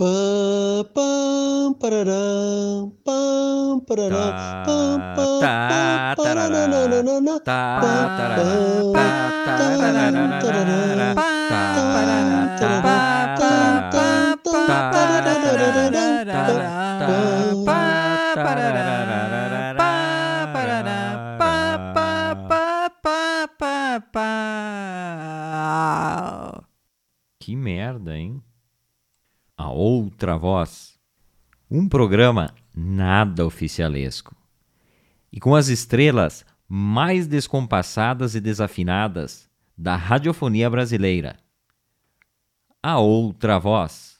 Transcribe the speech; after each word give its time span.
Pam, 0.00 0.80
pam, 0.94 1.74
pararam, 1.74 2.90
pam, 3.04 3.80
pararam, 3.86 4.32
pam, 4.64 4.98
pam, 5.14 5.40
tá, 5.40 6.14
tarará, 6.16 6.64
tá, 7.44 7.76
Que 27.38 27.54
merda, 27.54 28.16
hein? 28.16 28.42
A 29.62 29.68
Outra 29.68 30.38
Voz. 30.38 30.98
Um 31.70 31.86
programa 31.86 32.54
nada 32.74 33.44
oficialesco. 33.44 34.34
E 35.30 35.38
com 35.38 35.54
as 35.54 35.68
estrelas 35.68 36.46
mais 36.66 37.26
descompassadas 37.26 38.34
e 38.34 38.40
desafinadas 38.40 39.50
da 39.76 39.96
radiofonia 39.96 40.70
brasileira. 40.70 41.36
A 42.82 43.00
Outra 43.00 43.58
Voz. 43.58 44.18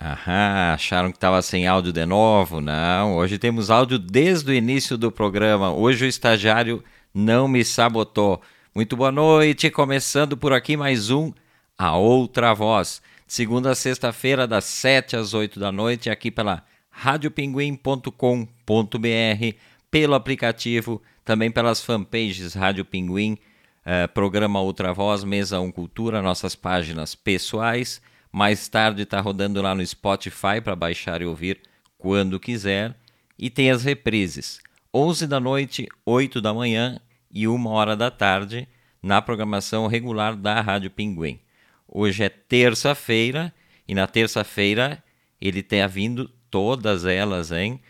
Aham, 0.00 0.74
acharam 0.74 1.12
que 1.12 1.16
estava 1.16 1.40
sem 1.40 1.68
áudio 1.68 1.92
de 1.92 2.04
novo? 2.04 2.60
Não, 2.60 3.14
hoje 3.14 3.38
temos 3.38 3.70
áudio 3.70 4.00
desde 4.00 4.50
o 4.50 4.54
início 4.54 4.98
do 4.98 5.12
programa. 5.12 5.72
Hoje 5.72 6.06
o 6.06 6.08
estagiário 6.08 6.82
não 7.14 7.46
me 7.46 7.64
sabotou. 7.64 8.42
Muito 8.76 8.96
boa 8.96 9.12
noite, 9.12 9.70
começando 9.70 10.36
por 10.36 10.52
aqui 10.52 10.76
mais 10.76 11.08
um 11.08 11.32
A 11.78 11.96
Outra 11.96 12.52
Voz. 12.52 13.00
Segunda 13.24 13.70
a 13.70 13.74
sexta-feira, 13.76 14.48
das 14.48 14.64
7 14.64 15.14
às 15.14 15.32
8 15.32 15.60
da 15.60 15.70
noite, 15.70 16.10
aqui 16.10 16.28
pela 16.28 16.64
radiopinguim.com.br, 16.90 19.56
pelo 19.88 20.14
aplicativo, 20.14 21.00
também 21.24 21.52
pelas 21.52 21.84
fanpages 21.84 22.54
Rádio 22.54 22.84
Pinguim, 22.84 23.38
eh, 23.86 24.08
programa 24.08 24.60
Outra 24.60 24.92
Voz, 24.92 25.22
Mesa 25.22 25.60
1 25.60 25.70
Cultura, 25.70 26.20
nossas 26.20 26.56
páginas 26.56 27.14
pessoais. 27.14 28.02
Mais 28.32 28.66
tarde 28.66 29.02
está 29.02 29.20
rodando 29.20 29.62
lá 29.62 29.72
no 29.72 29.86
Spotify 29.86 30.60
para 30.60 30.74
baixar 30.74 31.22
e 31.22 31.26
ouvir 31.26 31.60
quando 31.96 32.40
quiser. 32.40 32.96
E 33.38 33.48
tem 33.48 33.70
as 33.70 33.84
reprises. 33.84 34.58
11 34.92 35.28
da 35.28 35.38
noite, 35.38 35.86
8 36.04 36.40
da 36.40 36.52
manhã 36.52 37.00
e 37.34 37.48
uma 37.48 37.70
hora 37.70 37.96
da 37.96 38.12
tarde 38.12 38.68
na 39.02 39.20
programação 39.20 39.88
regular 39.88 40.36
da 40.36 40.60
Rádio 40.60 40.90
Pinguim. 40.90 41.40
Hoje 41.88 42.22
é 42.22 42.28
terça-feira 42.28 43.52
e 43.88 43.94
na 43.94 44.06
terça-feira 44.06 45.02
ele 45.40 45.62
tem 45.62 45.86
vindo 45.88 46.30
todas 46.48 47.04
elas, 47.04 47.50
hein? 47.50 47.80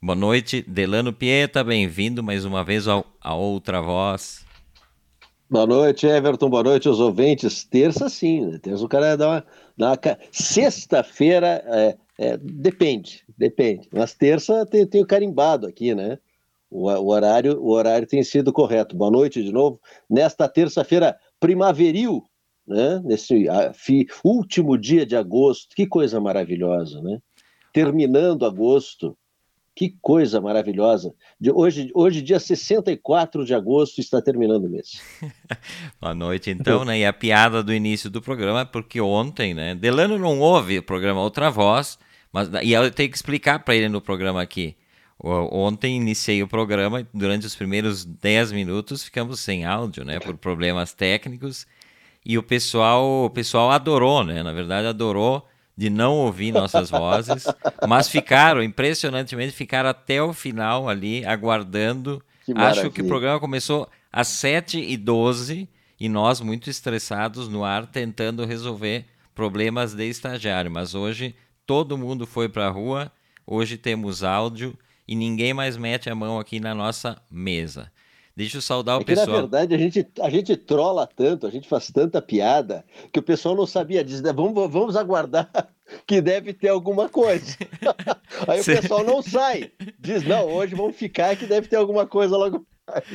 Boa 0.00 0.16
noite, 0.16 0.62
Delano 0.62 1.12
Pieta, 1.12 1.62
bem-vindo 1.62 2.22
mais 2.22 2.44
uma 2.46 2.64
vez 2.64 2.88
ao, 2.88 3.04
a 3.20 3.34
Outra 3.34 3.82
Voz. 3.82 4.44
Boa 5.50 5.66
noite, 5.66 6.06
Everton, 6.06 6.48
boa 6.48 6.62
noite 6.62 6.88
aos 6.88 6.98
ouvintes. 6.98 7.62
Terça 7.64 8.08
sim, 8.08 8.46
né? 8.46 8.58
terça 8.58 8.84
o 8.84 8.88
cara 8.88 9.16
dá 9.16 9.28
uma... 9.28 9.46
Dá 9.76 9.88
uma... 9.90 10.18
Sexta-feira, 10.32 11.62
é, 11.66 11.96
é, 12.18 12.36
depende, 12.38 13.22
depende. 13.36 13.88
Mas 13.92 14.14
terça 14.14 14.64
tem, 14.66 14.86
tem 14.86 15.02
o 15.02 15.06
carimbado 15.06 15.66
aqui, 15.66 15.94
né? 15.94 16.18
O, 16.74 16.90
o, 16.90 17.08
horário, 17.12 17.62
o 17.62 17.70
horário 17.70 18.04
tem 18.04 18.24
sido 18.24 18.52
correto. 18.52 18.96
Boa 18.96 19.10
noite 19.10 19.40
de 19.40 19.52
novo. 19.52 19.80
Nesta 20.10 20.48
terça-feira 20.48 21.16
primaveril, 21.38 22.24
né? 22.66 23.00
Nesse 23.04 23.48
a, 23.48 23.72
fi, 23.72 24.08
último 24.24 24.76
dia 24.76 25.06
de 25.06 25.14
agosto, 25.14 25.68
que 25.76 25.86
coisa 25.86 26.20
maravilhosa, 26.20 27.00
né? 27.00 27.20
Terminando 27.72 28.44
agosto, 28.44 29.16
que 29.72 29.94
coisa 30.02 30.40
maravilhosa. 30.40 31.14
De 31.40 31.52
hoje, 31.52 31.92
hoje, 31.94 32.20
dia 32.20 32.40
64 32.40 33.44
de 33.44 33.54
agosto, 33.54 34.00
está 34.00 34.20
terminando 34.20 34.64
o 34.64 34.68
mês. 34.70 35.00
Boa 36.02 36.12
noite, 36.12 36.50
então, 36.50 36.84
né? 36.84 36.98
E 36.98 37.06
a 37.06 37.12
piada 37.12 37.62
do 37.62 37.72
início 37.72 38.10
do 38.10 38.20
programa, 38.20 38.66
porque 38.66 39.00
ontem, 39.00 39.54
né? 39.54 39.76
Delano 39.76 40.18
não 40.18 40.40
ouve 40.40 40.78
o 40.78 40.82
programa 40.82 41.22
Outra 41.22 41.52
Voz, 41.52 42.00
mas 42.32 42.50
e 42.64 42.72
eu 42.72 42.90
tenho 42.90 43.10
que 43.10 43.16
explicar 43.16 43.60
para 43.60 43.76
ele 43.76 43.88
no 43.88 44.00
programa 44.00 44.42
aqui. 44.42 44.76
Ontem 45.18 45.96
iniciei 45.96 46.42
o 46.42 46.48
programa 46.48 47.00
e 47.00 47.06
durante 47.14 47.46
os 47.46 47.54
primeiros 47.54 48.04
10 48.04 48.52
minutos 48.52 49.04
ficamos 49.04 49.40
sem 49.40 49.64
áudio, 49.64 50.04
né, 50.04 50.18
por 50.18 50.36
problemas 50.36 50.92
técnicos. 50.92 51.66
E 52.24 52.36
o 52.36 52.42
pessoal, 52.42 53.24
o 53.24 53.30
pessoal 53.30 53.70
adorou, 53.70 54.24
né? 54.24 54.42
Na 54.42 54.52
verdade, 54.52 54.86
adorou 54.86 55.46
de 55.76 55.90
não 55.90 56.14
ouvir 56.14 56.52
nossas 56.52 56.88
vozes, 56.90 57.44
mas 57.86 58.08
ficaram, 58.08 58.62
impressionantemente, 58.62 59.52
ficaram 59.52 59.90
até 59.90 60.22
o 60.22 60.32
final 60.32 60.88
ali, 60.88 61.24
aguardando. 61.24 62.22
Que 62.44 62.52
Acho 62.56 62.90
que 62.90 63.02
o 63.02 63.06
programa 63.06 63.40
começou 63.40 63.88
às 64.12 64.28
7h12 64.28 65.68
e 65.98 66.08
nós, 66.08 66.40
muito 66.40 66.70
estressados 66.70 67.48
no 67.48 67.64
ar, 67.64 67.86
tentando 67.86 68.44
resolver 68.44 69.04
problemas 69.34 69.94
de 69.94 70.08
estagiário. 70.08 70.70
Mas 70.70 70.94
hoje 70.94 71.34
todo 71.66 71.98
mundo 71.98 72.26
foi 72.26 72.48
para 72.48 72.66
a 72.66 72.70
rua, 72.70 73.12
hoje 73.46 73.76
temos 73.76 74.22
áudio 74.22 74.76
e 75.06 75.14
ninguém 75.14 75.52
mais 75.52 75.76
mete 75.76 76.08
a 76.08 76.14
mão 76.14 76.38
aqui 76.38 76.60
na 76.60 76.74
nossa 76.74 77.20
mesa. 77.30 77.90
Deixa 78.36 78.56
eu 78.56 78.62
saudar 78.62 78.98
o 78.98 79.02
é 79.02 79.04
que, 79.04 79.14
pessoal. 79.14 79.28
Na 79.28 79.40
verdade, 79.42 79.74
a 79.74 79.78
gente, 79.78 80.06
a 80.20 80.28
gente 80.28 80.56
trola 80.56 81.06
tanto, 81.06 81.46
a 81.46 81.50
gente 81.50 81.68
faz 81.68 81.88
tanta 81.92 82.20
piada, 82.20 82.84
que 83.12 83.20
o 83.20 83.22
pessoal 83.22 83.54
não 83.54 83.66
sabia. 83.66 84.02
Diz, 84.02 84.20
né, 84.20 84.32
vamos, 84.32 84.54
vamos 84.70 84.96
aguardar 84.96 85.48
que 86.04 86.20
deve 86.20 86.52
ter 86.52 86.68
alguma 86.68 87.08
coisa. 87.08 87.56
Aí 88.48 88.60
o 88.60 88.64
pessoal 88.64 89.04
não 89.04 89.22
sai. 89.22 89.70
Diz, 90.00 90.24
não, 90.24 90.46
hoje 90.46 90.74
vamos 90.74 90.96
ficar 90.96 91.36
que 91.36 91.46
deve 91.46 91.68
ter 91.68 91.76
alguma 91.76 92.06
coisa 92.06 92.36
logo 92.36 92.66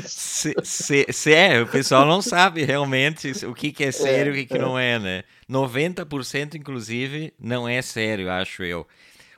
se, 0.02 0.56
se, 0.64 1.06
se, 1.12 1.34
é, 1.34 1.62
o 1.62 1.68
pessoal 1.68 2.06
não 2.06 2.24
sabe 2.24 2.64
realmente 2.64 3.46
o 3.46 3.54
que, 3.54 3.72
que 3.72 3.84
é 3.84 3.92
sério 3.92 4.34
e 4.36 4.40
é, 4.40 4.42
o 4.42 4.42
que, 4.42 4.54
que 4.54 4.58
é. 4.58 4.62
não 4.62 4.80
é, 4.80 4.98
né? 4.98 5.24
90% 5.50 6.56
inclusive 6.56 7.34
não 7.40 7.70
é 7.70 7.82
sério, 7.82 8.32
acho 8.32 8.64
eu. 8.64 8.88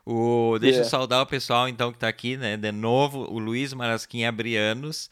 O, 0.05 0.57
deixa 0.59 0.77
yeah. 0.77 0.87
eu 0.87 0.89
saudar 0.89 1.21
o 1.21 1.27
pessoal, 1.27 1.69
então, 1.69 1.91
que 1.91 1.97
está 1.97 2.07
aqui, 2.07 2.35
né? 2.35 2.57
De 2.57 2.71
novo, 2.71 3.31
o 3.31 3.37
Luiz 3.37 3.71
Marasquim 3.73 4.23
Abrianos. 4.23 5.11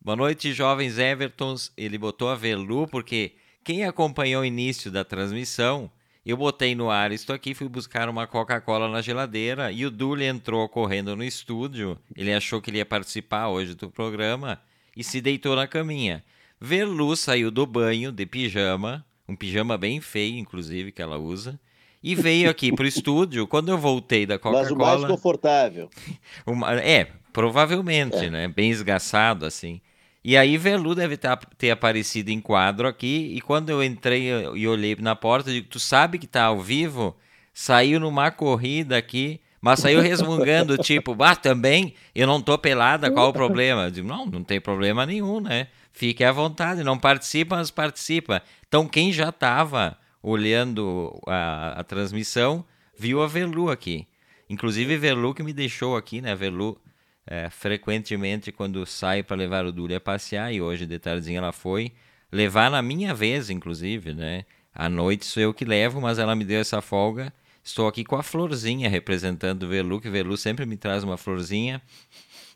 Boa 0.00 0.16
noite, 0.16 0.52
jovens 0.52 0.98
Evertons. 0.98 1.72
Ele 1.76 1.96
botou 1.96 2.28
a 2.28 2.34
Velu, 2.34 2.86
porque 2.88 3.32
quem 3.64 3.84
acompanhou 3.84 4.42
o 4.42 4.44
início 4.44 4.90
da 4.90 5.02
transmissão, 5.02 5.90
eu 6.26 6.36
botei 6.36 6.74
no 6.74 6.90
ar, 6.90 7.10
estou 7.10 7.34
aqui, 7.34 7.54
fui 7.54 7.68
buscar 7.68 8.06
uma 8.08 8.26
Coca-Cola 8.26 8.86
na 8.88 9.00
geladeira 9.00 9.72
e 9.72 9.86
o 9.86 9.90
Dully 9.90 10.26
entrou 10.26 10.68
correndo 10.68 11.16
no 11.16 11.24
estúdio. 11.24 11.98
Ele 12.14 12.32
achou 12.32 12.60
que 12.60 12.70
ele 12.70 12.78
ia 12.78 12.86
participar 12.86 13.48
hoje 13.48 13.74
do 13.74 13.90
programa 13.90 14.60
e 14.94 15.02
se 15.02 15.22
deitou 15.22 15.56
na 15.56 15.66
caminha. 15.66 16.22
Verlu 16.60 17.16
saiu 17.16 17.50
do 17.50 17.64
banho 17.64 18.12
de 18.12 18.26
pijama, 18.26 19.02
um 19.26 19.34
pijama 19.34 19.78
bem 19.78 20.02
feio, 20.02 20.36
inclusive, 20.36 20.92
que 20.92 21.00
ela 21.00 21.16
usa 21.16 21.58
e 22.02 22.14
veio 22.14 22.48
aqui 22.48 22.72
pro 22.72 22.86
estúdio. 22.86 23.46
Quando 23.46 23.70
eu 23.70 23.78
voltei 23.78 24.26
da 24.26 24.38
Coca-Cola. 24.38 24.62
Mas 24.62 24.70
o 24.70 24.76
mais 24.76 25.04
confortável. 25.04 25.90
Uma, 26.46 26.74
é, 26.80 27.08
provavelmente, 27.32 28.16
é. 28.16 28.30
né? 28.30 28.48
Bem 28.48 28.70
esgaçado, 28.70 29.44
assim. 29.44 29.80
E 30.24 30.36
aí 30.36 30.56
Velu 30.56 30.94
deve 30.94 31.16
ter, 31.16 31.36
ter 31.56 31.70
aparecido 31.70 32.30
em 32.30 32.40
quadro 32.40 32.86
aqui. 32.86 33.32
E 33.34 33.40
quando 33.40 33.70
eu 33.70 33.82
entrei 33.82 34.30
e 34.54 34.66
olhei 34.68 34.96
na 34.96 35.16
porta, 35.16 35.50
eu 35.50 35.54
digo: 35.54 35.68
Tu 35.68 35.80
sabe 35.80 36.18
que 36.18 36.26
tá 36.26 36.44
ao 36.44 36.60
vivo? 36.60 37.16
Saiu 37.52 37.98
numa 37.98 38.30
corrida 38.30 38.96
aqui. 38.96 39.40
Mas 39.60 39.80
saiu 39.80 40.00
resmungando, 40.00 40.78
tipo, 40.78 41.16
ah, 41.20 41.34
também 41.34 41.94
eu 42.14 42.26
não 42.28 42.40
tô 42.40 42.56
pelada, 42.56 43.10
qual 43.10 43.30
o 43.30 43.32
problema? 43.34 43.84
Eu 43.84 43.90
digo, 43.90 44.06
não, 44.06 44.24
não 44.24 44.44
tem 44.44 44.60
problema 44.60 45.04
nenhum, 45.04 45.40
né? 45.40 45.66
Fique 45.92 46.22
à 46.22 46.30
vontade, 46.30 46.84
não 46.84 46.96
participa, 46.96 47.56
mas 47.56 47.70
participa. 47.70 48.40
Então, 48.68 48.86
quem 48.86 49.12
já 49.12 49.32
tava 49.32 49.98
olhando 50.22 51.18
a, 51.26 51.80
a 51.80 51.84
transmissão, 51.84 52.64
viu 52.98 53.22
a 53.22 53.26
Velu 53.26 53.70
aqui. 53.70 54.06
Inclusive, 54.48 54.96
Velu 54.96 55.34
que 55.34 55.42
me 55.42 55.52
deixou 55.52 55.96
aqui, 55.96 56.20
né? 56.20 56.34
Velu, 56.34 56.80
é, 57.26 57.50
frequentemente, 57.50 58.50
quando 58.50 58.84
sai 58.86 59.22
para 59.22 59.36
levar 59.36 59.66
o 59.66 59.72
Dúlio 59.72 59.96
a 59.96 60.00
passear, 60.00 60.52
e 60.52 60.60
hoje 60.60 60.86
de 60.86 60.98
tardezinha 60.98 61.38
ela 61.38 61.52
foi, 61.52 61.92
levar 62.32 62.70
na 62.70 62.80
minha 62.80 63.14
vez, 63.14 63.50
inclusive, 63.50 64.14
né? 64.14 64.44
À 64.74 64.88
noite 64.88 65.26
sou 65.26 65.42
eu 65.42 65.52
que 65.52 65.64
levo, 65.64 66.00
mas 66.00 66.18
ela 66.18 66.34
me 66.34 66.44
deu 66.44 66.60
essa 66.60 66.80
folga. 66.80 67.32
Estou 67.62 67.86
aqui 67.86 68.04
com 68.04 68.16
a 68.16 68.22
florzinha 68.22 68.88
representando 68.88 69.64
o 69.64 69.68
Velu, 69.68 70.00
que 70.00 70.08
Velu 70.08 70.36
sempre 70.36 70.64
me 70.64 70.76
traz 70.76 71.04
uma 71.04 71.16
florzinha 71.16 71.82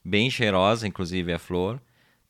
bem 0.04 0.30
cheirosa, 0.30 0.86
inclusive 0.86 1.32
a 1.32 1.38
flor. 1.38 1.80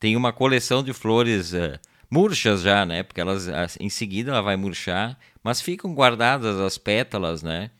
Tem 0.00 0.16
uma 0.16 0.32
coleção 0.32 0.82
de 0.82 0.92
flores 0.92 1.52
uh, 1.52 1.78
murchas 2.12 2.60
já, 2.60 2.84
né? 2.84 3.02
Porque 3.02 3.22
elas 3.22 3.48
em 3.80 3.88
seguida 3.88 4.32
ela 4.32 4.42
vai 4.42 4.54
murchar, 4.54 5.18
mas 5.42 5.62
ficam 5.62 5.94
guardadas 5.94 6.60
as 6.60 6.76
pétalas, 6.76 7.42
né? 7.42 7.70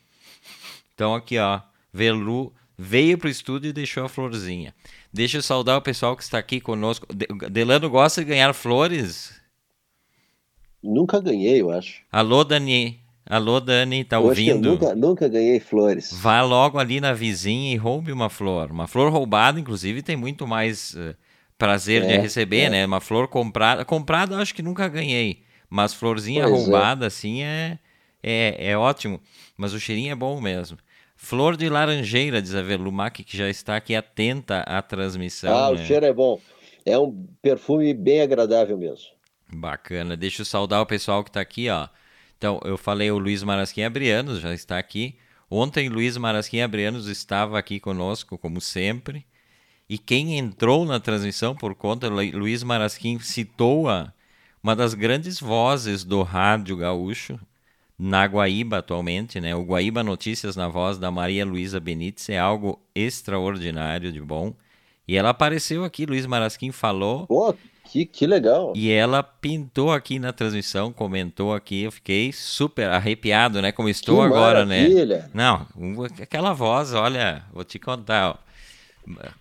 Então 0.95 1.15
aqui, 1.15 1.39
ó, 1.39 1.61
Velu 1.93 2.51
veio 2.79 3.19
pro 3.19 3.29
estúdio 3.29 3.69
e 3.69 3.73
deixou 3.75 4.05
a 4.05 4.09
florzinha. 4.09 4.75
Deixa 5.13 5.37
eu 5.37 5.43
saudar 5.43 5.77
o 5.77 5.83
pessoal 5.83 6.17
que 6.17 6.23
está 6.23 6.39
aqui 6.39 6.61
conosco. 6.61 7.07
Delano 7.51 7.91
gosta 7.91 8.23
de 8.23 8.31
ganhar 8.31 8.55
flores? 8.55 9.39
Nunca 10.83 11.21
ganhei, 11.21 11.61
eu 11.61 11.71
acho. 11.71 12.03
Alô, 12.11 12.43
Dani. 12.43 13.01
Alô, 13.27 13.61
Dani, 13.61 14.03
tá 14.03 14.17
eu 14.17 14.25
ouvindo? 14.25 14.71
nunca, 14.71 14.95
nunca 14.95 15.29
ganhei 15.29 15.61
flores. 15.61 16.11
Vá 16.13 16.43
logo 16.43 16.79
ali 16.79 17.01
na 17.01 17.13
vizinha 17.13 17.73
e 17.73 17.77
roube 17.77 18.11
uma 18.11 18.29
flor. 18.31 18.71
Uma 18.71 18.89
flor 18.89 19.13
roubada, 19.13 19.61
inclusive, 19.61 20.03
tem 20.03 20.17
muito 20.17 20.47
mais 20.47 20.95
uh, 20.95 21.15
prazer 21.63 22.03
é, 22.03 22.07
de 22.07 22.19
receber, 22.19 22.63
é. 22.63 22.71
né? 22.71 22.87
Uma 22.87 23.01
flor 23.01 23.29
comprada. 23.29 23.85
Comprada, 23.85 24.37
acho 24.39 24.53
que 24.53 24.63
nunca 24.63 24.89
ganhei. 24.89 25.45
Mas 25.71 25.95
florzinha 25.95 26.43
pois 26.49 26.65
roubada, 26.65 27.07
é. 27.07 27.09
assim, 27.09 27.43
é, 27.43 27.79
é, 28.21 28.71
é 28.71 28.77
ótimo. 28.77 29.21
Mas 29.57 29.73
o 29.73 29.79
cheirinho 29.79 30.11
é 30.11 30.15
bom 30.17 30.41
mesmo. 30.41 30.77
Flor 31.15 31.57
de 31.57 31.69
laranjeira, 31.69 32.43
diz 32.43 32.53
a 32.53 32.63
Velumac, 32.63 33.23
que 33.23 33.37
já 33.37 33.49
está 33.49 33.77
aqui 33.77 33.95
atenta 33.95 34.61
à 34.63 34.83
transmissão. 34.83 35.57
Ah, 35.57 35.73
né? 35.73 35.81
o 35.81 35.87
cheiro 35.87 36.05
é 36.05 36.13
bom. 36.13 36.41
É 36.85 36.99
um 36.99 37.27
perfume 37.41 37.95
bem 37.95 38.21
agradável 38.21 38.77
mesmo. 38.77 39.07
Bacana. 39.55 40.17
Deixa 40.17 40.43
eu 40.43 40.47
saudar 40.47 40.83
o 40.83 40.87
pessoal 40.87 41.23
que 41.23 41.31
está 41.31 41.41
aqui, 41.41 41.69
ó. 41.69 41.87
Então, 42.37 42.61
eu 42.65 42.77
falei 42.77 43.09
o 43.13 43.19
Luiz 43.19 43.45
Marasquim 43.45 43.83
Abrianos, 43.83 44.41
já 44.41 44.53
está 44.53 44.79
aqui. 44.79 45.17
Ontem, 45.49 45.89
Luiz 45.89 46.17
Marasquim 46.17 46.61
Abrianos 46.61 47.07
estava 47.07 47.57
aqui 47.57 47.79
conosco, 47.79 48.37
como 48.37 48.61
sempre. 48.61 49.25
E 49.93 49.99
quem 49.99 50.39
entrou 50.39 50.87
na 50.87 50.99
transmissão 50.99 51.55
por 51.55 51.75
conta, 51.75 52.09
Luiz 52.09 52.63
Marasquim 52.63 53.19
citou 53.19 53.91
a, 53.91 54.11
uma 54.63 54.75
das 54.75 54.95
grandes 54.95 55.39
vozes 55.39 56.03
do 56.03 56.23
rádio 56.23 56.79
gaúcho, 56.79 57.39
na 57.99 58.25
Guaíba 58.25 58.79
atualmente, 58.79 59.39
né? 59.39 59.55
O 59.55 59.63
Guaíba 59.63 60.03
Notícias 60.03 60.57
na 60.57 60.67
voz 60.67 60.97
da 60.97 61.11
Maria 61.11 61.45
Luísa 61.45 61.79
Benites 61.79 62.31
é 62.31 62.39
algo 62.39 62.81
extraordinário 62.95 64.11
de 64.11 64.23
bom. 64.23 64.55
E 65.07 65.15
ela 65.15 65.29
apareceu 65.29 65.85
aqui, 65.85 66.07
Luiz 66.07 66.25
Marasquim 66.25 66.73
falou. 66.73 67.27
Pô, 67.27 67.55
que, 67.85 68.07
que 68.07 68.27
legal. 68.27 68.73
E 68.75 68.91
ela 68.91 69.23
pintou 69.23 69.93
aqui 69.93 70.19
na 70.19 70.33
transmissão, 70.33 70.91
comentou 70.91 71.53
aqui, 71.53 71.83
eu 71.83 71.93
fiquei 71.93 72.33
super 72.33 72.89
arrepiado, 72.89 73.61
né? 73.61 73.71
Como 73.71 73.91
estou 73.91 74.21
que 74.21 74.25
agora, 74.25 74.65
maravilha. 74.65 75.19
né? 75.19 75.31
Não, 75.35 75.67
aquela 76.19 76.55
voz, 76.55 76.95
olha, 76.95 77.45
vou 77.53 77.63
te 77.63 77.79
contar, 77.79 78.31
ó, 78.31 78.52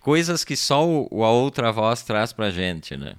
coisas 0.00 0.44
que 0.44 0.56
só 0.56 0.86
o, 0.86 1.24
a 1.24 1.30
outra 1.30 1.70
voz 1.70 2.02
traz 2.02 2.32
pra 2.32 2.50
gente, 2.50 2.96
né? 2.96 3.14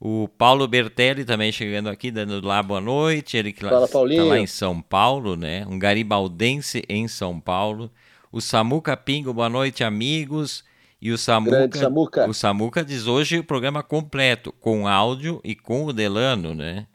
O 0.00 0.28
Paulo 0.28 0.68
Bertelli 0.68 1.24
também 1.24 1.50
chegando 1.50 1.88
aqui, 1.88 2.10
dando 2.10 2.46
lá 2.46 2.62
boa 2.62 2.80
noite. 2.80 3.36
Ele 3.36 3.52
que 3.52 3.64
está 3.64 3.98
lá 4.24 4.38
em 4.38 4.46
São 4.46 4.82
Paulo, 4.82 5.36
né? 5.36 5.64
Um 5.66 5.78
garibaldense 5.78 6.84
em 6.88 7.08
São 7.08 7.40
Paulo. 7.40 7.90
O 8.30 8.40
Samuca 8.40 8.96
Pingo, 8.96 9.32
boa 9.32 9.48
noite, 9.48 9.82
amigos. 9.84 10.64
E 11.00 11.12
o 11.12 11.18
Samuca, 11.18 11.78
Samuca. 11.78 12.28
o 12.28 12.34
Samuca 12.34 12.84
diz 12.84 13.06
hoje 13.06 13.38
o 13.38 13.44
programa 13.44 13.82
completo, 13.82 14.52
com 14.52 14.88
áudio 14.88 15.40
e 15.44 15.54
com 15.54 15.84
o 15.84 15.92
Delano, 15.92 16.54
né? 16.54 16.86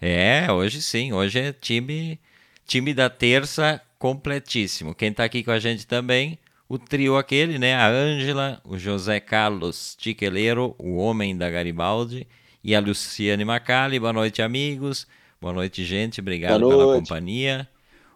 É, 0.00 0.50
hoje 0.50 0.80
sim, 0.80 1.12
hoje 1.12 1.40
é 1.40 1.52
time, 1.52 2.20
time 2.64 2.94
da 2.94 3.10
terça 3.10 3.80
completíssimo. 3.98 4.94
Quem 4.94 5.10
está 5.10 5.24
aqui 5.24 5.42
com 5.42 5.50
a 5.50 5.58
gente 5.58 5.86
também, 5.86 6.38
o 6.68 6.78
trio 6.78 7.16
aquele, 7.16 7.58
né? 7.58 7.74
A 7.74 7.88
Ângela, 7.88 8.60
o 8.64 8.76
José 8.76 9.18
Carlos 9.20 9.96
Tiqueleiro, 9.96 10.74
o 10.78 10.96
homem 10.96 11.36
da 11.36 11.48
Garibaldi, 11.48 12.26
e 12.62 12.74
a 12.74 12.80
Luciane 12.80 13.44
Macali. 13.44 13.98
Boa 13.98 14.12
noite, 14.12 14.42
amigos. 14.42 15.06
Boa 15.40 15.52
noite, 15.52 15.84
gente. 15.84 16.20
Obrigado 16.20 16.60
noite. 16.60 16.76
pela 16.76 16.94
companhia. 16.96 17.68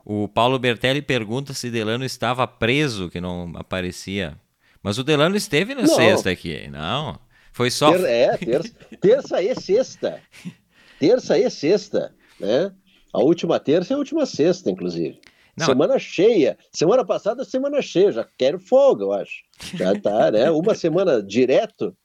O 0.04 0.28
Paulo 0.28 0.58
Bertelli 0.58 1.00
pergunta 1.00 1.54
se 1.54 1.70
Delano 1.70 2.04
estava 2.04 2.46
preso, 2.46 3.08
que 3.08 3.20
não 3.20 3.52
aparecia. 3.54 4.36
Mas 4.82 4.98
o 4.98 5.04
Delano 5.04 5.36
esteve 5.36 5.74
na 5.74 5.82
não. 5.82 5.94
sexta 5.94 6.30
aqui. 6.30 6.68
Não. 6.68 7.18
Foi 7.52 7.70
só. 7.70 7.94
É, 7.94 8.36
terça, 8.36 8.72
terça 9.00 9.42
e 9.42 9.54
sexta. 9.54 10.20
Terça 10.98 11.36
e 11.36 11.50
sexta. 11.50 12.14
Né? 12.38 12.70
A 13.12 13.18
última 13.18 13.58
terça 13.58 13.92
e 13.92 13.94
a 13.94 13.98
última 13.98 14.24
sexta, 14.24 14.70
inclusive. 14.70 15.20
Não. 15.56 15.66
Semana 15.66 15.98
cheia. 15.98 16.58
Semana 16.70 17.04
passada, 17.04 17.44
semana 17.44 17.82
cheia. 17.82 18.12
Já 18.12 18.26
quero 18.38 18.58
folga, 18.58 19.04
eu 19.04 19.12
acho. 19.12 19.42
Já 19.74 19.98
tá, 20.00 20.30
né? 20.30 20.50
Uma 20.52 20.74
semana 20.74 21.22
direto. 21.22 21.96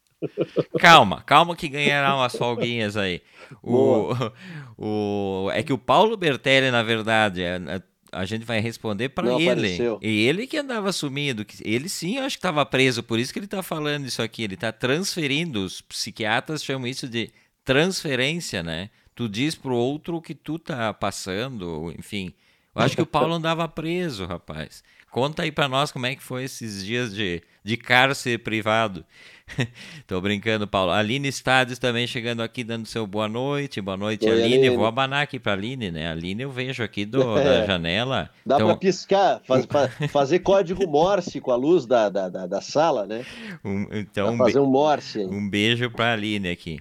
Calma, 0.80 1.22
calma 1.22 1.56
que 1.56 1.68
ganhará 1.68 2.16
umas 2.16 2.36
folguinhas 2.36 2.98
aí. 2.98 3.22
O, 3.62 4.10
o, 4.78 5.52
é 5.52 5.62
que 5.62 5.72
o 5.72 5.78
Paulo 5.78 6.18
Bertelli, 6.18 6.72
na 6.72 6.82
verdade, 6.82 7.44
é, 7.44 7.62
é 7.68 7.82
a 8.12 8.26
gente 8.26 8.46
vai 8.46 8.60
responder 8.60 9.10
para 9.10 9.34
ele. 9.36 9.52
Apareceu. 9.52 10.00
E 10.02 10.26
ele 10.26 10.48
que 10.48 10.58
andava 10.58 10.92
sumido. 10.92 11.46
Ele 11.64 11.90
sim, 11.90 12.18
eu 12.18 12.24
acho 12.24 12.38
que 12.38 12.40
estava 12.40 12.66
preso, 12.66 13.04
por 13.04 13.20
isso 13.20 13.32
que 13.32 13.40
ele 13.40 13.46
está 13.46 13.62
falando 13.62 14.06
isso 14.06 14.22
aqui. 14.22 14.44
Ele 14.44 14.56
está 14.56 14.72
transferindo. 14.72 15.64
Os 15.64 15.82
psiquiatras 15.82 16.64
chamam 16.64 16.88
isso 16.88 17.08
de 17.08 17.30
transferência, 17.64 18.64
né? 18.64 18.90
Tu 19.14 19.28
diz 19.28 19.56
pro 19.56 19.76
outro 19.76 20.18
o 20.18 20.22
que 20.22 20.34
tu 20.34 20.58
tá 20.58 20.94
passando, 20.94 21.94
enfim. 21.98 22.34
Eu 22.77 22.85
acho 22.85 22.95
que 22.95 23.01
o 23.01 23.07
Paulo 23.07 23.33
andava 23.33 23.68
preso, 23.68 24.25
rapaz. 24.25 24.83
Conta 25.12 25.44
aí 25.44 25.51
para 25.51 25.68
nós 25.68 25.91
como 25.91 26.06
é 26.06 26.15
que 26.15 26.21
foi 26.21 26.44
esses 26.44 26.85
dias 26.85 27.13
de, 27.13 27.41
de 27.63 27.75
cárcere 27.75 28.38
privado. 28.38 29.03
Tô 30.06 30.19
brincando, 30.21 30.68
Paulo. 30.68 30.91
Aline 30.91 31.31
Stades 31.31 31.79
também 31.79 32.06
chegando 32.06 32.44
aqui, 32.44 32.63
dando 32.63 32.85
seu 32.85 33.07
boa 33.07 33.27
noite. 33.27 33.81
Boa 33.81 33.97
noite, 33.97 34.25
Oi, 34.25 34.31
Aline. 34.31 34.53
Aline. 34.57 34.75
Vou 34.75 34.85
abanar 34.85 35.24
aqui 35.24 35.39
pra 35.39 35.53
Aline, 35.53 35.89
né? 35.89 36.12
Aline 36.12 36.44
eu 36.44 36.51
vejo 36.51 36.83
aqui 36.83 37.06
do, 37.06 37.38
é. 37.38 37.44
da 37.62 37.65
janela. 37.65 38.29
Dá 38.45 38.56
então... 38.56 38.68
pra 38.68 38.75
piscar, 38.75 39.41
faz, 39.45 39.65
fazer 40.12 40.39
código 40.39 40.85
Morse 40.88 41.39
com 41.39 41.51
a 41.51 41.56
luz 41.56 41.85
da, 41.85 42.09
da, 42.09 42.29
da, 42.29 42.45
da 42.45 42.62
sala, 42.62 43.07
né? 43.07 43.25
Um, 43.63 43.88
então, 43.91 44.38
pra 44.38 44.45
fazer 44.45 44.59
um 44.59 44.68
Morse. 44.68 45.19
Um 45.19 45.50
beijo 45.50 45.89
pra 45.89 46.13
Aline 46.13 46.50
aqui. 46.50 46.79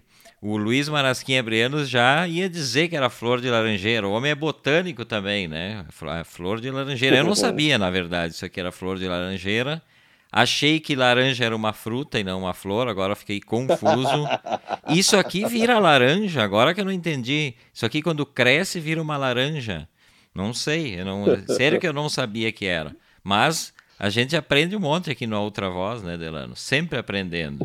O 0.48 0.56
Luiz 0.56 0.88
Marasquim 0.88 1.36
Abrianos 1.36 1.88
já 1.88 2.24
ia 2.28 2.48
dizer 2.48 2.86
que 2.86 2.94
era 2.94 3.10
flor 3.10 3.40
de 3.40 3.50
laranjeira. 3.50 4.06
O 4.06 4.12
homem 4.12 4.30
é 4.30 4.34
botânico 4.36 5.04
também, 5.04 5.48
né? 5.48 5.84
Flor 6.24 6.60
de 6.60 6.70
laranjeira. 6.70 7.16
Eu 7.16 7.24
não 7.24 7.34
sabia, 7.34 7.76
na 7.76 7.90
verdade, 7.90 8.34
isso 8.34 8.44
aqui 8.44 8.60
era 8.60 8.70
flor 8.70 8.96
de 8.96 9.08
laranjeira. 9.08 9.82
Achei 10.30 10.78
que 10.78 10.94
laranja 10.94 11.44
era 11.44 11.56
uma 11.56 11.72
fruta 11.72 12.20
e 12.20 12.22
não 12.22 12.38
uma 12.38 12.54
flor, 12.54 12.86
agora 12.86 13.16
fiquei 13.16 13.40
confuso. 13.40 14.28
Isso 14.88 15.16
aqui 15.16 15.44
vira 15.46 15.80
laranja, 15.80 16.44
agora 16.44 16.72
que 16.72 16.80
eu 16.80 16.84
não 16.84 16.92
entendi. 16.92 17.54
Isso 17.74 17.84
aqui 17.84 18.00
quando 18.00 18.24
cresce 18.24 18.78
vira 18.78 19.02
uma 19.02 19.16
laranja. 19.16 19.88
Não 20.32 20.54
sei, 20.54 21.02
não, 21.02 21.24
sério 21.56 21.80
que 21.80 21.88
eu 21.88 21.92
não 21.92 22.08
sabia 22.08 22.52
que 22.52 22.66
era. 22.66 22.94
Mas 23.24 23.72
a 23.98 24.08
gente 24.10 24.36
aprende 24.36 24.76
um 24.76 24.80
monte 24.80 25.10
aqui 25.10 25.26
no 25.26 25.40
Outra 25.40 25.68
Voz, 25.68 26.04
né, 26.04 26.16
Delano? 26.16 26.54
Sempre 26.54 27.00
aprendendo. 27.00 27.64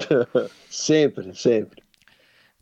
sempre, 0.67 1.35
sempre. 1.35 1.90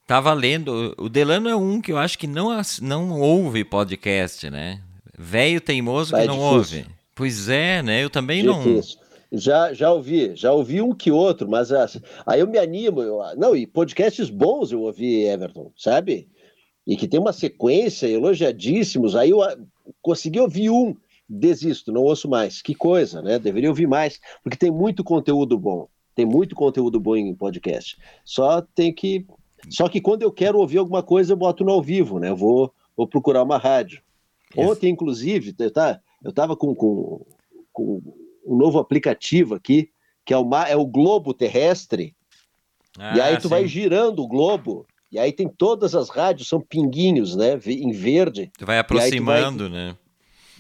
Tava 0.10 0.34
lendo, 0.34 0.96
o 0.98 1.08
Delano 1.08 1.48
é 1.48 1.56
um 1.56 1.80
que 1.80 1.92
eu 1.92 1.98
acho 2.00 2.18
que 2.18 2.26
não, 2.26 2.50
não 2.82 3.22
ouve 3.22 3.64
podcast, 3.64 4.50
né? 4.50 4.82
Velho 5.16 5.62
teimoso 5.62 6.16
que 6.16 6.22
é 6.22 6.26
não 6.26 6.34
difícil. 6.34 6.80
ouve. 6.80 6.86
Pois 7.14 7.48
é, 7.48 7.84
né? 7.84 8.04
Eu 8.04 8.10
também 8.10 8.42
difícil. 8.42 8.98
não 8.98 9.40
já, 9.40 9.72
já 9.72 9.94
ouvi, 9.94 10.36
já 10.36 10.52
ouvi 10.52 10.82
um 10.82 10.96
que 10.96 11.12
outro, 11.12 11.48
mas 11.48 11.72
assim, 11.72 12.02
aí 12.26 12.40
eu 12.40 12.48
me 12.48 12.58
animo. 12.58 13.04
Eu, 13.04 13.20
não, 13.38 13.56
e 13.56 13.68
podcasts 13.68 14.32
bons 14.32 14.72
eu 14.72 14.82
ouvi, 14.82 15.26
Everton, 15.26 15.72
sabe? 15.78 16.28
E 16.88 16.98
que 16.98 17.08
tem 17.08 17.20
uma 17.20 17.32
sequência, 17.32 18.08
elogiadíssimos. 18.08 19.16
Aí 19.16 19.30
eu 19.30 19.42
consegui 20.02 20.40
ouvir 20.40 20.72
um, 20.72 20.96
desisto, 21.30 21.92
não 21.92 22.02
ouço 22.02 22.28
mais. 22.28 22.64
Que 22.64 22.74
coisa, 22.74 23.22
né? 23.22 23.38
Deveria 23.38 23.70
ouvir 23.70 23.86
mais, 23.86 24.20
porque 24.44 24.58
tem 24.58 24.72
muito 24.72 25.04
conteúdo 25.04 25.56
bom. 25.56 25.88
Tem 26.16 26.26
muito 26.26 26.56
conteúdo 26.56 27.00
bom 27.00 27.16
em 27.16 27.34
podcast. 27.36 27.96
Só 28.26 28.62
tem 28.62 28.92
que. 28.92 29.26
Só 29.70 29.90
que 29.90 30.00
quando 30.00 30.24
eu 30.24 30.32
quero 30.32 30.60
ouvir 30.60 30.78
alguma 30.78 31.04
coisa, 31.04 31.34
eu 31.34 31.38
boto 31.38 31.64
no 31.64 31.72
ao 31.72 31.82
vivo, 31.82 32.20
né? 32.20 32.30
Eu 32.30 32.36
vou, 32.36 32.74
vou 32.96 33.08
procurar 33.08 33.44
uma 33.44 33.58
rádio. 33.58 34.02
Ontem, 34.56 34.90
inclusive, 34.90 35.56
eu 35.60 35.72
tá, 35.72 36.00
estava 36.26 36.56
com, 36.56 36.74
com, 36.74 37.26
com 37.72 38.02
um 38.46 38.56
novo 38.56 38.80
aplicativo 38.80 39.56
aqui, 39.56 39.92
que 40.26 40.34
é 40.34 40.38
o, 40.38 40.50
é 40.68 40.76
o 40.76 40.86
Globo 40.86 41.34
Terrestre. 41.34 42.16
Ah, 42.98 43.16
e 43.16 43.22
aí 43.22 43.38
tu 43.38 43.44
sim. 43.44 43.50
vai 43.50 43.68
girando 43.68 44.22
o 44.22 44.28
globo, 44.28 44.86
e 45.12 45.18
aí 45.18 45.32
tem 45.32 45.48
todas 45.48 45.96
as 45.96 46.10
rádios, 46.10 46.48
são 46.48 46.60
pinguinhos, 46.60 47.36
né? 47.36 47.60
Em 47.66 47.92
verde. 47.92 48.52
Tu 48.58 48.66
vai 48.66 48.80
aproximando, 48.80 49.66
tu 49.66 49.72
vai, 49.72 49.86
né? 49.86 49.98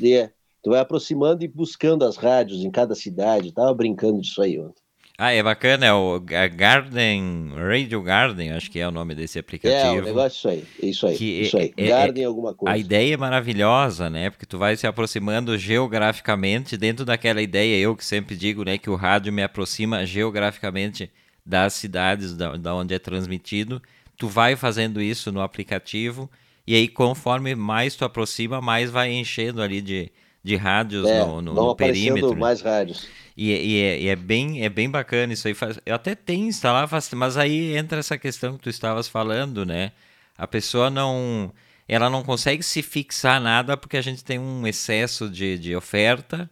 É, 0.02 0.32
tu 0.64 0.70
vai 0.72 0.80
aproximando 0.80 1.44
e 1.44 1.48
buscando 1.48 2.06
as 2.06 2.16
rádios 2.16 2.64
em 2.64 2.72
cada 2.72 2.96
cidade. 2.96 3.52
Tava 3.52 3.74
brincando 3.74 4.22
disso 4.22 4.42
aí 4.42 4.60
ontem. 4.60 4.82
Ah, 5.22 5.34
é 5.34 5.44
bacana, 5.44 5.86
é 5.86 5.92
o 5.92 6.18
Garden, 6.18 7.52
Radio 7.54 8.02
Garden, 8.02 8.54
acho 8.54 8.72
que 8.72 8.80
é 8.80 8.88
o 8.88 8.92
nome 8.92 9.14
desse 9.14 9.38
aplicativo. 9.38 9.98
É, 9.98 10.00
o 10.00 10.06
negócio 10.06 10.38
isso 10.38 10.48
aí, 10.48 10.64
isso 10.82 11.08
aí, 11.08 11.18
que 11.18 11.42
isso 11.42 11.58
aí. 11.58 11.74
É, 11.76 11.88
Garden 11.90 12.24
é, 12.24 12.26
alguma 12.26 12.54
coisa. 12.54 12.74
A 12.74 12.78
ideia 12.78 13.16
é 13.16 13.18
maravilhosa, 13.18 14.10
né? 14.10 14.30
Porque 14.30 14.46
tu 14.46 14.58
vai 14.58 14.78
se 14.78 14.88
aproximando 14.88 15.58
geograficamente 15.58 16.78
dentro 16.78 17.04
daquela 17.04 17.42
ideia, 17.42 17.78
eu 17.78 17.98
que 17.98 18.06
sempre 18.06 18.38
digo, 18.38 18.64
né, 18.64 18.78
que 18.78 18.90
o 18.90 18.96
rádio 18.96 19.34
me 19.34 19.44
aproxima 19.44 20.06
geograficamente 20.06 21.12
das 21.46 21.74
cidades 21.74 22.34
da, 22.34 22.56
da 22.56 22.74
onde 22.74 22.94
é 22.94 23.00
transmitido. 23.00 23.82
Tu 24.18 24.26
vai 24.30 24.56
fazendo 24.56 25.02
isso 25.02 25.34
no 25.34 25.42
aplicativo 25.42 26.30
e 26.66 26.76
aí 26.76 26.88
conforme 26.88 27.56
mais 27.56 27.94
tu 27.94 28.06
aproxima, 28.06 28.62
mais 28.62 28.90
vai 28.90 29.12
enchendo 29.12 29.62
ali 29.62 29.82
de, 29.82 30.10
de 30.44 30.56
rádios 30.56 31.08
é, 31.08 31.20
no, 31.24 31.42
no, 31.42 31.54
no 31.54 31.76
perímetro. 31.76 32.34
Né? 32.34 32.40
mais 32.40 32.62
rádios. 32.62 33.08
E, 33.36 33.52
e, 33.52 33.82
é, 33.82 34.02
e, 34.02 34.08
é, 34.10 34.16
bem, 34.16 34.64
é 34.64 34.70
bem 34.70 34.90
bacana 34.90 35.34
isso 35.34 35.48
aí. 35.48 35.56
Eu 35.86 35.96
até 35.96 36.16
tenho 36.16 36.48
instalado, 36.48 36.92
mas 37.16 37.38
aí 37.38 37.76
entra 37.76 38.00
essa 38.00 38.18
questão 38.18 38.58
que 38.58 38.64
tu 38.64 38.70
estavas 38.70 39.08
falando, 39.08 39.66
né? 39.66 39.92
A 40.38 40.48
pessoa 40.48 40.90
não. 40.90 41.52
Ela 41.88 42.10
não 42.10 42.22
consegue 42.22 42.62
se 42.62 42.82
fixar 42.84 43.42
nada 43.42 43.76
porque 43.76 43.98
a 43.98 44.02
gente 44.02 44.24
tem 44.24 44.38
um 44.38 44.68
excesso 44.68 45.30
de, 45.30 45.58
de 45.58 45.76
oferta. 45.76 46.50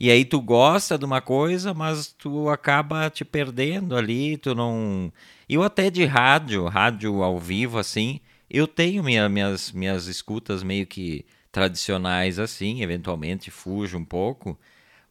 E 0.00 0.10
aí 0.10 0.24
tu 0.24 0.40
gosta 0.40 0.96
de 0.96 1.04
uma 1.04 1.20
coisa, 1.20 1.74
mas 1.74 2.06
tu 2.06 2.48
acaba 2.48 3.10
te 3.10 3.24
perdendo 3.24 3.96
ali, 3.96 4.36
tu 4.36 4.54
não. 4.54 5.12
Eu 5.48 5.62
até 5.62 5.90
de 5.90 6.04
rádio, 6.04 6.66
rádio 6.66 7.22
ao 7.22 7.38
vivo, 7.38 7.78
assim, 7.78 8.20
eu 8.48 8.66
tenho 8.66 9.02
minha, 9.02 9.28
minhas, 9.28 9.72
minhas 9.72 10.06
escutas 10.06 10.62
meio 10.62 10.86
que 10.86 11.24
tradicionais 11.52 12.38
assim, 12.38 12.82
eventualmente 12.82 13.50
fujo 13.50 13.98
um 13.98 14.04
pouco, 14.04 14.58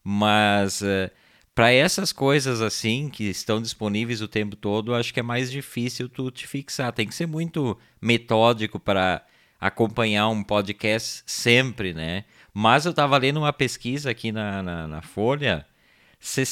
mas 0.03 0.81
uh, 0.81 0.85
eh, 0.85 1.11
para 1.55 1.71
essas 1.71 2.13
coisas 2.13 2.61
assim 2.61 3.09
que 3.09 3.25
estão 3.25 3.61
disponíveis 3.61 4.21
o 4.21 4.27
tempo 4.27 4.55
todo, 4.55 4.93
acho 4.93 5.13
que 5.13 5.19
é 5.19 5.23
mais 5.23 5.51
difícil 5.51 6.07
tu 6.07 6.29
te 6.31 6.47
fixar. 6.47 6.93
Tem 6.93 7.07
que 7.07 7.15
ser 7.15 7.25
muito 7.25 7.77
metódico 8.01 8.79
para 8.79 9.25
acompanhar 9.59 10.29
um 10.29 10.43
podcast 10.43 11.23
sempre, 11.25 11.93
né? 11.93 12.25
Mas 12.53 12.85
eu 12.85 12.91
estava 12.91 13.17
lendo 13.17 13.37
uma 13.37 13.53
pesquisa 13.53 14.11
aqui 14.11 14.31
na, 14.31 14.61
na, 14.61 14.87
na 14.87 15.01
Folha 15.01 15.65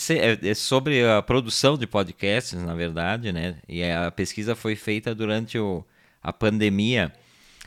é, 0.10 0.50
é 0.50 0.54
sobre 0.54 1.06
a 1.06 1.22
produção 1.22 1.78
de 1.78 1.88
podcasts, 1.88 2.62
na 2.62 2.74
verdade, 2.74 3.32
né? 3.32 3.58
E 3.68 3.84
a 3.84 4.12
pesquisa 4.12 4.56
foi 4.56 4.76
feita 4.76 5.14
durante 5.14 5.58
o, 5.58 5.84
a 6.22 6.32
pandemia 6.32 7.12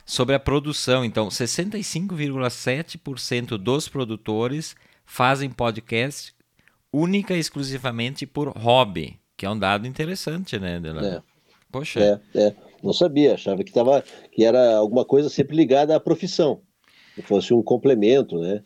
sobre 0.09 0.35
a 0.35 0.41
produção. 0.41 1.05
Então, 1.05 1.29
65,7% 1.29 3.59
dos 3.59 3.89
produtores 3.89 4.75
fazem 5.05 5.51
podcast 5.51 6.35
única 6.91 7.37
e 7.37 7.39
exclusivamente 7.39 8.27
por 8.27 8.49
hobby, 8.57 9.21
que 9.37 9.45
é 9.45 9.51
um 9.51 9.59
dado 9.59 9.87
interessante, 9.87 10.59
né, 10.59 10.81
Delano? 10.81 11.07
É. 11.07 11.21
Poxa. 11.71 12.01
É, 12.01 12.19
é. 12.41 12.57
Não 12.83 12.95
sabia, 12.95 13.35
achava 13.35 13.63
que, 13.63 13.71
tava, 13.71 14.03
que 14.33 14.43
era 14.43 14.77
alguma 14.77 15.05
coisa 15.05 15.29
sempre 15.29 15.55
ligada 15.55 15.95
à 15.95 16.01
profissão, 16.01 16.63
que 17.15 17.21
fosse 17.21 17.53
um 17.53 17.63
complemento, 17.63 18.39
né? 18.39 18.65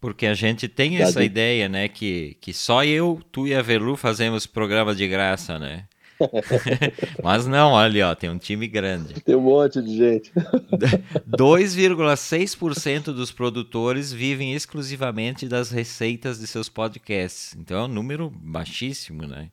Porque 0.00 0.24
a 0.26 0.32
gente 0.32 0.66
tem 0.66 0.96
essa 0.98 1.22
ideia, 1.22 1.68
né, 1.68 1.88
que, 1.88 2.38
que 2.40 2.54
só 2.54 2.82
eu, 2.84 3.20
tu 3.32 3.46
e 3.46 3.54
a 3.54 3.60
Velu 3.60 3.96
fazemos 3.96 4.46
programa 4.46 4.94
de 4.94 5.06
graça, 5.08 5.58
né? 5.58 5.86
Mas 7.22 7.46
não, 7.46 7.72
olha, 7.72 8.10
ó, 8.10 8.14
tem 8.14 8.30
um 8.30 8.38
time 8.38 8.66
grande. 8.66 9.20
Tem 9.20 9.34
um 9.34 9.40
monte 9.40 9.82
de 9.82 9.96
gente. 9.96 10.32
2,6% 11.28 13.04
dos 13.04 13.30
produtores 13.30 14.12
vivem 14.12 14.54
exclusivamente 14.54 15.48
das 15.48 15.70
receitas 15.70 16.38
de 16.38 16.46
seus 16.46 16.68
podcasts. 16.68 17.54
Então 17.58 17.78
é 17.78 17.84
um 17.84 17.88
número 17.88 18.30
baixíssimo, 18.30 19.26
né? 19.26 19.50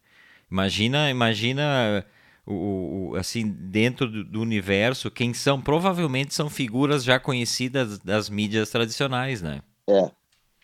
Imagina, 0.50 1.10
imagina 1.10 2.06
o, 2.46 3.12
o 3.12 3.16
assim 3.16 3.48
dentro 3.48 4.08
do, 4.08 4.24
do, 4.24 4.42
universo 4.42 5.12
quem 5.12 5.34
são 5.34 5.62
provavelmente 5.62 6.34
são 6.34 6.50
figuras 6.50 7.04
já 7.04 7.20
conhecidas 7.20 8.00
das 8.00 8.30
mídias 8.30 8.70
tradicionais, 8.70 9.42
né? 9.42 9.62
É, 9.90 10.12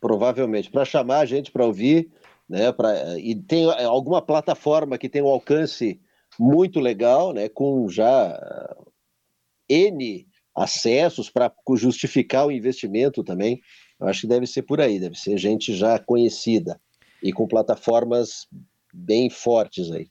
provavelmente 0.01 0.70
para 0.70 0.86
chamar 0.86 1.20
a 1.20 1.25
gente 1.25 1.51
para 1.51 1.66
ouvir 1.66 2.12
né? 2.50 2.72
Pra, 2.72 3.18
e 3.20 3.36
tem 3.36 3.70
alguma 3.84 4.22
plataforma 4.22 4.98
que 4.98 5.10
tem 5.10 5.22
um 5.22 5.27
alcance 5.27 6.00
muito 6.39 6.80
legal, 6.80 7.34
né? 7.34 7.50
Com 7.50 7.89
já 7.89 8.39
N 9.70 10.27
acessos 10.56 11.30
para 11.30 11.54
justificar 11.75 12.48
o 12.48 12.51
investimento 12.51 13.24
também. 13.24 13.62
Eu 14.00 14.08
acho 14.08 14.22
que 14.22 14.27
deve 14.27 14.48
ser 14.48 14.63
por 14.63 14.82
aí, 14.82 15.00
deve 15.00 15.16
ser 15.16 15.38
gente 15.38 15.75
já 15.75 16.00
conhecida 16.00 16.80
e 17.22 17.32
com 17.34 17.48
plataformas 17.48 18.48
bem 18.94 19.30
fortes 19.30 19.92
aí. 19.92 20.10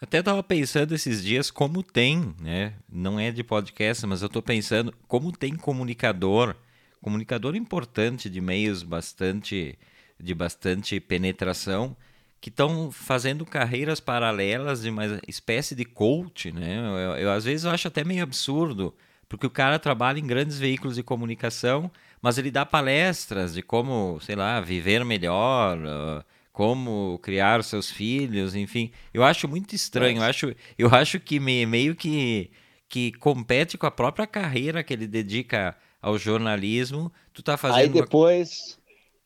Até 0.00 0.20
estava 0.20 0.42
pensando 0.42 0.94
esses 0.94 1.22
dias 1.22 1.50
como 1.50 1.82
tem, 1.82 2.34
né? 2.40 2.74
Não 2.88 3.20
é 3.20 3.30
de 3.30 3.44
podcast, 3.44 4.06
mas 4.06 4.22
eu 4.22 4.28
estou 4.28 4.40
pensando 4.40 4.94
como 5.06 5.30
tem 5.30 5.54
comunicador, 5.56 6.56
comunicador 7.02 7.54
importante 7.54 8.30
de 8.30 8.40
meios 8.40 8.82
bastante 8.82 9.78
de 10.22 10.34
bastante 10.34 11.00
penetração 11.00 11.96
que 12.40 12.48
estão 12.48 12.90
fazendo 12.90 13.44
carreiras 13.44 14.00
paralelas 14.00 14.82
de 14.82 14.88
uma 14.88 15.20
espécie 15.28 15.74
de 15.74 15.84
coach, 15.84 16.50
né? 16.50 16.78
Eu, 16.78 17.16
eu, 17.16 17.32
às 17.32 17.44
vezes 17.44 17.64
eu 17.64 17.70
acho 17.70 17.86
até 17.86 18.02
meio 18.02 18.22
absurdo, 18.22 18.94
porque 19.28 19.46
o 19.46 19.50
cara 19.50 19.78
trabalha 19.78 20.18
em 20.18 20.26
grandes 20.26 20.58
veículos 20.58 20.96
de 20.96 21.02
comunicação, 21.02 21.90
mas 22.22 22.38
ele 22.38 22.50
dá 22.50 22.64
palestras 22.64 23.52
de 23.52 23.62
como, 23.62 24.18
sei 24.20 24.36
lá, 24.36 24.60
viver 24.60 25.04
melhor, 25.04 25.76
uh, 25.78 26.24
como 26.50 27.18
criar 27.22 27.62
seus 27.62 27.90
filhos, 27.90 28.54
enfim. 28.54 28.90
Eu 29.12 29.22
acho 29.22 29.46
muito 29.46 29.74
estranho. 29.74 30.18
Eu 30.18 30.22
acho, 30.24 30.54
eu 30.78 30.88
acho 30.94 31.20
que 31.20 31.38
me, 31.38 31.66
meio 31.66 31.94
que 31.94 32.50
que 32.88 33.12
compete 33.12 33.78
com 33.78 33.86
a 33.86 33.90
própria 33.90 34.26
carreira 34.26 34.82
que 34.82 34.92
ele 34.92 35.06
dedica 35.06 35.76
ao 36.02 36.18
jornalismo. 36.18 37.10
Tu 37.32 37.40
tá 37.40 37.56
fazendo 37.56 37.78
Aí 37.78 37.88
depois 37.88 38.79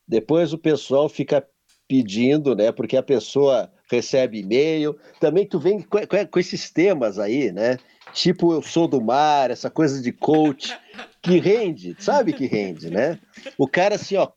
depois 0.07 0.53
o 0.53 0.59
pessoal 0.59 1.09
fica 1.09 1.47
pedindo, 1.89 2.55
né? 2.55 2.73
Porque 2.73 2.97
a 2.97 3.03
pessoa 3.03 3.71
recebe 3.91 4.41
e-mail. 4.41 4.99
Também 5.21 5.47
tu 5.47 5.59
vem 5.59 5.81
com, 5.81 5.99
com, 6.31 6.39
esses 6.39 6.71
temas 6.71 7.19
aí, 7.19 7.53
né? 7.53 7.79
Tipo, 8.13 8.55
eu 8.55 8.63
sou 8.63 8.87
do 8.87 9.01
mar, 9.01 9.51
essa 9.51 9.71
coisa 9.71 10.01
de 10.01 10.13
coach, 10.13 10.77
que 11.23 11.39
rende, 11.39 11.97
sabe 11.99 12.33
que 12.33 12.47
rende, 12.47 12.91
né? 12.91 13.19
O 13.59 13.67
cara 13.67 13.97
assim, 13.97 14.17
ó, 14.17 14.29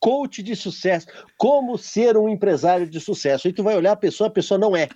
coach 0.00 0.42
de 0.42 0.56
sucesso, 0.56 1.06
como 1.36 1.78
ser 1.78 2.16
um 2.16 2.28
empresário 2.28 2.88
de 2.88 3.00
sucesso. 3.00 3.46
Aí 3.46 3.52
tu 3.52 3.62
vai 3.62 3.76
olhar 3.76 3.92
a 3.92 3.96
pessoa, 3.96 4.28
a 4.28 4.32
pessoa 4.32 4.58
não 4.58 4.76
é. 4.76 4.88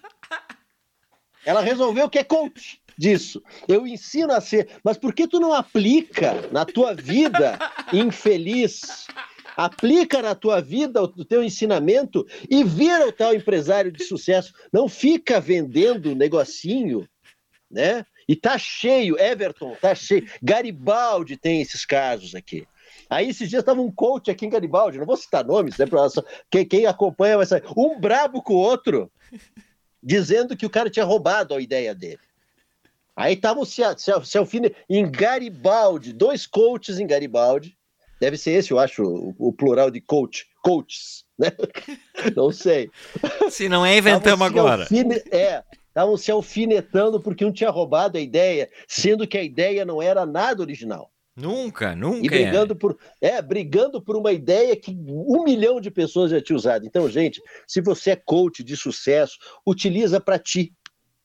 Ela 1.45 1.61
resolveu 1.61 2.09
que 2.09 2.19
é 2.19 2.25
coach 2.25 2.81
disso. 2.99 3.43
Eu 3.69 3.87
ensino 3.87 4.33
a 4.33 4.41
ser, 4.41 4.69
mas 4.83 4.97
por 4.97 5.15
que 5.15 5.29
tu 5.29 5.39
não 5.39 5.53
aplica 5.53 6.49
na 6.51 6.65
tua 6.65 6.95
vida 6.95 7.59
infeliz? 7.93 9.07
Aplica 9.57 10.21
na 10.21 10.35
tua 10.35 10.61
vida 10.61 11.03
o 11.03 11.25
teu 11.25 11.43
ensinamento 11.43 12.27
e 12.51 12.63
vira 12.63 13.09
o 13.09 13.13
tal 13.13 13.35
empresário 13.35 13.91
de 13.91 14.05
sucesso. 14.05 14.53
Não 14.73 14.89
fica 14.89 15.41
vendendo 15.41 16.15
negocinho, 16.15 17.09
né? 17.71 18.05
E 18.29 18.35
tá 18.35 18.59
cheio, 18.59 19.19
Everton, 19.19 19.75
tá 19.81 19.95
cheio. 19.95 20.29
Garibaldi 20.43 21.37
tem 21.37 21.63
esses 21.63 21.85
casos 21.85 22.35
aqui. 22.35 22.67
Aí 23.09 23.29
esses 23.29 23.49
dias 23.49 23.61
estava 23.61 23.81
um 23.81 23.91
coach 23.91 24.31
aqui 24.31 24.47
em 24.47 24.51
Garibaldi, 24.51 24.99
não 24.99 25.07
vou 25.07 25.17
citar 25.17 25.45
nomes, 25.45 25.79
né? 25.79 25.87
Quem, 26.51 26.67
quem 26.67 26.87
acompanha 26.87 27.37
vai 27.37 27.47
saber. 27.47 27.67
Um 27.77 28.01
brabo 28.01 28.43
com 28.43 28.55
o 28.55 28.59
outro, 28.59 29.11
dizendo 30.03 30.57
que 30.57 30.67
o 30.67 30.71
cara 30.71 30.91
tinha 30.91 31.05
roubado 31.05 31.55
a 31.55 31.61
ideia 31.61 31.95
dele. 31.95 32.21
Aí 33.15 33.35
estavam 33.35 33.65
se, 33.65 33.83
se, 33.97 34.13
se 34.25 34.39
em 34.91 35.11
Garibaldi, 35.11 36.13
dois 36.13 36.47
coaches 36.47 36.99
em 36.99 37.07
Garibaldi, 37.07 37.77
Deve 38.21 38.37
ser 38.37 38.53
esse, 38.53 38.71
eu 38.71 38.79
acho, 38.79 39.03
o, 39.03 39.35
o 39.39 39.53
plural 39.53 39.91
de 39.91 40.01
coach, 40.01 40.47
coaches, 40.63 41.25
né? 41.39 41.53
Não 42.35 42.51
sei. 42.51 42.91
Se 43.51 43.69
não 43.69 43.85
é, 43.85 43.99
inventamos 43.99 44.47
agora. 44.47 44.83
Alfine... 44.83 45.17
É, 45.31 45.63
estavam 45.89 46.17
se 46.17 46.31
alfinetando 46.31 47.21
porque 47.21 47.45
um 47.45 47.53
tinha 47.53 47.71
roubado 47.71 48.19
a 48.19 48.21
ideia, 48.21 48.69
sendo 48.89 49.27
que 49.27 49.39
a 49.39 49.43
ideia 49.43 49.85
não 49.85 50.03
era 50.03 50.27
nada 50.27 50.63
original. 50.63 51.11
Nunca, 51.37 51.95
nunca. 51.95 52.25
E 52.25 52.29
brigando 52.29 52.73
é. 52.73 52.77
por, 52.77 52.99
é, 53.21 53.43
brigando 53.43 54.01
por 54.01 54.17
uma 54.17 54.33
ideia 54.33 54.75
que 54.75 54.91
um 54.91 55.45
milhão 55.45 55.81
de 55.81 55.91
pessoas 55.91 56.31
já 56.31 56.41
tinha 56.41 56.57
usado. 56.57 56.87
Então, 56.87 57.09
gente, 57.11 57.43
se 57.67 57.83
você 57.83 58.13
é 58.13 58.17
coach 58.17 58.65
de 58.65 58.77
sucesso, 58.77 59.39
utiliza 59.67 60.19
para 60.19 60.39
ti. 60.39 60.73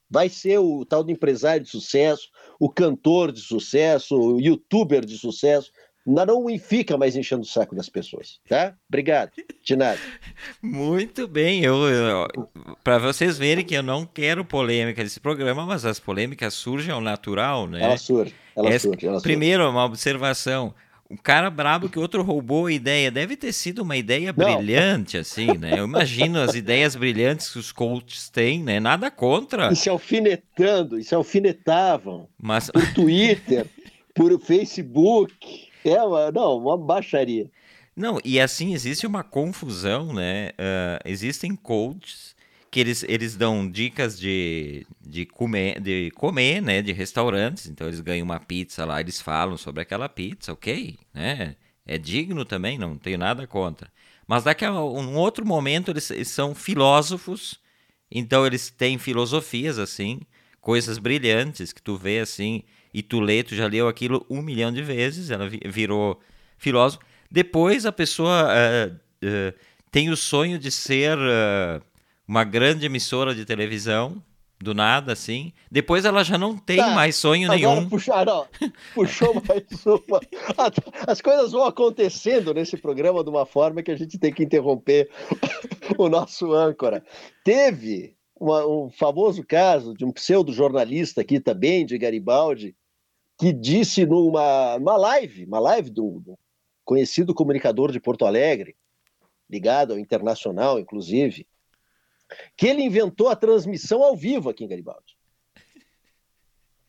Vai 0.10 0.28
ser 0.28 0.58
o 0.60 0.86
tal 0.86 1.06
do 1.06 1.12
empresário 1.12 1.64
de 1.64 1.70
sucesso, 1.70 2.28
o 2.60 2.70
cantor 2.70 3.32
de 3.32 3.40
sucesso, 3.40 4.18
o 4.18 4.42
youtuber 4.42 5.06
de 5.06 5.18
sucesso 5.18 5.72
não 6.05 6.46
fica 6.58 6.98
mais 6.98 7.15
enchendo 7.15 7.43
o 7.43 7.46
saco 7.46 7.75
das 7.75 7.88
pessoas, 7.89 8.39
tá? 8.48 8.74
Obrigado, 8.89 9.31
de 9.63 9.75
nada. 9.75 10.00
Muito 10.62 11.27
bem, 11.27 11.63
eu, 11.63 11.75
eu 11.88 12.27
para 12.84 12.98
vocês 12.98 13.38
verem 13.38 13.63
que 13.63 13.75
eu 13.75 13.84
não 13.84 14.05
quero 14.05 14.43
polêmica 14.43 15.03
desse 15.03 15.20
programa, 15.20 15.65
mas 15.65 15.86
as 15.86 16.00
polêmicas 16.00 16.53
surgem 16.53 16.91
ao 16.91 17.01
natural, 17.01 17.67
né? 17.67 17.84
Ela 17.84 17.98
surge, 17.98 18.34
ela 18.55 18.70
Essa, 18.70 18.88
surge. 18.88 19.05
Ela 19.05 19.22
primeiro, 19.22 19.63
surge. 19.63 19.75
uma 19.75 19.86
observação. 19.86 20.74
um 21.10 21.17
cara 21.17 21.50
brabo 21.50 21.89
que 21.89 22.00
outro 22.00 22.24
roubou 22.24 22.65
a 22.65 22.72
ideia. 22.72 23.12
Deve 23.12 23.36
ter 23.36 23.53
sido 23.53 23.84
uma 23.84 23.96
ideia 23.96 24.34
Não. 24.36 24.55
brilhante, 24.55 25.17
assim, 25.17 25.58
né? 25.58 25.77
Eu 25.77 25.86
imagino 25.86 26.39
as 26.39 26.55
ideias 26.55 26.96
brilhantes 26.96 27.50
que 27.51 27.60
os 27.60 27.72
coaches 27.72 28.29
têm, 28.29 28.63
né? 28.63 28.79
Nada 28.79 29.12
contra. 29.12 29.72
E 29.72 29.75
se 29.75 29.89
alfinetando, 29.89 30.98
e 30.98 31.03
se 31.03 31.13
alfinetavam. 31.13 32.27
Mas... 32.41 32.72
Por 32.72 32.93
Twitter, 32.93 33.67
por 34.15 34.39
Facebook. 34.39 35.71
É 35.84 36.32
não, 36.32 36.58
uma 36.58 36.78
baixaria. 36.78 37.50
Não, 37.96 38.20
e 38.24 38.40
assim 38.40 38.74
existe 38.74 39.06
uma 39.06 39.24
confusão, 39.24 40.14
né? 40.14 40.50
Uh, 40.50 41.02
existem 41.06 41.56
coaches 41.56 42.36
que 42.72 42.80
eles, 42.80 43.04
eles 43.04 43.36
dão 43.36 43.70
dicas 43.70 44.18
de, 44.18 44.88
de, 45.02 45.26
comer, 45.26 45.82
de 45.82 46.10
comer, 46.12 46.62
né, 46.62 46.82
de 46.82 46.94
restaurantes, 46.94 47.68
então 47.68 47.86
eles 47.86 48.00
ganham 48.00 48.24
uma 48.24 48.40
pizza 48.40 48.86
lá, 48.86 49.02
eles 49.02 49.20
falam 49.20 49.58
sobre 49.58 49.82
aquela 49.82 50.08
pizza, 50.08 50.54
ok, 50.54 50.98
né, 51.14 51.58
é 51.86 51.98
digno 51.98 52.46
também, 52.46 52.78
não 52.78 52.98
tenho 52.98 53.18
nada 53.18 53.46
contra. 53.46 53.92
Mas 54.26 54.46
daqui 54.46 54.64
a 54.64 54.72
um 54.72 55.18
outro 55.18 55.46
momento 55.46 55.92
eles, 55.92 56.10
eles 56.12 56.30
são 56.30 56.56
filósofos, 56.56 57.60
então 58.10 58.46
eles 58.48 58.70
têm 58.70 58.98
filosofias 58.98 59.78
assim, 59.78 60.22
coisas 60.62 60.98
brilhantes 60.98 61.74
que 61.74 61.82
tu 61.82 61.98
vê 61.98 62.20
assim, 62.20 62.64
e 62.94 63.02
tu 63.02 63.20
lê, 63.20 63.44
tu 63.44 63.56
já 63.56 63.68
leu 63.68 63.88
aquilo 63.88 64.26
um 64.30 64.42
milhão 64.42 64.72
de 64.72 64.82
vezes, 64.82 65.30
ela 65.30 65.50
virou 65.66 66.20
filósofo. 66.58 67.04
Depois 67.30 67.86
a 67.86 67.92
pessoa 67.92 68.48
uh, 68.48 68.94
uh, 69.26 69.54
tem 69.90 70.10
o 70.10 70.18
sonho 70.18 70.60
de 70.60 70.72
ser... 70.72 71.18
Uh, 71.18 71.92
uma 72.32 72.46
grande 72.46 72.86
emissora 72.86 73.36
de 73.36 73.44
televisão, 73.44 74.24
do 74.58 74.74
nada, 74.74 75.12
assim. 75.12 75.52
Depois 75.70 76.06
ela 76.06 76.24
já 76.24 76.38
não 76.38 76.58
tem 76.58 76.78
tá, 76.78 76.92
mais 76.92 77.18
sonho 77.18 77.50
nenhum. 77.50 77.90
Puxaram, 77.90 78.48
puxou 78.96 79.34
mais 79.34 79.86
uma. 79.86 80.22
As 81.06 81.20
coisas 81.20 81.52
vão 81.52 81.66
acontecendo 81.66 82.54
nesse 82.54 82.78
programa 82.78 83.22
de 83.22 83.30
uma 83.30 83.46
forma 83.46 83.84
que 83.84 83.92
a 83.92 83.98
gente 83.98 84.18
tem 84.18 84.32
que 84.32 84.44
interromper 84.46 85.10
o 85.98 86.08
nosso 86.08 86.54
âncora. 86.54 87.04
Teve 87.44 88.16
uma, 88.40 88.66
um 88.66 88.90
famoso 88.90 89.44
caso 89.44 89.94
de 89.94 90.06
um 90.06 90.12
pseudo-jornalista 90.14 91.20
aqui 91.20 91.38
também, 91.38 91.86
de 91.86 91.98
Garibaldi, 91.98 92.74
que 93.42 93.52
disse 93.52 94.06
numa, 94.06 94.78
numa 94.78 94.96
live, 94.98 95.46
uma 95.46 95.60
live 95.60 95.90
do, 95.90 96.20
do 96.20 96.40
conhecido 96.86 97.34
comunicador 97.34 97.92
de 97.92 98.00
Porto 98.00 98.24
Alegre, 98.24 98.76
ligado 99.50 99.94
ao 99.94 100.00
internacional, 100.00 100.78
inclusive, 100.78 101.48
que 102.56 102.68
ele 102.68 102.84
inventou 102.84 103.30
a 103.30 103.36
transmissão 103.36 104.04
ao 104.04 104.16
vivo 104.16 104.48
aqui 104.48 104.64
em 104.64 104.68
Garibaldi. 104.68 105.18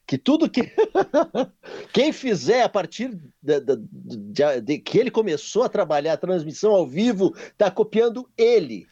Que 0.07 0.19
tudo 0.19 0.51
que. 0.51 0.71
Quem 1.91 2.13
fizer 2.13 2.65
a 2.65 2.69
partir 2.69 3.19
de, 3.43 3.61
de, 3.61 4.61
de, 4.61 4.79
que 4.79 4.99
ele 4.99 5.11
começou 5.11 5.63
a 5.63 5.71
trabalhar 5.71 6.13
a 6.13 6.19
transmissão 6.19 6.73
ao 6.73 6.87
vivo, 6.87 7.35
está 7.35 7.71
copiando 7.71 8.31
ele. 8.37 8.87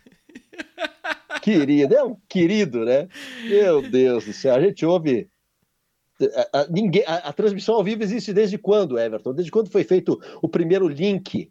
Querido, 1.42 1.94
é 1.94 2.02
um 2.02 2.16
querido, 2.26 2.86
né? 2.86 3.06
Meu 3.46 3.82
Deus 3.82 4.24
do 4.24 4.32
céu, 4.32 4.54
a 4.54 4.60
gente 4.62 4.86
ouve. 4.86 5.28
A, 6.52 6.60
a 6.60 6.66
ninguém, 6.68 7.04
a, 7.06 7.16
a 7.16 7.32
transmissão 7.32 7.74
ao 7.76 7.84
vivo 7.84 8.02
existe 8.02 8.32
desde 8.32 8.58
quando, 8.58 8.98
Everton? 8.98 9.32
Desde 9.32 9.50
quando 9.50 9.70
foi 9.70 9.84
feito 9.84 10.20
o 10.42 10.48
primeiro 10.48 10.88
link, 10.88 11.50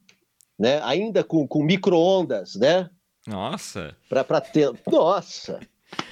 né? 0.57 0.81
Ainda 0.83 1.23
com, 1.23 1.47
com 1.47 1.63
micro-ondas, 1.63 2.55
né? 2.55 2.89
Nossa! 3.27 3.95
Para 4.07 4.41
ter. 4.41 4.71
Nossa! 4.89 5.59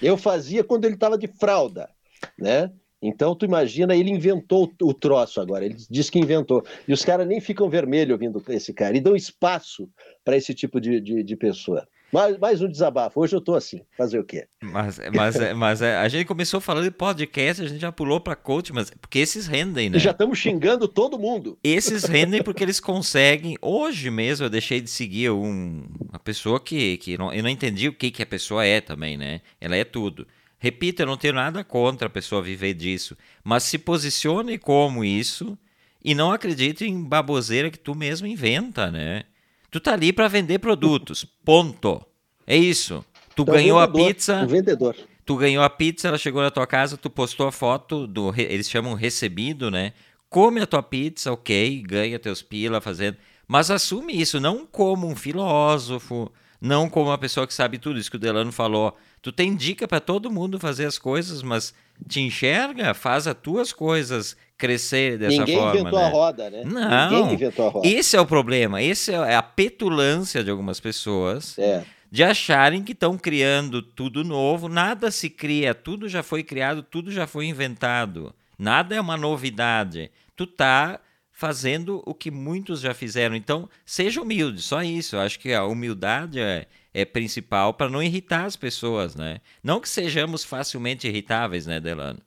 Eu 0.01 0.17
fazia 0.17 0.63
quando 0.63 0.85
ele 0.85 0.95
estava 0.95 1.17
de 1.17 1.27
fralda, 1.27 1.89
né? 2.37 2.71
Então, 3.01 3.35
tu 3.35 3.45
imagina, 3.45 3.95
ele 3.95 4.09
inventou 4.09 4.71
o 4.81 4.93
troço 4.93 5.39
agora, 5.39 5.63
ele 5.63 5.77
diz 5.89 6.09
que 6.09 6.17
inventou. 6.17 6.65
E 6.87 6.93
os 6.93 7.05
caras 7.05 7.27
nem 7.27 7.39
ficam 7.39 7.69
vermelhos 7.69 8.13
ouvindo 8.13 8.43
esse 8.49 8.73
cara, 8.73 8.97
e 8.97 9.01
dão 9.01 9.15
espaço 9.15 9.87
para 10.25 10.35
esse 10.35 10.53
tipo 10.53 10.81
de, 10.81 10.99
de, 10.99 11.23
de 11.23 11.35
pessoa. 11.35 11.87
Mais, 12.11 12.37
mais 12.37 12.61
um 12.61 12.69
desabafo. 12.69 13.19
Hoje 13.19 13.35
eu 13.35 13.41
tô 13.41 13.53
assim. 13.53 13.81
Fazer 13.97 14.19
o 14.19 14.23
quê? 14.23 14.47
Mas, 14.61 14.99
mas, 15.13 15.53
mas 15.55 15.81
é, 15.81 15.97
a 15.97 16.07
gente 16.07 16.25
começou 16.25 16.61
falando 16.61 16.85
de 16.85 16.91
podcast, 16.91 17.61
a 17.61 17.67
gente 17.67 17.81
já 17.81 17.91
pulou 17.91 18.19
para 18.19 18.35
coach, 18.35 18.71
mas 18.71 18.89
porque 18.89 19.19
esses 19.19 19.45
rendem, 19.45 19.89
né? 19.89 19.99
já 19.99 20.11
estamos 20.11 20.39
xingando 20.39 20.87
todo 20.87 21.19
mundo. 21.19 21.57
Esses 21.63 22.05
rendem 22.05 22.41
porque 22.41 22.63
eles 22.63 22.79
conseguem. 22.79 23.57
Hoje 23.61 24.09
mesmo 24.09 24.45
eu 24.45 24.49
deixei 24.49 24.79
de 24.79 24.89
seguir 24.89 25.31
um, 25.31 25.85
uma 26.09 26.19
pessoa 26.19 26.59
que, 26.59 26.97
que 26.97 27.17
não, 27.17 27.33
eu 27.33 27.43
não 27.43 27.49
entendi 27.49 27.89
o 27.89 27.93
que, 27.93 28.09
que 28.09 28.23
a 28.23 28.27
pessoa 28.27 28.65
é 28.65 28.79
também, 28.79 29.17
né? 29.17 29.41
Ela 29.59 29.75
é 29.75 29.83
tudo. 29.83 30.25
Repito, 30.59 31.01
eu 31.01 31.05
não 31.05 31.17
tenho 31.17 31.33
nada 31.33 31.63
contra 31.63 32.07
a 32.07 32.09
pessoa 32.09 32.41
viver 32.41 32.73
disso, 32.73 33.15
mas 33.43 33.63
se 33.63 33.77
posicione 33.77 34.57
como 34.57 35.03
isso 35.03 35.57
e 36.03 36.15
não 36.15 36.31
acredite 36.31 36.85
em 36.85 37.03
baboseira 37.03 37.69
que 37.69 37.77
tu 37.77 37.93
mesmo 37.93 38.25
inventa, 38.25 38.89
né? 38.89 39.25
Tu 39.69 39.79
tá 39.79 39.93
ali 39.93 40.13
para 40.13 40.27
vender 40.27 40.59
produtos. 40.59 41.25
Ponto. 41.43 42.01
É 42.45 42.55
isso. 42.55 43.03
Tu 43.35 43.43
então, 43.43 43.53
ganhou 43.53 43.79
vendedor, 43.79 44.01
a 44.01 44.07
pizza. 44.07 44.43
O 44.43 44.47
vendedor. 44.47 44.95
Tu 45.25 45.35
ganhou 45.35 45.63
a 45.63 45.69
pizza, 45.69 46.07
ela 46.07 46.17
chegou 46.17 46.41
na 46.41 46.49
tua 46.49 46.65
casa, 46.65 46.97
tu 46.97 47.09
postou 47.09 47.47
a 47.47 47.51
foto 47.51 48.07
do. 48.07 48.33
Eles 48.35 48.69
chamam 48.69 48.93
recebido, 48.93 49.69
né? 49.69 49.93
Come 50.29 50.61
a 50.61 50.67
tua 50.67 50.81
pizza, 50.81 51.31
ok, 51.31 51.83
ganha 51.85 52.17
teus 52.17 52.41
pila 52.41 52.81
fazendo. 52.81 53.17
Mas 53.47 53.69
assume 53.71 54.19
isso, 54.19 54.39
não 54.39 54.65
como 54.65 55.07
um 55.07 55.15
filósofo, 55.15 56.31
não 56.59 56.89
como 56.89 57.09
uma 57.09 57.17
pessoa 57.17 57.45
que 57.45 57.53
sabe 57.53 57.77
tudo, 57.77 57.99
isso 57.99 58.09
que 58.09 58.17
o 58.17 58.19
Delano 58.19 58.51
falou. 58.51 58.97
Tu 59.21 59.31
tem 59.31 59.55
dica 59.55 59.87
para 59.87 59.99
todo 59.99 60.31
mundo 60.31 60.59
fazer 60.59 60.85
as 60.85 60.97
coisas, 60.97 61.41
mas 61.41 61.73
te 62.07 62.21
enxerga, 62.21 62.93
faz 62.93 63.27
as 63.27 63.35
tuas 63.35 63.71
coisas 63.71 64.35
crescer 64.57 65.17
dessa 65.17 65.37
Ninguém 65.37 65.55
forma. 65.55 65.73
Ninguém 65.73 65.81
inventou 65.81 65.99
né? 65.99 66.05
a 66.05 66.09
roda, 66.09 66.49
né? 66.49 66.63
Não. 66.65 67.09
Ninguém 67.11 67.33
inventou 67.33 67.67
a 67.67 67.69
roda. 67.69 67.87
Esse 67.87 68.15
é 68.15 68.21
o 68.21 68.25
problema. 68.25 68.81
Esse 68.81 69.13
é 69.13 69.35
a 69.35 69.43
petulância 69.43 70.43
de 70.43 70.49
algumas 70.49 70.79
pessoas. 70.79 71.57
É. 71.59 71.83
De 72.09 72.23
acharem 72.23 72.83
que 72.83 72.93
estão 72.93 73.17
criando 73.17 73.81
tudo 73.81 74.23
novo, 74.23 74.69
nada 74.69 75.11
se 75.11 75.29
cria, 75.29 75.75
tudo 75.75 76.07
já 76.07 76.23
foi 76.23 76.41
criado, 76.41 76.81
tudo 76.81 77.11
já 77.11 77.27
foi 77.27 77.45
inventado. 77.47 78.33
Nada 78.57 78.95
é 78.95 79.01
uma 79.01 79.17
novidade. 79.17 80.09
Tu 80.35 80.47
tá 80.47 80.99
fazendo 81.37 82.01
o 82.03 82.15
que 82.15 82.31
muitos 82.31 82.81
já 82.81 82.95
fizeram. 82.95 83.35
Então, 83.35 83.69
seja 83.85 84.19
humilde, 84.19 84.59
só 84.59 84.81
isso. 84.81 85.15
Eu 85.15 85.19
acho 85.19 85.39
que 85.39 85.53
a 85.53 85.63
humildade 85.63 86.39
é, 86.39 86.65
é 86.91 87.05
principal 87.05 87.75
para 87.75 87.91
não 87.91 88.01
irritar 88.01 88.45
as 88.45 88.55
pessoas, 88.55 89.15
né? 89.15 89.39
Não 89.63 89.79
que 89.79 89.87
sejamos 89.87 90.43
facilmente 90.43 91.07
irritáveis, 91.07 91.67
né, 91.67 91.79
Delano? 91.79 92.19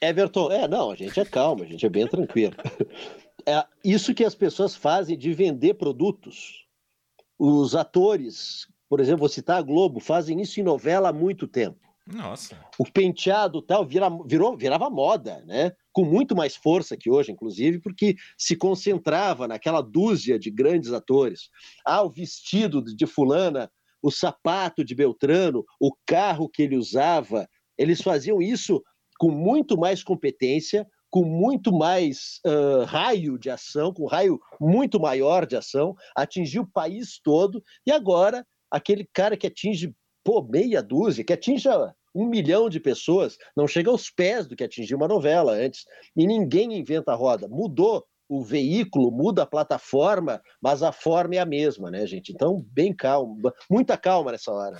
Everton, 0.00 0.50
é, 0.50 0.66
não, 0.66 0.90
a 0.90 0.94
gente 0.94 1.20
é 1.20 1.26
calmo, 1.26 1.62
a 1.62 1.66
gente 1.66 1.84
é 1.84 1.90
bem 1.90 2.06
tranquilo. 2.08 2.54
É, 3.44 3.64
isso 3.82 4.14
que 4.14 4.22
as 4.22 4.36
pessoas 4.36 4.76
fazem 4.76 5.18
de 5.18 5.32
vender 5.32 5.74
produtos. 5.74 6.64
Os 7.36 7.74
atores, 7.74 8.68
por 8.88 9.00
exemplo, 9.00 9.18
vou 9.18 9.28
citar 9.28 9.58
a 9.58 9.62
Globo, 9.62 9.98
fazem 9.98 10.40
isso 10.40 10.60
em 10.60 10.62
novela 10.62 11.08
há 11.08 11.12
muito 11.12 11.48
tempo. 11.48 11.81
Nossa. 12.06 12.58
O 12.78 12.84
penteado 12.84 13.62
tal 13.62 13.86
vira, 13.86 14.08
virou, 14.26 14.56
virava 14.56 14.90
moda, 14.90 15.42
né? 15.46 15.72
Com 15.92 16.04
muito 16.04 16.34
mais 16.34 16.56
força 16.56 16.96
que 16.96 17.08
hoje, 17.08 17.30
inclusive, 17.30 17.80
porque 17.80 18.16
se 18.36 18.56
concentrava 18.56 19.46
naquela 19.46 19.80
dúzia 19.80 20.38
de 20.38 20.50
grandes 20.50 20.92
atores. 20.92 21.48
Ah, 21.86 22.02
o 22.02 22.10
vestido 22.10 22.82
de 22.82 23.06
fulana, 23.06 23.70
o 24.02 24.10
sapato 24.10 24.84
de 24.84 24.94
Beltrano, 24.94 25.64
o 25.80 25.92
carro 26.04 26.48
que 26.48 26.62
ele 26.62 26.76
usava. 26.76 27.48
Eles 27.78 28.02
faziam 28.02 28.42
isso 28.42 28.82
com 29.18 29.30
muito 29.30 29.78
mais 29.78 30.02
competência, 30.02 30.84
com 31.08 31.24
muito 31.24 31.72
mais 31.72 32.40
uh, 32.44 32.84
raio 32.84 33.38
de 33.38 33.50
ação, 33.50 33.92
com 33.92 34.06
raio 34.06 34.40
muito 34.60 34.98
maior 34.98 35.46
de 35.46 35.54
ação, 35.54 35.94
atingiu 36.16 36.62
o 36.62 36.70
país 36.70 37.20
todo, 37.22 37.62
e 37.86 37.92
agora 37.92 38.44
aquele 38.70 39.06
cara 39.12 39.36
que 39.36 39.46
atinge 39.46 39.94
pô, 40.24 40.42
meia 40.42 40.82
dúzia, 40.82 41.24
que 41.24 41.32
atinge 41.32 41.68
um 42.14 42.26
milhão 42.26 42.68
de 42.68 42.78
pessoas, 42.78 43.38
não 43.56 43.66
chega 43.66 43.90
aos 43.90 44.10
pés 44.10 44.46
do 44.46 44.54
que 44.54 44.64
atingiu 44.64 44.96
uma 44.96 45.08
novela 45.08 45.52
antes. 45.52 45.84
E 46.16 46.26
ninguém 46.26 46.78
inventa 46.78 47.12
a 47.12 47.14
roda. 47.14 47.48
Mudou 47.48 48.04
o 48.28 48.42
veículo, 48.42 49.10
muda 49.10 49.42
a 49.42 49.46
plataforma, 49.46 50.40
mas 50.60 50.82
a 50.82 50.90
forma 50.90 51.34
é 51.34 51.38
a 51.38 51.44
mesma, 51.44 51.90
né, 51.90 52.06
gente? 52.06 52.32
Então, 52.32 52.64
bem 52.72 52.94
calma, 52.94 53.52
muita 53.68 53.94
calma 53.96 54.32
nessa 54.32 54.50
hora. 54.50 54.78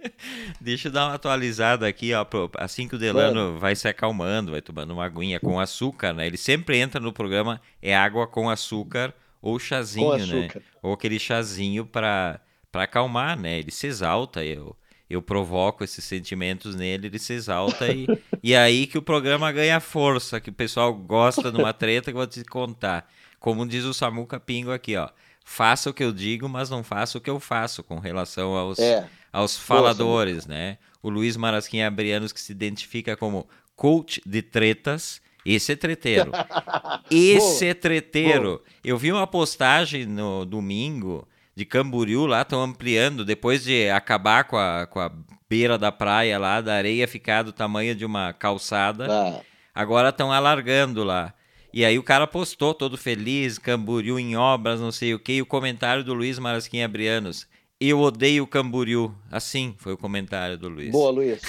Deixa 0.58 0.88
eu 0.88 0.92
dar 0.92 1.08
uma 1.08 1.14
atualizada 1.14 1.86
aqui, 1.86 2.14
ó, 2.14 2.24
assim 2.56 2.88
que 2.88 2.94
o 2.94 2.98
Delano 2.98 3.48
Mano. 3.48 3.58
vai 3.58 3.76
se 3.76 3.86
acalmando, 3.86 4.52
vai 4.52 4.62
tomando 4.62 4.94
uma 4.94 5.04
aguinha 5.04 5.38
com 5.38 5.60
açúcar, 5.60 6.14
né? 6.14 6.26
Ele 6.26 6.38
sempre 6.38 6.78
entra 6.78 6.98
no 6.98 7.12
programa, 7.12 7.60
é 7.82 7.94
água 7.94 8.26
com 8.26 8.48
açúcar 8.48 9.12
ou 9.42 9.58
chazinho, 9.58 10.26
né? 10.26 10.48
Ou 10.82 10.94
aquele 10.94 11.18
chazinho 11.18 11.84
para 11.84 12.40
para 12.76 12.82
acalmar, 12.82 13.40
né? 13.40 13.58
Ele 13.58 13.70
se 13.70 13.86
exalta, 13.86 14.44
eu 14.44 14.76
eu 15.08 15.22
provoco 15.22 15.84
esses 15.84 16.04
sentimentos 16.04 16.74
nele, 16.74 17.06
ele 17.06 17.18
se 17.18 17.32
exalta 17.32 17.90
e, 17.92 18.06
e 18.42 18.54
é 18.54 18.58
aí 18.58 18.88
que 18.88 18.98
o 18.98 19.02
programa 19.02 19.50
ganha 19.52 19.78
força, 19.78 20.40
que 20.40 20.50
o 20.50 20.52
pessoal 20.52 20.92
gosta 20.92 21.50
de 21.50 21.58
uma 21.58 21.72
treta 21.72 22.10
que 22.10 22.16
eu 22.16 22.20
vou 22.20 22.26
te 22.26 22.44
contar. 22.44 23.08
Como 23.38 23.64
diz 23.64 23.84
o 23.84 23.94
Samuca 23.94 24.40
Pingo 24.40 24.72
aqui, 24.72 24.96
ó. 24.96 25.08
Faça 25.44 25.88
o 25.88 25.94
que 25.94 26.02
eu 26.02 26.12
digo, 26.12 26.48
mas 26.48 26.68
não 26.68 26.82
faça 26.82 27.16
o 27.16 27.20
que 27.20 27.30
eu 27.30 27.38
faço 27.38 27.84
com 27.84 28.00
relação 28.00 28.56
aos, 28.56 28.80
é. 28.80 29.08
aos 29.32 29.56
faladores, 29.56 30.44
né? 30.44 30.76
O 31.00 31.08
Luiz 31.08 31.36
Marasquim 31.36 31.82
Abrianos, 31.82 32.32
que 32.32 32.40
se 32.40 32.50
identifica 32.50 33.16
como 33.16 33.48
coach 33.76 34.20
de 34.26 34.42
tretas, 34.42 35.22
Esse 35.46 35.72
é 35.72 35.76
treteiro. 35.76 36.32
Esse 37.08 37.66
é 37.66 37.74
treteiro. 37.74 38.60
Eu 38.82 38.98
vi 38.98 39.12
uma 39.12 39.26
postagem 39.26 40.04
no 40.04 40.44
domingo 40.44 41.26
de 41.56 41.64
Camboriú 41.64 42.26
lá, 42.26 42.42
estão 42.42 42.62
ampliando, 42.62 43.24
depois 43.24 43.64
de 43.64 43.88
acabar 43.88 44.44
com 44.44 44.58
a, 44.58 44.86
com 44.86 45.00
a 45.00 45.10
beira 45.48 45.78
da 45.78 45.90
praia 45.90 46.38
lá, 46.38 46.60
da 46.60 46.74
areia 46.74 47.08
ficar 47.08 47.42
do 47.42 47.52
tamanho 47.52 47.94
de 47.94 48.04
uma 48.04 48.32
calçada, 48.32 49.06
Ah, 49.10 49.40
agora 49.74 50.10
estão 50.10 50.30
alargando 50.30 51.02
lá. 51.02 51.32
E 51.72 51.84
aí 51.84 51.98
o 51.98 52.02
cara 52.02 52.26
postou 52.26 52.74
todo 52.74 52.96
feliz, 52.98 53.58
Camboriú 53.58 54.18
em 54.18 54.36
obras, 54.36 54.80
não 54.80 54.92
sei 54.92 55.14
o 55.14 55.18
que, 55.18 55.34
e 55.34 55.42
o 55.42 55.46
comentário 55.46 56.04
do 56.04 56.14
Luiz 56.14 56.38
Marasquim 56.38 56.82
Abrianos. 56.82 57.46
Eu 57.78 58.00
odeio 58.00 58.46
Camboriú. 58.46 59.14
Assim 59.30 59.74
foi 59.78 59.92
o 59.92 59.98
comentário 59.98 60.56
do 60.56 60.66
Luiz. 60.68 60.90
boa, 60.92 61.10
Luiz. 61.10 61.42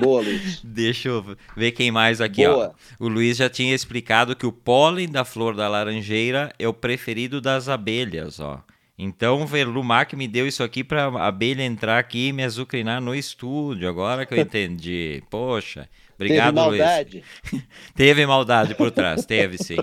boa, 0.00 0.22
Luiz. 0.22 0.60
Deixa 0.64 1.10
eu 1.10 1.36
ver 1.54 1.72
quem 1.72 1.90
mais 1.90 2.22
aqui, 2.22 2.46
Boa. 2.46 2.74
ó. 3.00 3.04
O 3.04 3.08
Luiz 3.08 3.36
já 3.36 3.50
tinha 3.50 3.74
explicado 3.74 4.34
que 4.34 4.46
o 4.46 4.52
pólen 4.52 5.10
da 5.10 5.24
flor 5.26 5.54
da 5.54 5.68
laranjeira 5.68 6.50
é 6.58 6.66
o 6.66 6.72
preferido 6.72 7.38
das 7.38 7.68
abelhas, 7.68 8.40
ó. 8.40 8.62
Então 8.98 9.42
o 9.42 9.46
Verlumac 9.46 10.14
me 10.14 10.28
deu 10.28 10.46
isso 10.46 10.62
aqui 10.62 10.84
pra 10.84 11.06
abelha 11.26 11.62
entrar 11.64 11.98
aqui 11.98 12.28
e 12.28 12.32
me 12.32 12.44
azucrinar 12.44 13.00
no 13.00 13.14
estúdio. 13.14 13.88
Agora 13.88 14.26
que 14.26 14.34
eu 14.34 14.38
entendi. 14.42 15.22
Poxa, 15.30 15.88
obrigado, 16.14 16.54
Teve 16.54 16.66
Luiz. 16.66 16.78
maldade. 16.78 17.24
Teve 17.94 18.26
maldade 18.26 18.74
por 18.74 18.90
trás, 18.90 19.24
teve 19.26 19.58
sim. 19.58 19.76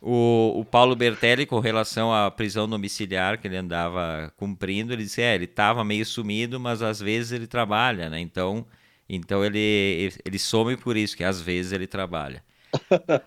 O, 0.00 0.60
o 0.60 0.64
Paulo 0.64 0.94
Bertelli, 0.94 1.44
com 1.44 1.58
relação 1.58 2.12
à 2.14 2.30
prisão 2.30 2.68
domiciliar 2.68 3.38
que 3.38 3.48
ele 3.48 3.56
andava 3.56 4.32
cumprindo, 4.36 4.92
ele 4.92 5.02
disse: 5.02 5.20
é, 5.22 5.34
ele 5.34 5.44
estava 5.46 5.82
meio 5.84 6.06
sumido, 6.06 6.60
mas 6.60 6.82
às 6.82 7.00
vezes 7.00 7.32
ele 7.32 7.46
trabalha, 7.48 8.08
né? 8.08 8.20
Então, 8.20 8.64
então 9.08 9.44
ele, 9.44 10.12
ele 10.24 10.38
some 10.38 10.76
por 10.76 10.96
isso, 10.96 11.16
que 11.16 11.24
às 11.24 11.40
vezes 11.40 11.72
ele 11.72 11.86
trabalha. 11.86 12.42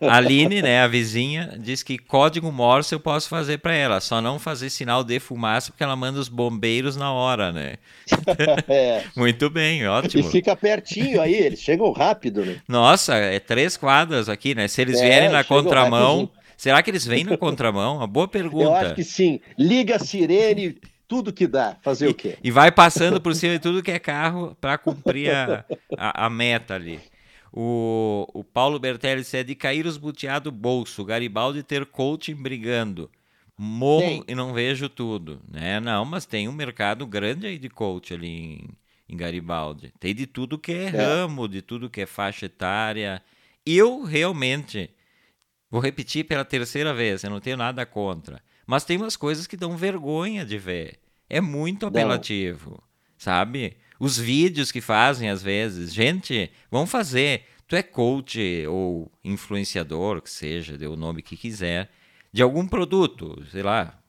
A 0.06 0.18
Aline, 0.18 0.62
né, 0.62 0.82
a 0.82 0.88
vizinha, 0.88 1.56
diz 1.60 1.84
que 1.84 1.98
código 1.98 2.52
Morse 2.52 2.94
eu 2.94 3.00
posso 3.00 3.28
fazer 3.30 3.58
para 3.60 3.74
ela, 3.74 4.00
só 4.00 4.22
não 4.22 4.40
fazer 4.40 4.70
sinal 4.70 5.04
de 5.04 5.20
fumaça 5.20 5.72
porque 5.72 5.84
ela 5.84 5.96
manda 5.96 6.20
os 6.20 6.30
bombeiros 6.30 6.96
na 6.96 7.12
hora, 7.12 7.52
né? 7.52 7.76
É. 8.68 9.04
Muito 9.16 9.50
bem, 9.50 9.82
E 9.82 9.88
ótimo. 9.88 10.24
fica 10.24 10.56
pertinho 10.56 11.22
aí, 11.22 11.34
eles 11.34 11.60
chegam 11.60 11.92
rápido, 11.92 12.46
né? 12.46 12.62
Nossa, 12.68 13.16
é 13.16 13.40
três 13.40 13.78
quadras 13.78 14.30
aqui, 14.30 14.54
né? 14.56 14.68
Se 14.68 14.82
eles 14.82 15.00
É, 15.00 15.04
vierem 15.06 15.30
na 15.30 15.44
contramão, 15.44 16.30
será 16.58 16.82
que 16.84 16.90
eles 16.90 17.06
vêm 17.06 17.24
na 17.24 17.38
contramão? 17.38 17.98
Uma 17.98 18.08
boa 18.08 18.28
pergunta. 18.28 18.64
Eu 18.66 18.76
acho 18.76 18.96
que 18.96 19.04
sim. 19.04 19.40
Liga 19.58 19.96
a 19.96 20.00
sirene, 20.00 20.78
tudo 21.08 21.34
que 21.34 21.48
dá. 21.48 21.78
Fazer 21.82 22.08
o 22.08 22.14
quê? 22.14 22.38
E 22.44 22.52
vai 22.52 22.72
passando 22.72 23.20
por 23.20 23.36
cima 23.36 23.54
de 23.54 23.60
tudo 23.60 23.84
que 23.84 23.92
é 23.92 24.00
carro 24.00 24.56
para 24.62 24.78
cumprir 24.78 25.32
a, 25.34 25.66
a, 25.98 26.26
a 26.26 26.30
meta 26.30 26.76
ali. 26.76 27.00
O, 27.54 28.26
o 28.34 28.44
Paulo 28.44 28.80
Bertelli 28.80 29.22
disse, 29.22 29.38
é 29.38 29.44
de 29.44 29.56
cair 29.56 29.86
os 29.86 29.98
butiá 29.98 30.40
do 30.40 30.52
bolso, 30.52 31.04
Garibaldi 31.04 31.64
ter 31.64 31.86
coaching 31.86 32.36
brigando. 32.36 33.10
Morro 33.58 34.24
e 34.28 34.34
não 34.34 34.54
vejo 34.54 34.88
tudo. 34.88 35.42
Né? 35.48 35.80
Não, 35.80 36.06
mas 36.06 36.26
tem 36.26 36.48
um 36.48 36.54
mercado 36.54 37.06
grande 37.06 37.46
aí 37.46 37.60
de 37.60 37.70
coach 37.70 38.14
ali 38.14 38.28
em, 38.28 38.70
em 39.08 39.18
Garibaldi. 39.18 39.94
Tem 40.00 40.16
de 40.16 40.26
tudo 40.26 40.58
que 40.58 40.72
é, 40.72 40.88
ramo, 40.88 41.48
de 41.48 41.62
tudo 41.62 41.90
que 41.90 42.02
é 42.02 42.06
faixa 42.06 42.46
etária. 42.46 43.22
Eu 43.66 44.04
realmente, 44.04 44.90
vou 45.70 45.82
repetir 45.82 46.26
pela 46.26 46.46
terceira 46.46 46.94
vez, 46.94 47.24
eu 47.24 47.30
não 47.30 47.42
tenho 47.42 47.58
nada 47.58 47.86
contra. 47.86 48.42
Mas 48.66 48.86
tem 48.86 48.98
umas 48.98 49.18
coisas 49.18 49.46
que 49.46 49.58
dão 49.58 49.76
vergonha 49.76 50.46
de 50.46 50.58
ver. 50.58 51.00
É 51.30 51.42
muito 51.42 51.86
apelativo, 51.86 52.82
sabe? 53.18 53.78
Os 54.02 54.18
vídeos 54.18 54.72
que 54.72 54.82
fazem 54.82 55.30
às 55.30 55.44
vezes, 55.44 55.94
gente, 55.94 56.52
vão 56.72 56.88
fazer. 56.88 57.44
Tu 57.68 57.76
é 57.76 57.84
coach 57.84 58.66
ou 58.68 59.12
influenciador, 59.24 60.24
que 60.24 60.30
seja, 60.32 60.76
dê 60.76 60.88
o 60.88 60.96
nome 60.96 61.22
que 61.22 61.38
quiser, 61.38 61.88
de 62.34 62.42
algum 62.42 62.68
produto, 62.68 63.46
sei 63.52 63.62
lá, 63.62 64.02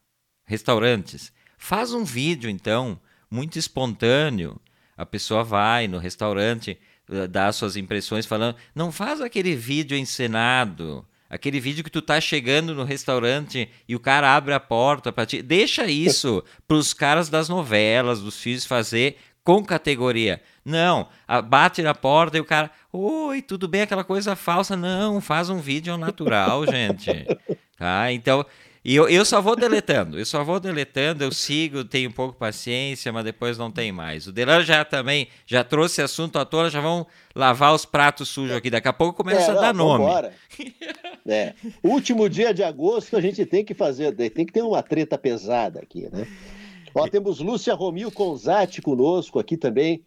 restaurantes. 0.46 1.30
Faz 1.58 1.92
um 1.92 2.04
vídeo 2.04 2.48
então, 2.48 2.98
muito 3.30 3.58
espontâneo. 3.58 4.58
A 4.96 5.04
pessoa 5.04 5.44
vai 5.44 5.86
no 5.86 5.98
restaurante, 5.98 6.78
eh, 7.10 7.26
dá 7.26 7.52
suas 7.52 7.76
impressões 7.76 8.24
falando, 8.24 8.56
não 8.74 8.90
faz 8.90 9.20
aquele 9.20 9.54
vídeo 9.54 9.94
encenado. 9.94 11.06
Aquele 11.28 11.60
vídeo 11.60 11.84
que 11.84 11.90
tu 11.90 12.00
tá 12.00 12.18
chegando 12.18 12.74
no 12.74 12.84
restaurante 12.84 13.68
e 13.88 13.96
o 13.96 14.00
cara 14.00 14.36
abre 14.36 14.52
a 14.52 14.60
porta 14.60 15.10
para 15.10 15.24
ti. 15.24 15.42
Deixa 15.42 15.86
isso 15.86 16.42
pros 16.68 16.94
caras 16.94 17.28
das 17.28 17.48
novelas, 17.48 18.20
dos 18.20 18.38
filhos 18.38 18.66
fazer 18.66 19.16
com 19.44 19.64
categoria. 19.64 20.40
Não, 20.64 21.08
bate 21.48 21.82
na 21.82 21.94
porta 21.94 22.36
e 22.36 22.40
o 22.40 22.44
cara, 22.44 22.70
oi, 22.92 23.42
tudo 23.42 23.66
bem, 23.66 23.82
aquela 23.82 24.04
coisa 24.04 24.36
falsa. 24.36 24.76
Não, 24.76 25.20
faz 25.20 25.48
um 25.50 25.58
vídeo 25.58 25.96
natural, 25.96 26.64
gente. 26.70 27.26
Tá? 27.78 28.12
Então, 28.12 28.44
e 28.84 28.96
eu, 28.96 29.08
eu 29.08 29.24
só 29.24 29.40
vou 29.40 29.54
deletando, 29.54 30.18
eu 30.18 30.26
só 30.26 30.42
vou 30.42 30.58
deletando, 30.58 31.22
eu 31.22 31.30
sigo, 31.30 31.84
tenho 31.84 32.10
um 32.10 32.12
pouco 32.12 32.34
paciência, 32.36 33.12
mas 33.12 33.24
depois 33.24 33.56
não 33.56 33.70
tem 33.70 33.92
mais. 33.92 34.26
O 34.26 34.32
Delano 34.32 34.64
já 34.64 34.84
também, 34.84 35.28
já 35.46 35.62
trouxe 35.62 36.02
assunto 36.02 36.36
à 36.38 36.44
tona, 36.44 36.68
já 36.68 36.80
vão 36.80 37.06
lavar 37.34 37.74
os 37.74 37.84
pratos 37.84 38.28
sujos 38.28 38.56
aqui. 38.56 38.70
Daqui 38.70 38.88
a 38.88 38.92
pouco 38.92 39.22
começa 39.22 39.52
É, 39.52 39.56
a 39.56 39.60
dar 39.60 39.74
não, 39.74 39.86
nome. 39.86 40.04
vambora. 40.04 40.32
É. 41.24 41.54
Último 41.82 42.28
dia 42.28 42.52
de 42.52 42.64
agosto, 42.64 43.16
a 43.16 43.20
gente 43.20 43.46
tem 43.46 43.64
que 43.64 43.74
fazer, 43.74 44.12
tem 44.30 44.44
que 44.44 44.52
ter 44.52 44.62
uma 44.62 44.82
treta 44.82 45.16
pesada 45.16 45.78
aqui, 45.80 46.08
né? 46.12 46.26
Ó, 46.94 47.08
temos 47.08 47.40
Lúcia 47.40 47.74
Romil 47.74 48.10
Conzati 48.10 48.82
conosco 48.82 49.38
aqui 49.38 49.56
também. 49.56 50.04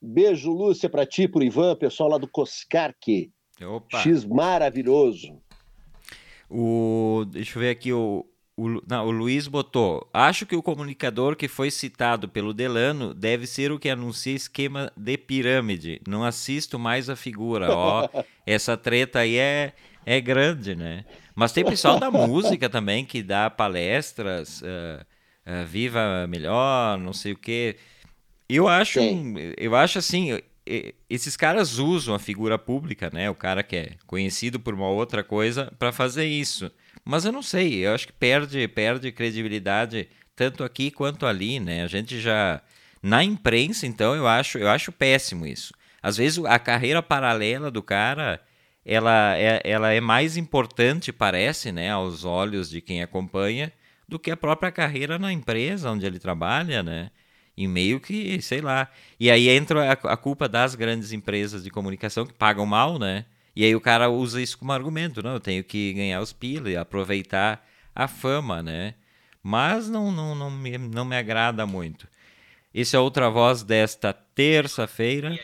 Beijo, 0.00 0.52
Lúcia, 0.52 0.88
para 0.88 1.06
ti, 1.06 1.26
pro 1.26 1.42
Ivan, 1.42 1.76
pessoal 1.76 2.10
lá 2.10 2.18
do 2.18 2.28
Coscarque. 2.28 3.32
Opa. 3.60 3.98
X 3.98 4.24
maravilhoso. 4.24 5.40
O, 6.48 7.24
deixa 7.28 7.58
eu 7.58 7.60
ver 7.60 7.70
aqui, 7.70 7.92
o, 7.92 8.24
o, 8.56 8.80
não, 8.88 9.06
o 9.06 9.10
Luiz 9.10 9.46
botou. 9.46 10.08
Acho 10.12 10.46
que 10.46 10.56
o 10.56 10.62
comunicador 10.62 11.36
que 11.36 11.46
foi 11.46 11.70
citado 11.70 12.28
pelo 12.28 12.54
Delano 12.54 13.12
deve 13.12 13.46
ser 13.46 13.70
o 13.70 13.78
que 13.78 13.88
anuncia 13.88 14.34
esquema 14.34 14.92
de 14.96 15.18
pirâmide. 15.18 16.00
Não 16.08 16.24
assisto 16.24 16.78
mais 16.78 17.10
a 17.10 17.16
figura. 17.16 17.74
Ó, 17.74 18.08
essa 18.46 18.76
treta 18.76 19.20
aí 19.20 19.36
é, 19.36 19.72
é 20.06 20.20
grande, 20.20 20.74
né? 20.74 21.04
Mas 21.34 21.52
tem 21.52 21.64
pessoal 21.64 22.00
da 22.00 22.10
música 22.10 22.68
também 22.68 23.04
que 23.04 23.22
dá 23.22 23.50
palestras, 23.50 24.62
ah, 24.64 25.06
ah, 25.48 25.64
Viva 25.64 26.26
Melhor, 26.28 26.98
não 26.98 27.12
sei 27.12 27.32
o 27.32 27.36
quê. 27.36 27.76
Eu 28.48 28.68
acho, 28.68 29.00
um- 29.00 29.34
eu 29.56 29.74
acho 29.74 29.98
assim, 29.98 30.38
esses 31.08 31.36
caras 31.36 31.78
usam 31.78 32.14
a 32.14 32.18
figura 32.18 32.58
pública, 32.58 33.10
né? 33.12 33.28
O 33.30 33.34
cara 33.34 33.62
que 33.62 33.76
é 33.76 33.90
conhecido 34.06 34.60
por 34.60 34.74
uma 34.74 34.88
outra 34.88 35.22
coisa 35.24 35.72
para 35.78 35.92
fazer 35.92 36.26
isso. 36.26 36.70
Mas 37.04 37.24
eu 37.24 37.32
não 37.32 37.42
sei, 37.42 37.86
eu 37.86 37.94
acho 37.94 38.06
que 38.06 38.12
perde, 38.12 38.66
perde 38.68 39.10
credibilidade 39.12 40.08
tanto 40.36 40.62
aqui 40.62 40.90
quanto 40.90 41.26
ali, 41.26 41.58
né? 41.58 41.82
A 41.82 41.86
gente 41.86 42.20
já 42.20 42.60
na 43.02 43.22
imprensa, 43.24 43.86
então, 43.86 44.14
eu 44.14 44.26
acho, 44.26 44.58
eu 44.58 44.68
acho 44.68 44.92
péssimo 44.92 45.46
isso. 45.46 45.72
Às 46.02 46.16
vezes 46.16 46.44
a 46.44 46.58
carreira 46.58 47.02
paralela 47.02 47.70
do 47.70 47.82
cara, 47.82 48.40
ela 48.84 49.36
é, 49.36 49.60
ela 49.64 49.92
é 49.92 50.00
mais 50.00 50.36
importante, 50.36 51.12
parece, 51.12 51.72
né, 51.72 51.90
aos 51.90 52.24
olhos 52.24 52.70
de 52.70 52.80
quem 52.80 53.02
acompanha, 53.02 53.72
do 54.08 54.18
que 54.18 54.30
a 54.30 54.36
própria 54.36 54.72
carreira 54.72 55.18
na 55.18 55.32
empresa 55.32 55.90
onde 55.90 56.06
ele 56.06 56.18
trabalha, 56.18 56.82
né? 56.82 57.10
E 57.56 57.68
meio 57.68 58.00
que, 58.00 58.40
sei 58.40 58.60
lá. 58.60 58.88
E 59.20 59.30
aí 59.30 59.48
entra 59.48 59.92
a, 59.92 60.16
culpa 60.16 60.48
das 60.48 60.74
grandes 60.74 61.12
empresas 61.12 61.62
de 61.62 61.70
comunicação 61.70 62.24
que 62.24 62.32
pagam 62.32 62.64
mal, 62.64 62.98
né? 62.98 63.26
E 63.54 63.64
aí 63.64 63.74
o 63.74 63.80
cara 63.80 64.08
usa 64.08 64.40
isso 64.40 64.56
como 64.56 64.72
argumento, 64.72 65.22
não, 65.22 65.32
eu 65.32 65.40
tenho 65.40 65.64
que 65.64 65.92
ganhar 65.92 66.20
os 66.20 66.32
pila 66.32 66.70
e 66.70 66.76
aproveitar 66.76 67.66
a 67.94 68.06
fama, 68.06 68.62
né? 68.62 68.94
Mas 69.42 69.88
não, 69.88 70.12
não, 70.12 70.34
não, 70.34 70.50
me, 70.50 70.78
não 70.78 71.04
me 71.04 71.16
agrada 71.16 71.66
muito. 71.66 72.06
Esse 72.72 72.94
é 72.94 72.98
outra 72.98 73.28
voz 73.28 73.62
desta 73.62 74.12
terça-feira. 74.12 75.36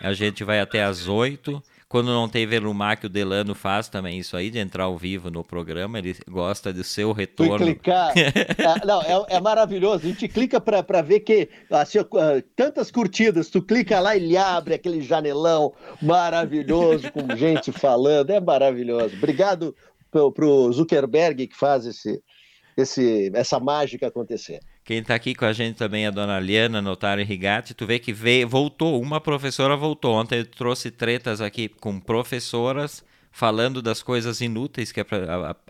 A 0.00 0.12
gente 0.12 0.44
vai 0.44 0.60
até 0.60 0.84
às 0.84 1.08
oito. 1.08 1.62
Quando 1.88 2.06
não 2.06 2.28
tem 2.28 2.44
Velumac, 2.46 3.06
o 3.06 3.08
Delano 3.08 3.54
faz 3.54 3.88
também 3.88 4.18
isso 4.18 4.36
aí, 4.36 4.50
de 4.50 4.58
entrar 4.58 4.84
ao 4.84 4.98
vivo 4.98 5.30
no 5.30 5.44
programa. 5.44 5.98
Ele 5.98 6.16
gosta 6.28 6.72
do 6.72 6.82
seu 6.82 7.12
retorno. 7.12 7.64
clicar. 7.64 8.12
Ah, 8.66 8.84
não, 8.84 9.02
é, 9.02 9.36
é 9.36 9.40
maravilhoso. 9.40 10.06
A 10.06 10.08
gente 10.08 10.26
clica 10.26 10.60
para 10.60 11.00
ver 11.00 11.20
que 11.20 11.48
assim, 11.70 11.98
ah, 11.98 12.42
tantas 12.56 12.90
curtidas. 12.90 13.48
Tu 13.48 13.62
clica 13.62 14.00
lá 14.00 14.16
e 14.16 14.24
ele 14.24 14.36
abre 14.36 14.74
aquele 14.74 15.00
janelão 15.00 15.72
maravilhoso 16.02 17.12
com 17.12 17.36
gente 17.36 17.70
falando. 17.70 18.30
É 18.30 18.40
maravilhoso. 18.40 19.14
Obrigado 19.16 19.74
pro, 20.10 20.32
pro 20.32 20.72
Zuckerberg 20.72 21.46
que 21.46 21.56
faz 21.56 21.86
esse, 21.86 22.20
esse, 22.76 23.30
essa 23.34 23.60
mágica 23.60 24.08
acontecer. 24.08 24.58
Quem 24.86 24.98
está 24.98 25.16
aqui 25.16 25.34
com 25.34 25.44
a 25.44 25.52
gente 25.52 25.76
também 25.76 26.04
é 26.04 26.06
a 26.06 26.12
dona 26.12 26.38
Liana 26.38 26.80
Notari 26.80 27.24
Rigatti. 27.24 27.74
Tu 27.74 27.84
vê 27.84 27.98
que 27.98 28.12
veio, 28.12 28.48
voltou, 28.48 29.02
uma 29.02 29.20
professora 29.20 29.76
voltou. 29.76 30.14
Ontem 30.14 30.38
eu 30.38 30.46
trouxe 30.46 30.92
tretas 30.92 31.40
aqui 31.40 31.68
com 31.68 31.98
professoras 31.98 33.04
falando 33.32 33.82
das 33.82 34.00
coisas 34.00 34.40
inúteis 34.40 34.92
que 34.92 35.04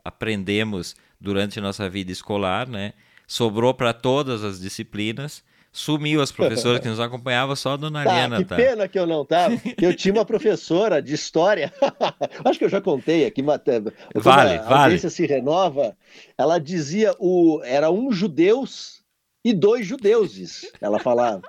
aprendemos 0.05 0.95
durante 1.19 1.63
nossa 1.63 1.89
vida 1.89 2.13
escolar, 2.13 2.69
né? 2.69 2.93
sobrou 3.27 3.73
para 3.73 3.95
todas 3.95 4.45
as 4.45 4.61
disciplinas. 4.61 5.43
Sumiu 5.73 6.23
as 6.23 6.31
professoras 6.33 6.81
que 6.81 6.89
nos 6.89 7.01
acompanhavam, 7.01 7.57
só 7.57 7.73
a 7.73 7.77
dona 7.77 8.03
Tá, 8.03 8.37
que 8.39 8.45
tá. 8.47 8.57
pena 8.57 8.89
que 8.89 8.99
eu 8.99 9.07
não 9.07 9.25
tava. 9.27 9.57
que 9.59 9.85
Eu 9.85 9.95
tinha 9.95 10.13
uma 10.15 10.25
professora 10.25 11.03
de 11.03 11.13
história, 11.13 11.71
acho 12.45 12.59
que 12.59 12.65
eu 12.65 12.69
já 12.71 12.81
contei 12.81 13.27
aqui, 13.27 13.43
eh, 13.43 13.83
Vale, 14.15 14.59
a 14.59 14.63
vale. 14.63 14.99
se 14.99 15.27
renova, 15.27 15.95
ela 16.39 16.59
dizia 16.59 17.15
o 17.19 17.61
era 17.63 17.91
um 17.91 18.11
judeus 18.11 19.05
e 19.49 19.53
dois 19.55 19.87
judeuses, 19.87 20.71
ela 20.81 20.99
falava. 20.99 21.43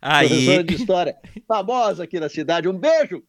Professora 0.00 0.58
Aí, 0.58 0.62
de 0.64 0.74
história, 0.74 1.16
famosa 1.46 2.02
aqui 2.04 2.18
na 2.18 2.28
cidade. 2.28 2.68
Um 2.68 2.76
beijo! 2.76 3.22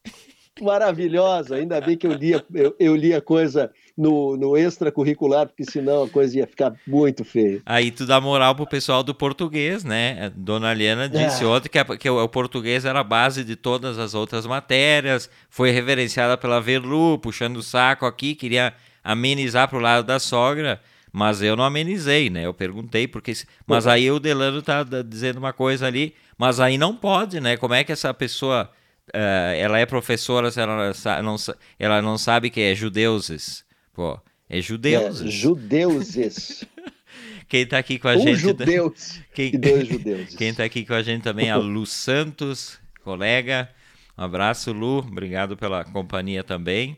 Maravilhosa, 0.62 1.56
ainda 1.56 1.82
bem 1.82 1.98
que 1.98 2.06
eu 2.06 2.14
lia, 2.14 2.44
eu, 2.54 2.76
eu 2.80 2.96
lia 2.96 3.20
coisa 3.20 3.72
no, 3.98 4.38
no 4.38 4.56
extracurricular, 4.56 5.48
porque 5.48 5.64
senão 5.70 6.04
a 6.04 6.10
coisa 6.10 6.38
ia 6.38 6.46
ficar 6.48 6.74
muito 6.88 7.26
feia. 7.26 7.60
aí 7.66 7.90
tu 7.90 8.06
dá 8.06 8.22
moral 8.22 8.54
pro 8.56 8.68
pessoal 8.68 9.02
do 9.04 9.16
português, 9.16 9.84
né? 9.84 10.32
Dona 10.36 10.72
Helena 10.72 11.10
disse 11.10 11.44
É. 11.44 11.48
ontem 11.48 11.70
que, 11.70 11.80
a- 11.80 11.98
que 11.98 12.08
o, 12.10 12.24
o 12.24 12.30
português 12.30 12.86
era 12.86 13.00
a 13.00 13.04
base 13.04 13.44
de 13.44 13.56
todas 13.56 13.98
as 13.98 14.14
outras 14.14 14.46
matérias, 14.46 15.28
foi 15.50 15.72
reverenciada 15.72 16.38
pela 16.38 16.62
Verlu, 16.62 17.18
puxando 17.18 17.58
o 17.58 17.64
saco 17.64 18.06
aqui, 18.06 18.36
queria 18.36 18.74
amenizar 19.04 19.68
pro 19.68 19.80
lado 19.80 20.06
da 20.06 20.20
sogra, 20.20 20.80
mas 21.14 21.42
eu 21.44 21.56
não 21.56 21.64
amenizei, 21.64 22.30
né? 22.32 22.46
Eu 22.48 22.54
perguntei, 22.56 23.08
porque. 23.08 23.34
Mas 23.68 23.88
aí 23.88 24.12
o 24.12 24.20
Delano 24.20 24.62
tá 24.64 24.84
dizendo 25.08 25.38
uma 25.38 25.54
coisa 25.54 25.88
ali, 25.88 26.16
mas 26.38 26.60
aí 26.60 26.78
não 26.78 26.96
pode, 26.98 27.40
né? 27.40 27.56
Como 27.58 27.74
é 27.76 27.84
que 27.86 27.92
essa 27.94 28.14
pessoa. 28.14 28.72
eh, 29.14 29.58
ela 29.62 29.80
é 29.80 29.86
professora, 29.86 30.50
se 30.52 30.60
ela, 30.62 30.92
não, 31.22 31.36
ela 31.80 32.02
não 32.02 32.18
sabe 32.18 32.50
que 32.50 32.62
é 32.62 32.76
judeuses. 32.76 33.64
Pô, 33.94 34.20
é 34.50 34.58
É, 34.58 34.62
judeuses. 34.62 35.34
judeuses. 35.34 36.66
Quem 37.48 37.68
tá 37.68 37.78
aqui 37.78 38.00
com 38.00 38.08
a 38.08 38.16
Um 38.16 38.20
gente. 38.20 38.40
judeus 38.40 39.20
Quem, 39.34 39.54
e 39.54 39.58
dois 39.58 39.88
judeuses. 39.88 40.36
quem 40.36 40.54
tá 40.54 40.64
aqui 40.64 40.86
com 40.86 40.94
a 40.96 41.04
gente 41.04 41.22
também 41.24 41.50
é 41.50 41.52
a 41.52 41.58
Lu 41.58 41.86
Santos, 41.86 42.80
colega. 43.04 43.70
Um 44.18 44.24
abraço, 44.24 44.72
Lu. 44.74 45.00
Obrigado 45.00 45.56
pela 45.58 45.84
companhia 45.84 46.44
também. 46.44 46.98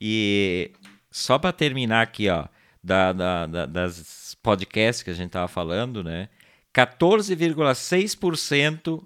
E 0.00 0.72
só 1.10 1.38
para 1.38 1.52
terminar 1.52 2.02
aqui, 2.02 2.28
ó, 2.28 2.46
da, 2.82 3.12
da- 3.12 3.46
da- 3.46 3.66
das 3.66 4.36
podcasts 4.42 5.02
que 5.02 5.10
a 5.10 5.14
gente 5.14 5.30
tava 5.30 5.48
falando, 5.48 6.02
né? 6.04 6.28
14,6% 6.74 9.04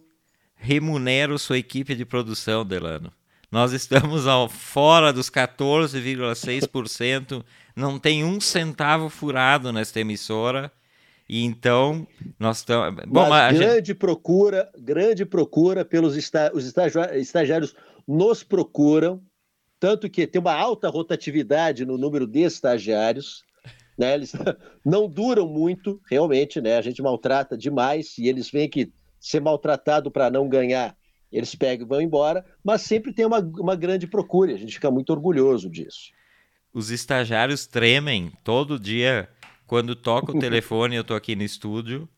remunera 0.55 1.37
sua 1.39 1.59
equipe 1.59 1.95
de 1.95 2.05
produção, 2.05 2.65
Delano. 2.65 3.13
Nós 3.51 3.73
estamos 3.73 4.27
ao, 4.27 4.49
fora 4.49 5.13
dos 5.13 5.29
14,6%, 5.31 7.45
não 7.77 7.99
tem 7.99 8.25
um 8.25 8.41
centavo 8.41 9.09
furado 9.09 9.73
nesta 9.73 10.01
emissora. 10.01 10.71
E 11.29 11.45
então, 11.45 12.07
nós 12.39 12.59
estamos. 12.59 13.05
Bom, 13.07 13.29
Mas 13.29 13.33
a 13.33 13.53
gente- 13.53 13.65
grande 13.67 13.95
procura, 13.95 14.71
grande 14.79 15.25
procura 15.25 15.85
pelos 15.85 16.17
esta, 16.17 16.51
os 16.55 16.65
estagiários 16.67 17.75
nos 18.07 18.43
procuram, 18.43 19.23
tanto 19.81 20.11
que 20.11 20.27
tem 20.27 20.41
uma 20.41 20.53
alta 20.55 20.89
rotatividade 20.89 21.85
no 21.87 21.97
número 21.97 22.27
de 22.27 22.41
estagiários, 22.41 23.45
né? 23.99 24.15
Eles 24.15 24.33
não 24.85 25.09
duram 25.09 25.47
muito, 25.47 26.01
realmente, 26.11 26.61
né? 26.61 26.77
A 26.77 26.83
gente 26.83 27.03
maltrata 27.03 27.57
demais 27.57 28.17
e 28.19 28.29
eles 28.29 28.51
veem 28.51 28.69
que 28.69 28.93
ser 29.21 29.41
maltratado 29.41 30.11
para 30.11 30.31
não 30.31 30.49
ganhar, 30.49 30.97
eles 31.31 31.55
pegam 31.55 31.87
e 31.87 31.89
vão 31.89 32.01
embora, 32.01 32.45
mas 32.63 32.83
sempre 32.83 33.13
tem 33.13 33.25
uma, 33.25 33.39
uma 33.39 33.77
grande 33.77 34.07
procura, 34.07 34.53
a 34.53 34.59
gente 34.59 34.75
fica 34.75 34.91
muito 34.91 35.11
orgulhoso 35.11 35.71
disso. 35.71 36.11
os 36.75 36.91
estagiários 36.91 37.67
tremem 37.67 38.33
todo 38.43 38.79
dia 38.79 39.29
quando 39.67 39.97
toca 39.97 40.33
o 40.33 40.39
telefone. 40.41 40.97
Eu 40.97 41.05
tô 41.05 41.15
aqui 41.15 41.35
no 41.35 41.43
estúdio 41.43 42.09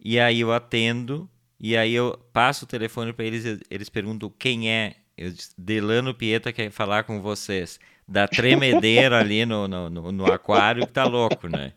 e 0.00 0.18
aí 0.18 0.40
eu 0.40 0.52
atendo 0.52 1.28
e 1.60 1.76
aí 1.76 1.92
eu 1.92 2.18
passo 2.32 2.64
o 2.64 2.68
telefone 2.68 3.12
para 3.12 3.24
eles. 3.24 3.44
e 3.44 3.60
Eles 3.70 3.88
perguntam 3.88 4.28
quem 4.30 4.70
é. 4.70 4.96
Eu 5.16 5.32
Delano 5.58 6.14
Pieta 6.14 6.52
quer 6.52 6.70
falar 6.70 7.04
com 7.04 7.20
vocês. 7.20 7.78
Da 8.06 8.26
tremedeira 8.28 9.18
ali 9.20 9.46
no, 9.46 9.66
no, 9.68 9.88
no, 9.90 10.12
no 10.12 10.26
aquário 10.32 10.86
que 10.86 10.92
tá 10.92 11.04
louco, 11.04 11.48
né? 11.48 11.72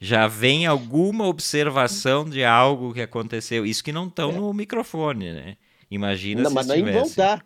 Já 0.00 0.26
vem 0.28 0.66
alguma 0.66 1.26
observação 1.26 2.28
de 2.28 2.44
algo 2.44 2.92
que 2.94 3.00
aconteceu. 3.02 3.64
Isso 3.66 3.82
que 3.82 3.92
não 3.92 4.06
estão 4.06 4.32
no 4.32 4.52
microfone, 4.52 5.32
né? 5.32 5.56
Imagina 5.90 6.42
Não, 6.42 6.50
se 6.50 6.54
mas 6.54 6.66
nem 6.66 6.86
vão 6.86 7.02
estivesse. 7.02 7.10
estar. 7.10 7.44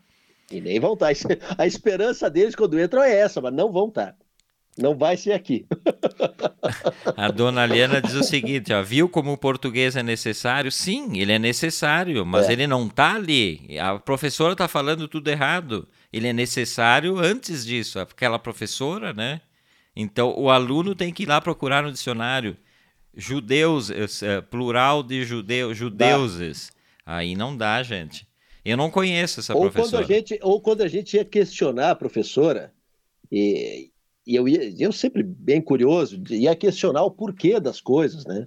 E 0.51 0.61
nem 0.61 0.79
vão 0.81 0.95
estar. 0.95 1.13
A 1.57 1.67
esperança 1.67 2.29
deles 2.31 2.55
quando 2.55 2.81
entram 2.81 3.03
é 3.03 3.15
essa, 3.17 3.41
mas 3.41 3.53
não 3.55 3.73
vão 3.73 3.89
estar. 3.89 4.17
Não 4.79 4.97
vai 4.97 5.17
ser 5.19 5.33
aqui. 5.33 5.67
A 7.17 7.31
dona 7.31 7.67
Liana 7.67 8.01
diz 8.01 8.15
o 8.15 8.23
seguinte, 8.25 8.73
ó, 8.73 8.83
viu 8.83 9.09
como 9.09 9.33
o 9.33 9.37
português 9.37 9.97
é 9.97 10.03
necessário? 10.03 10.73
Sim, 10.73 11.19
ele 11.19 11.33
é 11.33 11.39
necessário, 11.39 12.25
mas 12.25 12.49
É. 12.49 12.53
ele 12.53 12.67
não 12.67 12.89
tá 12.89 13.15
ali. 13.15 13.79
A 13.79 13.99
professora 13.99 14.57
tá 14.57 14.67
falando 14.67 15.07
tudo 15.09 15.29
errado. 15.29 15.87
Ele 16.13 16.27
é 16.29 16.33
necessário 16.33 17.19
antes 17.19 17.67
disso, 17.67 17.99
aquela 18.01 18.39
professora, 18.39 19.13
né? 19.13 19.43
Então 19.95 20.35
o 20.39 20.49
aluno 20.49 20.95
tem 20.95 21.13
que 21.13 21.25
ir 21.25 21.27
lá 21.27 21.39
procurar 21.41 21.83
no 21.83 21.93
dicionário 21.93 22.57
judeus, 23.15 23.91
eh, 23.91 24.41
plural 24.41 25.03
de 25.03 25.23
judeu, 25.23 25.75
judeuses. 25.75 26.73
Aí 27.05 27.35
não 27.37 27.55
dá, 27.55 27.83
gente. 27.83 28.27
Eu 28.65 28.77
não 28.79 28.91
conheço 28.91 29.41
essa 29.41 29.53
Ou 29.55 29.63
quando, 29.65 29.73
professora. 29.73 30.05
a 30.05 30.07
gente, 30.09 30.39
ou 30.41 30.63
quando 30.63 30.81
a 30.81 30.89
gente 30.89 31.15
ia 31.17 31.25
questionar 31.27 31.91
a 31.91 31.95
professora, 31.95 32.73
e, 33.31 33.91
e 34.27 34.37
eu, 34.37 34.49
ia, 34.49 34.73
eu 34.79 34.93
sempre 34.93 35.23
bem 35.23 35.61
curioso, 35.61 36.23
ia 36.31 36.55
questionar 36.55 37.03
o 37.03 37.11
porquê 37.11 37.59
das 37.59 37.81
coisas, 37.81 38.25
né? 38.25 38.47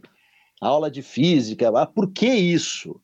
Aula 0.62 0.90
de 0.90 1.02
física, 1.02 1.70
ah, 1.76 1.86
por 1.86 2.12
que 2.12 2.28
isso? 2.28 3.00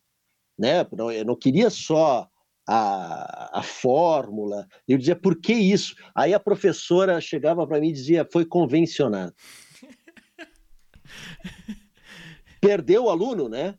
Né? 0.58 0.88
Eu 1.16 1.26
não 1.26 1.36
queria 1.36 1.70
só 1.70 2.28
a, 2.68 3.60
a 3.60 3.64
fórmula, 3.64 4.68
eu 4.88 4.98
dizia 4.98 5.16
por 5.16 5.36
que 5.36 5.54
isso? 5.54 5.96
Aí 6.16 6.34
a 6.34 6.40
professora 6.40 7.20
chegava 7.20 7.68
para 7.68 7.80
mim 7.80 7.90
e 7.90 7.94
dizia 7.94 8.28
foi 8.32 8.46
convencionado. 8.46 9.34
Perdeu 12.62 13.06
o 13.06 13.10
aluno, 13.10 13.50
né? 13.50 13.76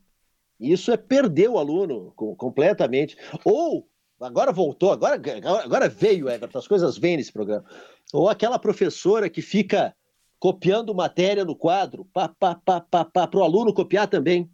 Isso 0.59 0.91
é 0.91 0.97
perder 0.97 1.49
o 1.49 1.57
aluno 1.57 2.11
co- 2.15 2.35
completamente. 2.35 3.17
Ou, 3.43 3.87
agora 4.19 4.51
voltou, 4.51 4.91
agora, 4.91 5.15
agora- 5.15 5.63
agora 5.63 5.89
veio, 5.89 6.29
Everton, 6.29 6.59
as 6.59 6.67
coisas 6.67 6.97
vêm 6.97 7.17
nesse 7.17 7.31
programa. 7.31 7.65
Ou 8.13 8.29
aquela 8.29 8.59
professora 8.59 9.27
que 9.29 9.41
fica 9.41 9.95
copiando 10.39 10.93
matéria 10.93 11.43
no 11.43 11.55
quadro, 11.55 12.07
para 12.13 13.29
o 13.33 13.43
aluno 13.43 13.73
copiar 13.73 14.07
também. 14.07 14.49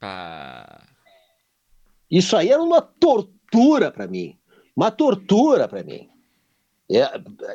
Pá. 0.00 0.82
Isso 2.10 2.36
aí 2.36 2.50
era 2.50 2.62
uma 2.62 2.82
tortura 2.82 3.90
para 3.90 4.08
mim. 4.08 4.36
Uma 4.76 4.90
tortura 4.90 5.68
para 5.68 5.84
mim. 5.84 6.08
É, 6.90 7.08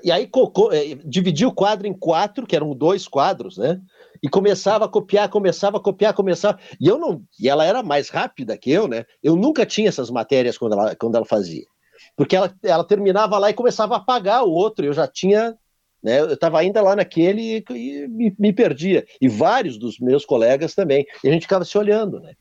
e 0.04 0.12
aí 0.12 0.26
cocô, 0.28 0.72
é, 0.72 0.96
dividia 1.06 1.48
o 1.48 1.54
quadro 1.54 1.86
em 1.86 1.94
quatro, 1.94 2.48
que 2.48 2.56
eram 2.56 2.74
dois 2.74 3.08
quadros, 3.08 3.58
né? 3.58 3.80
E 4.24 4.28
começava 4.28 4.86
a 4.86 4.90
copiar, 4.90 5.30
começava 5.30 5.78
a 5.78 5.82
copiar, 5.82 6.14
começava. 6.14 6.60
E 6.80 6.88
eu 6.88 6.98
não. 6.98 7.22
E 7.40 7.48
ela 7.48 7.66
era 7.66 7.84
mais 7.84 8.10
rápida 8.10 8.58
que 8.58 8.72
eu, 8.72 8.88
né? 8.88 9.06
Eu 9.22 9.36
nunca 9.36 9.66
tinha 9.66 9.90
essas 9.90 10.10
matérias 10.10 10.58
quando 10.58 10.74
ela, 10.74 10.96
quando 10.96 11.16
ela 11.16 11.26
fazia. 11.26 11.66
Porque 12.20 12.36
ela, 12.36 12.54
ela 12.62 12.84
terminava 12.84 13.38
lá 13.38 13.50
e 13.50 13.54
começava 13.54 13.94
a 13.94 13.98
apagar 13.98 14.44
o 14.44 14.52
outro. 14.52 14.86
Eu 14.86 14.92
já 14.92 15.08
tinha. 15.08 15.56
Né, 16.04 16.20
eu 16.20 16.34
estava 16.34 16.60
ainda 16.60 16.82
lá 16.82 16.96
naquele 16.98 17.42
e, 17.42 17.64
e 17.74 18.08
me, 18.10 18.36
me 18.38 18.52
perdia. 18.54 19.06
E 19.22 19.28
vários 19.30 19.78
dos 19.78 20.00
meus 20.00 20.26
colegas 20.26 20.76
também. 20.76 21.06
E 21.24 21.30
a 21.30 21.32
gente 21.32 21.44
ficava 21.44 21.64
se 21.64 21.78
olhando, 21.78 22.20
né? 22.20 22.34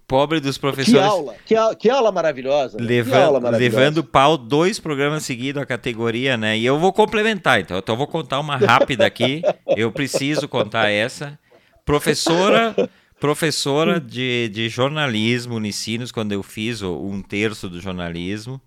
Pobre 0.08 0.40
dos 0.40 0.56
Que 0.58 0.62
professores. 0.62 1.02
aula, 1.02 1.36
que, 1.46 1.56
au- 1.56 1.76
que 1.76 1.90
aula 1.90 2.12
maravilhosa. 2.12 2.78
né? 2.78 2.84
Que 2.84 2.88
Levando, 2.90 3.24
aula 3.24 3.40
maravilhosa. 3.40 3.78
levando 3.80 4.04
pau 4.04 4.38
dois 4.38 4.80
programas 4.80 5.24
seguidos 5.24 5.62
a 5.62 5.66
categoria, 5.66 6.38
né? 6.38 6.58
E 6.58 6.66
eu 6.66 6.78
vou 6.80 6.94
complementar, 6.94 7.60
então. 7.60 7.78
Então 7.78 7.94
eu 7.94 7.98
vou 7.98 8.08
contar 8.08 8.40
uma 8.40 8.58
rápida 8.58 9.06
aqui. 9.06 9.42
Eu 9.76 9.92
preciso 9.92 10.48
contar 10.48 10.90
essa. 10.90 11.38
Professora, 11.86 12.76
professora 13.22 14.02
de, 14.02 14.50
de 14.50 14.68
jornalismo, 14.68 15.54
Unicinos, 15.54 16.12
quando 16.12 16.32
eu 16.32 16.42
fiz 16.42 16.82
um 16.82 17.22
terço 17.22 17.70
do 17.70 17.80
jornalismo. 17.80 18.60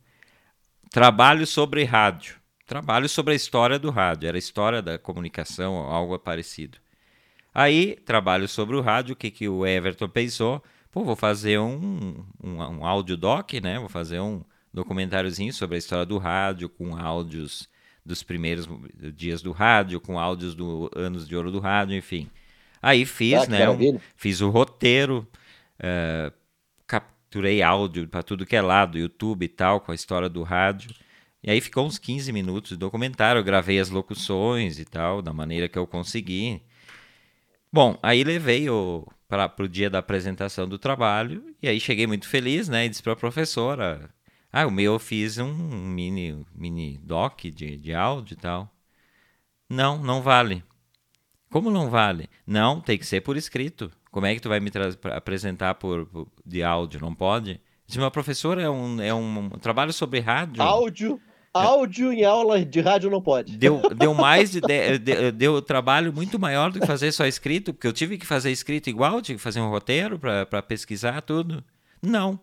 Trabalho 0.93 1.45
sobre 1.45 1.83
rádio. 1.83 2.37
Trabalho 2.65 3.09
sobre 3.09 3.33
a 3.33 3.37
história 3.37 3.81
do 3.81 3.91
rádio. 3.91 4.29
Era 4.29 4.37
a 4.37 4.39
história 4.39 4.81
da 4.81 4.97
comunicação, 4.97 5.75
algo 5.75 6.17
parecido. 6.21 6.79
Aí, 7.53 7.97
trabalho 8.07 8.47
sobre 8.47 8.77
o 8.77 8.81
rádio, 8.81 9.15
o 9.15 9.17
que, 9.17 9.29
que 9.29 9.49
o 9.49 9.67
Everton 9.67 10.09
pensou? 10.09 10.63
Pô, 10.93 11.03
vou 11.03 11.17
fazer 11.17 11.59
um, 11.59 12.25
um, 12.41 12.59
um 12.59 12.87
áudio 12.87 13.17
doc, 13.17 13.55
né? 13.55 13.81
Vou 13.81 13.89
fazer 13.89 14.21
um 14.21 14.41
documentáriozinho 14.73 15.53
sobre 15.53 15.75
a 15.75 15.79
história 15.79 16.07
do 16.07 16.17
rádio, 16.17 16.69
com 16.69 16.97
áudios 16.97 17.69
dos 18.07 18.23
primeiros 18.23 18.69
dias 19.17 19.43
do 19.43 19.51
rádio, 19.51 20.01
com 20.01 20.17
áudios 20.17 20.55
do 20.55 20.89
anos 20.95 21.27
de 21.27 21.35
ouro 21.35 21.51
do 21.51 21.59
rádio, 21.59 21.97
enfim. 21.97 22.31
Aí 22.85 23.05
fiz, 23.07 23.45
Ah, 23.45 23.47
né? 23.47 23.61
maravilha. 23.67 24.01
fiz 24.17 24.41
o 24.41 24.51
roteiro, 24.51 25.27
eh, 25.79 26.33
capturei 26.87 27.63
áudio 27.63 28.07
para 28.09 28.23
tudo 28.23 28.45
que 28.47 28.55
é 28.57 28.61
lado, 28.63 28.99
YouTube 28.99 29.45
e 29.45 29.49
tal, 29.49 29.81
com 29.81 29.93
a 29.93 29.95
história 29.95 30.29
do 30.29 30.43
rádio. 30.43 30.91
E 31.43 31.51
aí 31.51 31.61
ficou 31.61 31.87
uns 31.87 31.99
15 31.99 32.33
minutos 32.33 32.71
de 32.71 32.77
documentário, 32.77 33.39
eu 33.41 33.45
gravei 33.45 33.79
as 33.79 33.91
locuções 33.91 34.79
e 34.79 34.85
tal, 34.85 35.23
da 35.23 35.33
maneira 35.33 35.69
que 35.69 35.79
eu 35.79 35.87
consegui. 35.87 36.63
Bom, 37.73 37.99
aí 38.03 38.23
levei 38.25 38.69
o 38.71 39.07
para 39.29 39.53
o 39.65 39.69
dia 39.69 39.91
da 39.91 39.99
apresentação 39.99 40.69
do 40.69 40.79
trabalho 40.79 41.43
e 41.61 41.69
aí 41.69 41.81
cheguei 41.81 42.07
muito 42.07 42.29
feliz, 42.29 42.69
né? 42.69 42.85
E 42.87 42.89
disse 42.89 43.03
para 43.03 43.15
a 43.15 43.17
professora, 43.17 44.09
ah, 44.53 44.67
o 44.67 44.71
meu 44.71 44.93
eu 44.93 44.99
fiz 44.99 45.39
um 45.39 45.53
mini 45.53 46.47
mini 46.55 46.99
doc 47.03 47.41
de, 47.45 47.77
de 47.77 47.93
áudio 47.95 48.35
e 48.35 48.37
tal. 48.37 48.71
Não, 49.69 49.99
não 49.99 50.23
vale. 50.23 50.63
Como 51.55 51.71
não 51.71 51.89
vale? 51.89 52.29
Não, 52.45 52.81
tem 52.81 52.99
que 52.99 53.07
ser 53.07 53.21
por 53.21 53.37
escrito. 53.37 53.89
Como 54.11 54.27
é 54.27 54.35
que 54.35 54.41
tu 54.41 54.49
vai 54.49 54.59
me 54.59 54.73
apresentar 55.15 55.77
por, 55.77 56.05
por, 56.07 56.27
de 56.45 56.65
áudio? 56.65 57.01
Não 57.01 57.15
pode? 57.15 57.61
Se 57.87 57.97
uma 57.97 58.11
professora 58.11 58.61
é 58.61 58.69
um, 58.69 59.01
é 59.01 59.15
um, 59.15 59.51
trabalho 59.51 59.93
sobre 59.93 60.19
rádio. 60.19 60.61
Áudio 60.61 61.21
Áudio 61.53 62.13
em 62.13 62.25
aula 62.25 62.65
de 62.65 62.81
rádio 62.81 63.09
não 63.09 63.23
pode. 63.23 63.57
Deu, 63.57 63.81
deu 63.95 64.13
mais 64.13 64.51
de, 64.51 64.61
de, 64.61 65.31
deu 65.31 65.63
trabalho 65.63 66.13
muito 66.13 66.41
maior 66.41 66.73
do 66.73 66.81
que 66.81 66.87
fazer 66.89 67.13
só 67.13 67.25
escrito, 67.25 67.73
porque 67.73 67.87
eu 67.87 67.93
tive 67.93 68.19
que 68.19 68.27
fazer 68.27 68.51
escrito 68.51 68.91
igual, 68.91 69.23
tive 69.23 69.37
que 69.37 69.45
fazer 69.45 69.61
um 69.61 69.71
roteiro 69.71 70.19
para 70.19 70.61
pesquisar 70.61 71.23
tudo. 71.23 71.63
Não. 72.03 72.37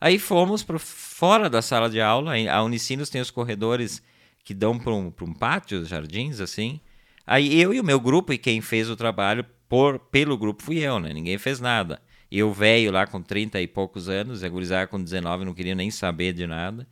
Aí 0.00 0.18
fomos 0.18 0.64
para 0.64 0.80
fora 0.80 1.48
da 1.48 1.62
sala 1.62 1.88
de 1.88 2.00
aula. 2.00 2.32
A 2.50 2.64
Unicinos 2.64 3.10
tem 3.10 3.20
os 3.20 3.30
corredores 3.30 4.02
que 4.42 4.52
dão 4.52 4.76
para 4.76 4.92
um, 4.92 5.12
um 5.22 5.32
pátio, 5.32 5.84
jardins, 5.84 6.40
assim. 6.40 6.80
Aí 7.26 7.60
eu 7.60 7.74
e 7.74 7.80
o 7.80 7.84
meu 7.84 7.98
grupo, 7.98 8.32
e 8.32 8.38
quem 8.38 8.60
fez 8.60 8.88
o 8.88 8.96
trabalho 8.96 9.44
por, 9.68 9.98
pelo 9.98 10.38
grupo 10.38 10.62
fui 10.62 10.78
eu, 10.78 11.00
né? 11.00 11.12
Ninguém 11.12 11.38
fez 11.38 11.60
nada. 11.60 12.00
Eu, 12.30 12.52
velho 12.52 12.90
lá 12.90 13.06
com 13.06 13.22
30 13.22 13.60
e 13.60 13.66
poucos 13.66 14.08
anos, 14.08 14.44
a 14.44 14.48
gurizada 14.48 14.86
com 14.86 15.02
19 15.02 15.44
não 15.44 15.54
queria 15.54 15.74
nem 15.74 15.90
saber 15.90 16.32
de 16.32 16.46
nada. 16.46 16.86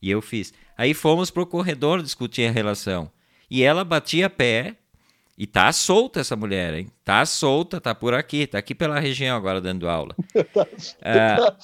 E 0.00 0.10
eu 0.10 0.20
fiz. 0.20 0.52
Aí 0.76 0.94
fomos 0.94 1.30
pro 1.30 1.46
corredor 1.46 2.02
discutir 2.02 2.48
a 2.48 2.50
relação. 2.50 3.10
E 3.50 3.62
ela 3.62 3.84
batia 3.84 4.28
pé. 4.28 4.76
E 5.42 5.46
tá 5.48 5.72
solta 5.72 6.20
essa 6.20 6.36
mulher, 6.36 6.72
hein? 6.72 6.86
Tá 7.04 7.26
solta, 7.26 7.80
tá 7.80 7.92
por 7.92 8.14
aqui, 8.14 8.46
tá 8.46 8.58
aqui 8.58 8.76
pela 8.76 9.00
região 9.00 9.36
agora 9.36 9.60
dando 9.60 9.88
aula. 9.88 10.14
tá, 10.54 10.66
é, 11.00 11.34
tá. 11.34 11.56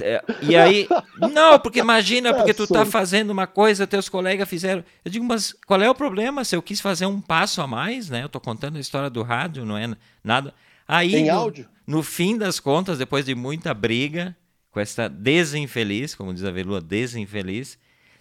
É, 0.00 0.24
e 0.40 0.56
aí, 0.56 0.88
não, 1.30 1.58
porque 1.58 1.80
imagina, 1.84 2.32
tá 2.32 2.38
porque 2.38 2.54
tu 2.54 2.66
tá 2.66 2.86
fazendo 2.86 3.28
uma 3.28 3.46
coisa, 3.46 3.86
teus 3.86 4.08
colegas 4.08 4.48
fizeram. 4.48 4.82
Eu 5.04 5.10
digo, 5.10 5.22
mas 5.22 5.54
qual 5.66 5.82
é 5.82 5.90
o 5.90 5.94
problema 5.94 6.46
se 6.46 6.56
eu 6.56 6.62
quis 6.62 6.80
fazer 6.80 7.04
um 7.04 7.20
passo 7.20 7.60
a 7.60 7.66
mais, 7.66 8.08
né? 8.08 8.22
Eu 8.22 8.28
tô 8.30 8.40
contando 8.40 8.78
a 8.78 8.80
história 8.80 9.10
do 9.10 9.22
rádio, 9.22 9.66
não 9.66 9.76
é 9.76 9.86
nada. 10.24 10.54
Aí, 10.88 11.10
Tem 11.10 11.26
no, 11.26 11.32
áudio? 11.34 11.68
No 11.86 12.02
fim 12.02 12.38
das 12.38 12.58
contas, 12.58 12.96
depois 12.96 13.26
de 13.26 13.34
muita 13.34 13.74
briga, 13.74 14.34
com 14.70 14.80
essa 14.80 15.10
desinfeliz, 15.10 16.14
como 16.14 16.32
diz 16.32 16.42
a 16.42 16.50
Velua, 16.50 16.80
desinfeliz, 16.80 17.78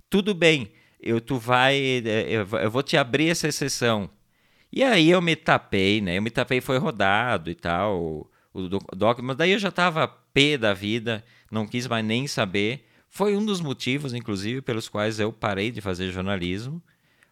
tudo 0.09 0.33
bem, 0.33 0.73
eu, 0.99 1.21
tu 1.21 1.37
vai, 1.37 1.77
eh, 2.05 2.25
eu, 2.27 2.59
eu 2.59 2.69
vou 2.69 2.83
te 2.83 2.97
abrir 2.97 3.29
essa 3.29 3.47
exceção. 3.47 4.09
E 4.75 4.81
aí 4.81 5.11
eu 5.11 5.21
me 5.21 5.35
tapei, 5.35 6.01
né? 6.01 6.17
Eu 6.17 6.21
me 6.23 6.31
tapei, 6.31 6.59
foi 6.59 6.79
rodado 6.79 7.51
e 7.51 7.53
tal, 7.53 8.27
o, 8.51 8.67
doc, 8.95 9.19
mas 9.19 9.37
daí 9.37 9.51
eu 9.51 9.59
já 9.59 9.69
estava 9.69 10.07
pé 10.07 10.57
da 10.57 10.73
vida, 10.73 11.23
não 11.51 11.67
quis 11.67 11.85
mais 11.85 12.03
nem 12.03 12.25
saber. 12.25 12.83
Foi 13.07 13.37
um 13.37 13.45
dos 13.45 13.61
motivos, 13.61 14.15
inclusive, 14.15 14.63
pelos 14.63 14.89
quais 14.89 15.19
eu 15.19 15.31
parei 15.31 15.69
de 15.69 15.79
fazer 15.79 16.09
jornalismo, 16.09 16.81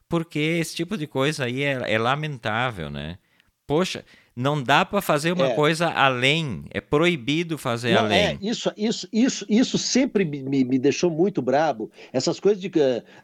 porque 0.07 0.37
esse 0.37 0.75
tipo 0.75 0.95
de 0.95 1.07
coisa 1.07 1.45
aí 1.45 1.63
é, 1.63 1.81
é 1.91 1.97
lamentável, 1.97 2.91
né? 2.91 3.17
Poxa, 3.65 4.05
não 4.35 4.61
dá 4.61 4.85
para 4.85 5.01
fazer 5.01 5.31
uma 5.31 5.47
é. 5.47 5.55
coisa 5.55 5.87
além, 5.87 6.65
é 6.69 6.79
proibido 6.79 7.57
fazer 7.57 7.95
não, 7.95 8.01
além. 8.01 8.19
É, 8.19 8.37
isso, 8.39 8.71
isso, 8.77 9.07
isso, 9.11 9.45
isso 9.49 9.79
sempre 9.79 10.23
me, 10.23 10.63
me 10.63 10.77
deixou 10.77 11.09
muito 11.09 11.41
brabo. 11.41 11.89
Essas 12.13 12.39
coisas 12.39 12.61
de, 12.61 12.69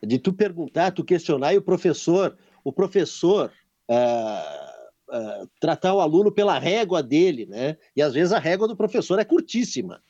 de 0.01 0.17
tu 0.17 0.33
perguntar, 0.33 0.89
tu 0.89 1.03
questionar 1.03 1.53
e 1.53 1.57
o 1.57 1.61
professor, 1.61 2.35
o 2.63 2.73
professor 2.73 3.51
uh, 3.89 5.15
uh, 5.15 5.49
tratar 5.59 5.93
o 5.93 6.01
aluno 6.01 6.31
pela 6.31 6.59
régua 6.59 7.01
dele, 7.01 7.45
né? 7.45 7.77
E 7.95 8.01
às 8.01 8.13
vezes 8.13 8.33
a 8.33 8.39
régua 8.39 8.67
do 8.67 8.75
professor 8.75 9.19
é 9.19 9.25
curtíssima. 9.25 10.01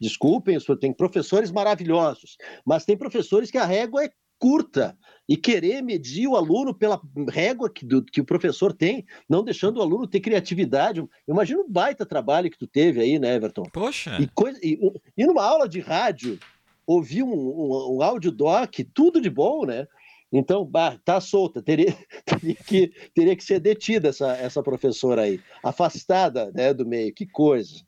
Desculpem, 0.00 0.58
tem 0.80 0.92
professores 0.92 1.50
maravilhosos, 1.50 2.36
mas 2.64 2.84
tem 2.84 2.96
professores 2.96 3.50
que 3.50 3.58
a 3.58 3.64
régua 3.64 4.04
é 4.04 4.12
curta 4.38 4.98
e 5.28 5.36
querer 5.36 5.82
medir 5.82 6.26
o 6.26 6.36
aluno 6.36 6.74
pela 6.74 7.00
régua 7.30 7.70
que, 7.70 7.86
do, 7.86 8.04
que 8.04 8.20
o 8.20 8.24
professor 8.24 8.72
tem, 8.72 9.06
não 9.28 9.42
deixando 9.42 9.78
o 9.78 9.82
aluno 9.82 10.06
ter 10.06 10.20
criatividade. 10.20 11.02
Imagina 11.26 11.60
o 11.60 11.68
baita 11.68 12.04
trabalho 12.04 12.50
que 12.50 12.58
tu 12.58 12.66
teve 12.66 13.00
aí, 13.00 13.18
né, 13.18 13.36
Everton? 13.36 13.62
Poxa! 13.72 14.18
E, 14.20 14.26
coisa, 14.26 14.58
e, 14.62 14.78
e 15.16 15.24
numa 15.24 15.42
aula 15.42 15.68
de 15.68 15.80
rádio, 15.80 16.38
ouvir 16.86 17.22
um, 17.22 17.32
um, 17.32 17.96
um 17.96 18.02
áudio 18.02 18.30
doc, 18.30 18.74
tudo 18.92 19.20
de 19.20 19.30
bom, 19.30 19.64
né? 19.64 19.86
Então, 20.32 20.64
bah, 20.64 20.98
tá 21.04 21.20
solta, 21.20 21.62
teria, 21.62 21.96
teria, 22.26 22.54
que, 22.54 22.92
teria 23.14 23.36
que 23.36 23.44
ser 23.44 23.60
detida 23.60 24.08
essa, 24.08 24.32
essa 24.36 24.62
professora 24.62 25.22
aí, 25.22 25.40
afastada 25.62 26.50
né, 26.52 26.74
do 26.74 26.86
meio, 26.86 27.14
que 27.14 27.26
coisa. 27.26 27.82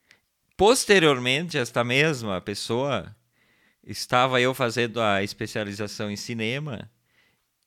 Posteriormente, 0.57 1.59
esta 1.59 1.85
mesma 1.85 2.41
pessoa 2.41 3.15
estava 3.87 4.41
eu 4.41 4.55
fazendo 4.55 5.01
a 5.01 5.23
especialização 5.23 6.11
em 6.11 6.17
cinema 6.17 6.91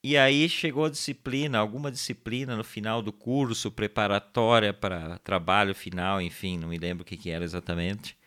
e 0.01 0.17
aí 0.17 0.47
chegou 0.47 0.85
a 0.85 0.89
disciplina, 0.89 1.57
alguma 1.57 1.91
disciplina 1.91 2.55
no 2.55 2.63
final 2.63 3.01
do 3.01 3.11
curso, 3.11 3.69
preparatória 3.69 4.73
para 4.73 5.17
trabalho 5.19 5.75
final, 5.75 6.21
enfim, 6.21 6.57
não 6.57 6.69
me 6.69 6.77
lembro 6.77 7.03
o 7.03 7.05
que, 7.05 7.17
que 7.17 7.29
era 7.29 7.43
exatamente. 7.43 8.17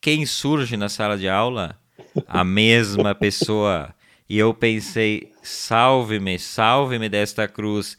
Quem 0.00 0.24
surge 0.24 0.76
na 0.76 0.88
sala 0.88 1.18
de 1.18 1.28
aula? 1.28 1.78
A 2.26 2.44
mesma 2.44 3.14
pessoa. 3.14 3.94
E 4.30 4.38
eu 4.38 4.54
pensei, 4.54 5.32
salve-me, 5.42 6.38
salve-me 6.38 7.08
desta 7.08 7.48
cruz. 7.48 7.98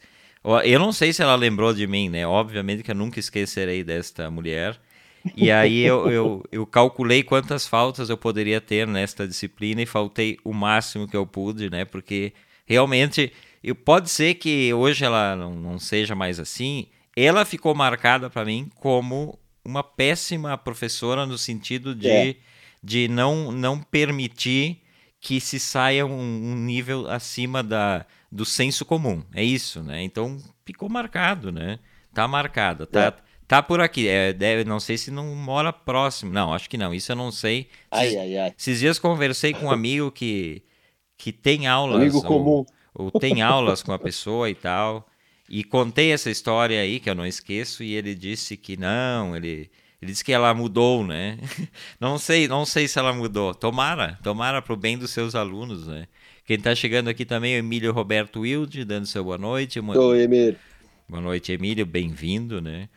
Eu 0.64 0.80
não 0.80 0.90
sei 0.90 1.12
se 1.12 1.22
ela 1.22 1.34
lembrou 1.34 1.74
de 1.74 1.86
mim, 1.86 2.08
né? 2.08 2.26
Obviamente 2.26 2.82
que 2.82 2.90
eu 2.90 2.94
nunca 2.94 3.20
esquecerei 3.20 3.84
desta 3.84 4.30
mulher. 4.30 4.80
E 5.36 5.50
aí 5.50 5.80
eu, 5.82 6.10
eu, 6.10 6.42
eu 6.50 6.66
calculei 6.66 7.22
quantas 7.22 7.66
faltas 7.68 8.08
eu 8.08 8.16
poderia 8.16 8.62
ter 8.62 8.86
nesta 8.86 9.28
disciplina 9.28 9.82
e 9.82 9.86
faltei 9.86 10.38
o 10.42 10.54
máximo 10.54 11.06
que 11.06 11.14
eu 11.14 11.26
pude, 11.26 11.68
né? 11.68 11.84
Porque 11.84 12.32
realmente 12.64 13.30
pode 13.84 14.08
ser 14.10 14.36
que 14.36 14.72
hoje 14.72 15.04
ela 15.04 15.36
não, 15.36 15.54
não 15.54 15.78
seja 15.78 16.14
mais 16.14 16.40
assim. 16.40 16.86
Ela 17.14 17.44
ficou 17.44 17.74
marcada 17.74 18.30
para 18.30 18.46
mim 18.46 18.70
como 18.76 19.38
uma 19.62 19.84
péssima 19.84 20.56
professora 20.56 21.26
no 21.26 21.36
sentido 21.36 21.94
de, 21.94 22.08
é. 22.08 22.36
de 22.82 23.06
não, 23.06 23.52
não 23.52 23.78
permitir 23.78 24.81
que 25.22 25.40
se 25.40 25.60
saia 25.60 26.04
um, 26.04 26.10
um, 26.12 26.56
nível 26.56 27.08
acima 27.08 27.62
da, 27.62 28.04
do 28.30 28.44
senso 28.44 28.84
comum. 28.84 29.22
É 29.32 29.42
isso, 29.42 29.80
né? 29.80 30.02
Então 30.02 30.36
ficou 30.66 30.88
marcado, 30.88 31.52
né? 31.52 31.78
Tá 32.12 32.26
marcada, 32.26 32.88
tá, 32.88 33.04
é. 33.04 33.14
tá 33.46 33.62
por 33.62 33.80
aqui. 33.80 34.08
É, 34.08 34.32
deve, 34.32 34.64
não 34.64 34.80
sei 34.80 34.98
se 34.98 35.12
não 35.12 35.32
mora 35.36 35.72
próximo. 35.72 36.32
Não, 36.32 36.52
acho 36.52 36.68
que 36.68 36.76
não. 36.76 36.92
Isso 36.92 37.12
eu 37.12 37.16
não 37.16 37.30
sei. 37.30 37.68
Ai, 37.88 38.16
ai, 38.16 38.36
ai. 38.36 38.54
Esses 38.58 38.80
dias 38.80 38.98
conversei 38.98 39.54
com 39.54 39.66
um 39.66 39.70
amigo 39.70 40.10
que 40.10 40.64
que 41.16 41.30
tem 41.30 41.68
aulas. 41.68 42.02
Amigo 42.02 42.20
comum. 42.20 42.66
Ou, 42.92 43.04
ou 43.04 43.10
tem 43.12 43.42
aulas 43.42 43.80
com 43.80 43.92
a 43.92 43.98
pessoa 44.00 44.50
e 44.50 44.56
tal. 44.56 45.06
E 45.48 45.62
contei 45.62 46.10
essa 46.10 46.30
história 46.30 46.80
aí, 46.80 46.98
que 46.98 47.08
eu 47.08 47.14
não 47.14 47.26
esqueço, 47.26 47.84
e 47.84 47.94
ele 47.94 48.14
disse 48.16 48.56
que 48.56 48.76
não, 48.76 49.36
ele, 49.36 49.70
ele 50.02 50.10
disse 50.10 50.24
que 50.24 50.32
ela 50.32 50.52
mudou, 50.52 51.06
né? 51.06 51.38
Não 52.00 52.18
sei, 52.18 52.48
não 52.48 52.66
sei 52.66 52.88
se 52.88 52.98
ela 52.98 53.12
mudou. 53.12 53.54
Tomara, 53.54 54.18
tomara 54.20 54.60
para 54.60 54.72
o 54.72 54.76
bem 54.76 54.98
dos 54.98 55.12
seus 55.12 55.36
alunos, 55.36 55.86
né? 55.86 56.08
Quem 56.44 56.56
está 56.56 56.74
chegando 56.74 57.08
aqui 57.08 57.24
também 57.24 57.54
é 57.54 57.56
o 57.58 57.60
Emílio 57.60 57.92
Roberto 57.92 58.40
Wilde, 58.40 58.84
dando 58.84 59.06
seu 59.06 59.22
boa 59.22 59.38
noite. 59.38 59.78
Oi, 59.78 60.22
Emílio. 60.22 60.56
Boa 61.08 61.22
noite, 61.22 61.52
Emílio, 61.52 61.86
bem-vindo, 61.86 62.60
né? 62.60 62.88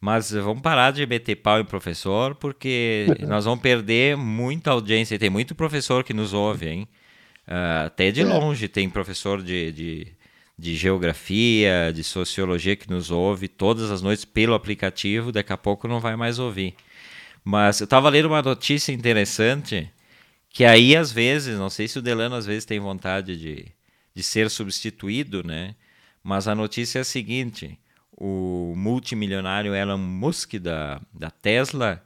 Mas 0.00 0.30
vamos 0.30 0.62
parar 0.62 0.92
de 0.92 1.06
meter 1.06 1.36
pau 1.36 1.60
em 1.60 1.64
professor, 1.64 2.34
porque 2.34 3.06
nós 3.28 3.44
vamos 3.44 3.60
perder 3.60 4.16
muita 4.16 4.70
audiência. 4.70 5.18
Tem 5.18 5.28
muito 5.28 5.54
professor 5.54 6.02
que 6.04 6.14
nos 6.14 6.32
ouve, 6.32 6.68
hein? 6.68 6.88
Uh, 7.46 7.84
até 7.86 8.10
de 8.10 8.22
é. 8.22 8.24
longe 8.24 8.66
tem 8.66 8.88
professor 8.88 9.42
de, 9.42 9.72
de, 9.72 10.06
de, 10.58 10.74
geografia, 10.74 11.92
de 11.94 12.02
sociologia 12.02 12.76
que 12.76 12.88
nos 12.90 13.10
ouve 13.10 13.48
todas 13.48 13.90
as 13.90 14.02
noites 14.02 14.24
pelo 14.24 14.54
aplicativo, 14.54 15.32
daqui 15.32 15.52
a 15.52 15.56
pouco 15.56 15.86
não 15.88 16.00
vai 16.00 16.16
mais 16.16 16.38
ouvir. 16.38 16.74
Mas 17.44 17.80
eu 17.80 17.84
estava 17.84 18.08
lendo 18.08 18.26
uma 18.26 18.42
notícia 18.42 18.92
interessante, 18.92 19.90
que 20.50 20.64
aí 20.64 20.96
às 20.96 21.12
vezes, 21.12 21.58
não 21.58 21.70
sei 21.70 21.86
se 21.88 21.98
o 21.98 22.02
Delano 22.02 22.34
às 22.34 22.46
vezes 22.46 22.64
tem 22.64 22.80
vontade 22.80 23.36
de, 23.36 23.66
de 24.14 24.22
ser 24.22 24.50
substituído, 24.50 25.44
né? 25.44 25.74
Mas 26.22 26.48
a 26.48 26.54
notícia 26.54 26.98
é 26.98 27.02
a 27.02 27.04
seguinte, 27.04 27.78
o 28.10 28.74
multimilionário 28.76 29.74
Elon 29.74 29.98
Musk 29.98 30.54
da, 30.54 31.00
da 31.12 31.30
Tesla 31.30 32.02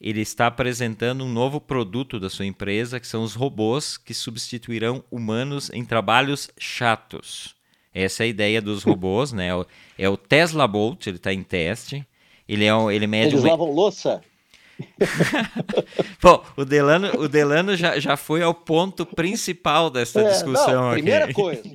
ele 0.00 0.22
está 0.22 0.46
apresentando 0.46 1.22
um 1.22 1.28
novo 1.28 1.60
produto 1.60 2.18
da 2.18 2.30
sua 2.30 2.46
empresa, 2.46 2.98
que 2.98 3.06
são 3.06 3.22
os 3.22 3.34
robôs 3.34 3.98
que 3.98 4.14
substituirão 4.14 5.04
humanos 5.10 5.70
em 5.74 5.84
trabalhos 5.84 6.50
chatos. 6.58 7.54
Essa 7.94 8.22
é 8.22 8.26
a 8.26 8.28
ideia 8.28 8.62
dos 8.62 8.82
robôs, 8.82 9.32
né? 9.32 9.48
É 9.98 10.08
o 10.08 10.16
Tesla 10.16 10.66
Bolt, 10.66 11.06
ele 11.06 11.16
está 11.16 11.32
em 11.32 11.42
teste. 11.42 12.06
Ele 12.48 12.64
é 12.64 12.72
ele 12.94 13.06
mede 13.06 13.34
Eles 13.34 13.44
lavam 13.44 13.70
louça? 13.70 14.22
Bom, 16.22 16.44
o 16.56 16.64
Delano, 16.64 17.20
o 17.20 17.28
Delano 17.28 17.76
já, 17.76 17.98
já 17.98 18.16
foi 18.16 18.42
ao 18.42 18.54
ponto 18.54 19.04
principal 19.04 19.90
dessa 19.90 20.20
é, 20.20 20.30
discussão 20.30 20.74
não, 20.74 20.90
aqui. 20.90 21.02
Primeira 21.02 21.32
coisa. 21.32 21.62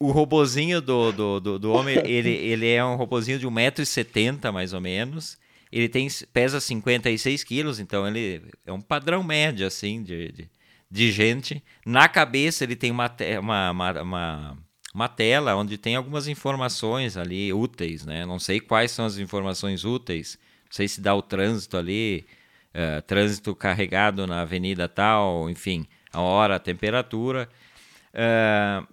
o, 0.00 0.08
o 0.08 0.10
robozinho 0.10 0.80
do, 0.80 1.12
do, 1.12 1.40
do, 1.40 1.58
do, 1.58 1.72
homem, 1.72 1.98
ele, 2.04 2.30
ele 2.30 2.68
é 2.68 2.84
um 2.84 2.96
robozinho 2.96 3.38
de 3.38 3.46
1,70m 3.46 4.50
mais 4.50 4.72
ou 4.72 4.80
menos. 4.80 5.38
Ele 5.70 5.88
tem, 5.88 6.08
pesa 6.32 6.60
56 6.60 7.44
quilos, 7.44 7.78
então 7.78 8.06
ele 8.08 8.42
é 8.66 8.72
um 8.72 8.80
padrão 8.80 9.22
médio, 9.22 9.66
assim, 9.66 10.02
de, 10.02 10.32
de, 10.32 10.50
de 10.90 11.10
gente. 11.12 11.62
Na 11.84 12.08
cabeça 12.08 12.64
ele 12.64 12.76
tem 12.76 12.90
uma, 12.90 13.14
uma, 13.40 13.70
uma, 13.70 14.02
uma 14.02 14.58
uma 14.94 15.08
tela 15.08 15.54
onde 15.54 15.76
tem 15.76 15.96
algumas 15.96 16.26
informações 16.26 17.16
ali 17.16 17.52
úteis, 17.52 18.04
né? 18.04 18.24
Não 18.24 18.38
sei 18.38 18.58
quais 18.58 18.90
são 18.90 19.04
as 19.04 19.18
informações 19.18 19.84
úteis, 19.84 20.38
não 20.64 20.72
sei 20.72 20.88
se 20.88 21.00
dá 21.00 21.14
o 21.14 21.22
trânsito 21.22 21.76
ali, 21.76 22.26
uh, 22.74 23.02
trânsito 23.02 23.54
carregado 23.54 24.26
na 24.26 24.40
avenida 24.40 24.88
tal, 24.88 25.48
enfim, 25.50 25.86
a 26.12 26.20
hora, 26.20 26.56
a 26.56 26.58
temperatura. 26.58 27.48
Uh, 28.12 28.86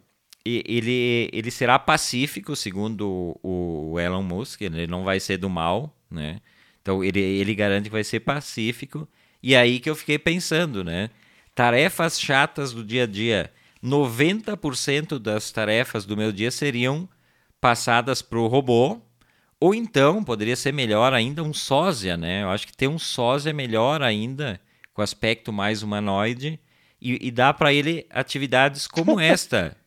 ele, 0.46 1.30
ele 1.34 1.50
será 1.50 1.80
pacífico, 1.80 2.56
segundo 2.56 3.36
o 3.42 4.00
Elon 4.00 4.22
Musk, 4.22 4.62
ele 4.62 4.86
não 4.86 5.04
vai 5.04 5.20
ser 5.20 5.38
do 5.38 5.50
mal, 5.50 5.92
né? 6.12 6.40
Então 6.82 7.04
ele, 7.04 7.20
ele 7.20 7.56
garante 7.56 7.86
que 7.86 7.90
vai 7.90 8.04
ser 8.04 8.20
pacífico. 8.20 9.08
E 9.42 9.56
aí 9.56 9.80
que 9.80 9.90
eu 9.90 9.96
fiquei 9.96 10.20
pensando, 10.20 10.84
né? 10.84 11.10
Tarefas 11.56 12.20
chatas 12.20 12.74
do 12.74 12.84
dia 12.84 13.04
a 13.04 13.08
dia 13.08 13.50
90% 13.82 15.18
das 15.18 15.52
tarefas 15.52 16.06
do 16.06 16.18
meu 16.18 16.32
dia 16.32 16.52
seriam 16.52 17.08
passadas 17.62 18.22
para 18.22 18.40
o 18.40 18.48
robô, 18.48 19.00
ou 19.60 19.74
então 19.74 20.24
poderia 20.24 20.56
ser 20.56 20.74
melhor 20.74 21.14
ainda 21.14 21.42
um 21.44 21.54
sósia, 21.54 22.18
né? 22.18 22.44
Eu 22.44 22.50
acho 22.50 22.68
que 22.68 22.76
ter 22.76 22.88
um 22.88 23.00
sósia 23.00 23.52
é 23.52 23.54
melhor 23.54 24.02
ainda, 24.02 24.60
com 24.94 25.02
aspecto 25.02 25.54
mais 25.54 25.82
humanoide, 25.82 26.60
e, 27.02 27.28
e 27.28 27.32
dá 27.32 27.54
para 27.54 27.72
ele 27.72 28.06
atividades 28.10 28.88
como 28.88 29.18
esta. 29.22 29.78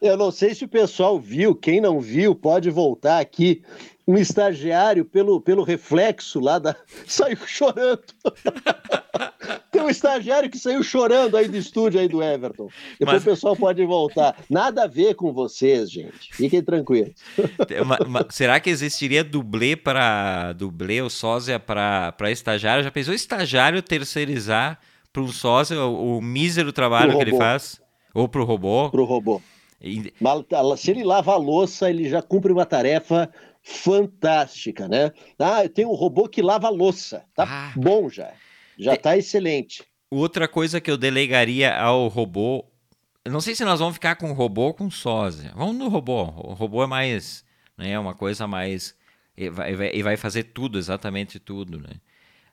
Eu 0.00 0.16
não 0.16 0.30
sei 0.30 0.54
se 0.54 0.64
o 0.64 0.68
pessoal 0.68 1.20
viu, 1.20 1.54
quem 1.54 1.80
não 1.80 2.00
viu 2.00 2.34
pode 2.34 2.70
voltar 2.70 3.20
aqui 3.20 3.62
um 4.08 4.16
estagiário, 4.16 5.04
pelo, 5.04 5.38
pelo 5.38 5.62
reflexo 5.62 6.40
lá, 6.40 6.58
da... 6.58 6.74
saiu 7.06 7.36
chorando. 7.46 8.02
Tem 9.70 9.82
um 9.82 9.90
estagiário 9.90 10.48
que 10.48 10.58
saiu 10.58 10.82
chorando 10.82 11.36
aí 11.36 11.46
do 11.46 11.58
estúdio 11.58 12.00
aí 12.00 12.08
do 12.08 12.22
Everton. 12.22 12.70
Depois 12.98 13.16
mas... 13.16 13.22
o 13.22 13.24
pessoal 13.26 13.54
pode 13.54 13.84
voltar. 13.84 14.34
Nada 14.48 14.84
a 14.84 14.86
ver 14.86 15.14
com 15.14 15.30
vocês, 15.30 15.90
gente. 15.90 16.34
Fiquem 16.34 16.62
tranquilos. 16.62 17.12
será 18.32 18.58
que 18.60 18.70
existiria 18.70 19.22
dublê 19.22 19.76
para 19.76 20.54
dublê 20.54 21.02
ou 21.02 21.10
sósia 21.10 21.60
para 21.60 22.14
estagiário? 22.30 22.82
Já 22.82 22.90
pensou 22.90 23.12
estagiário 23.12 23.82
terceirizar 23.82 24.78
para 25.12 25.22
um 25.22 25.28
sósia 25.28 25.84
o, 25.84 26.16
o 26.16 26.22
mísero 26.22 26.72
trabalho 26.72 27.14
que 27.14 27.22
ele 27.22 27.36
faz? 27.36 27.78
Ou 28.14 28.26
para 28.26 28.40
o 28.40 28.44
robô? 28.44 28.88
Para 28.88 29.02
o 29.02 29.04
robô. 29.04 29.42
E... 29.82 30.12
Se 30.78 30.90
ele 30.90 31.04
lava 31.04 31.32
a 31.32 31.36
louça, 31.36 31.90
ele 31.90 32.08
já 32.08 32.22
cumpre 32.22 32.50
uma 32.50 32.64
tarefa 32.64 33.30
fantástica, 33.62 34.88
né? 34.88 35.12
Ah, 35.38 35.64
eu 35.64 35.68
tenho 35.68 35.90
um 35.90 35.94
robô 35.94 36.28
que 36.28 36.42
lava 36.42 36.68
louça. 36.68 37.24
Tá 37.34 37.44
ah. 37.46 37.72
bom 37.76 38.08
já. 38.08 38.32
Já 38.78 38.94
está 38.94 39.16
excelente. 39.16 39.84
Outra 40.10 40.48
coisa 40.48 40.80
que 40.80 40.90
eu 40.90 40.96
delegaria 40.96 41.76
ao 41.76 42.08
robô. 42.08 42.64
Eu 43.24 43.32
não 43.32 43.40
sei 43.40 43.54
se 43.54 43.64
nós 43.64 43.80
vamos 43.80 43.94
ficar 43.94 44.16
com 44.16 44.32
robô 44.32 44.66
ou 44.66 44.74
com 44.74 44.90
sósia. 44.90 45.52
Vamos 45.54 45.76
no 45.76 45.88
robô. 45.88 46.22
O 46.22 46.54
robô 46.54 46.82
é 46.82 46.86
mais. 46.86 47.44
Né, 47.76 47.98
uma 47.98 48.14
coisa 48.14 48.46
mais. 48.46 48.96
E 49.36 50.02
vai, 50.02 50.16
fazer 50.16 50.44
tudo, 50.44 50.78
exatamente 50.78 51.38
tudo. 51.38 51.78
Né? 51.78 51.90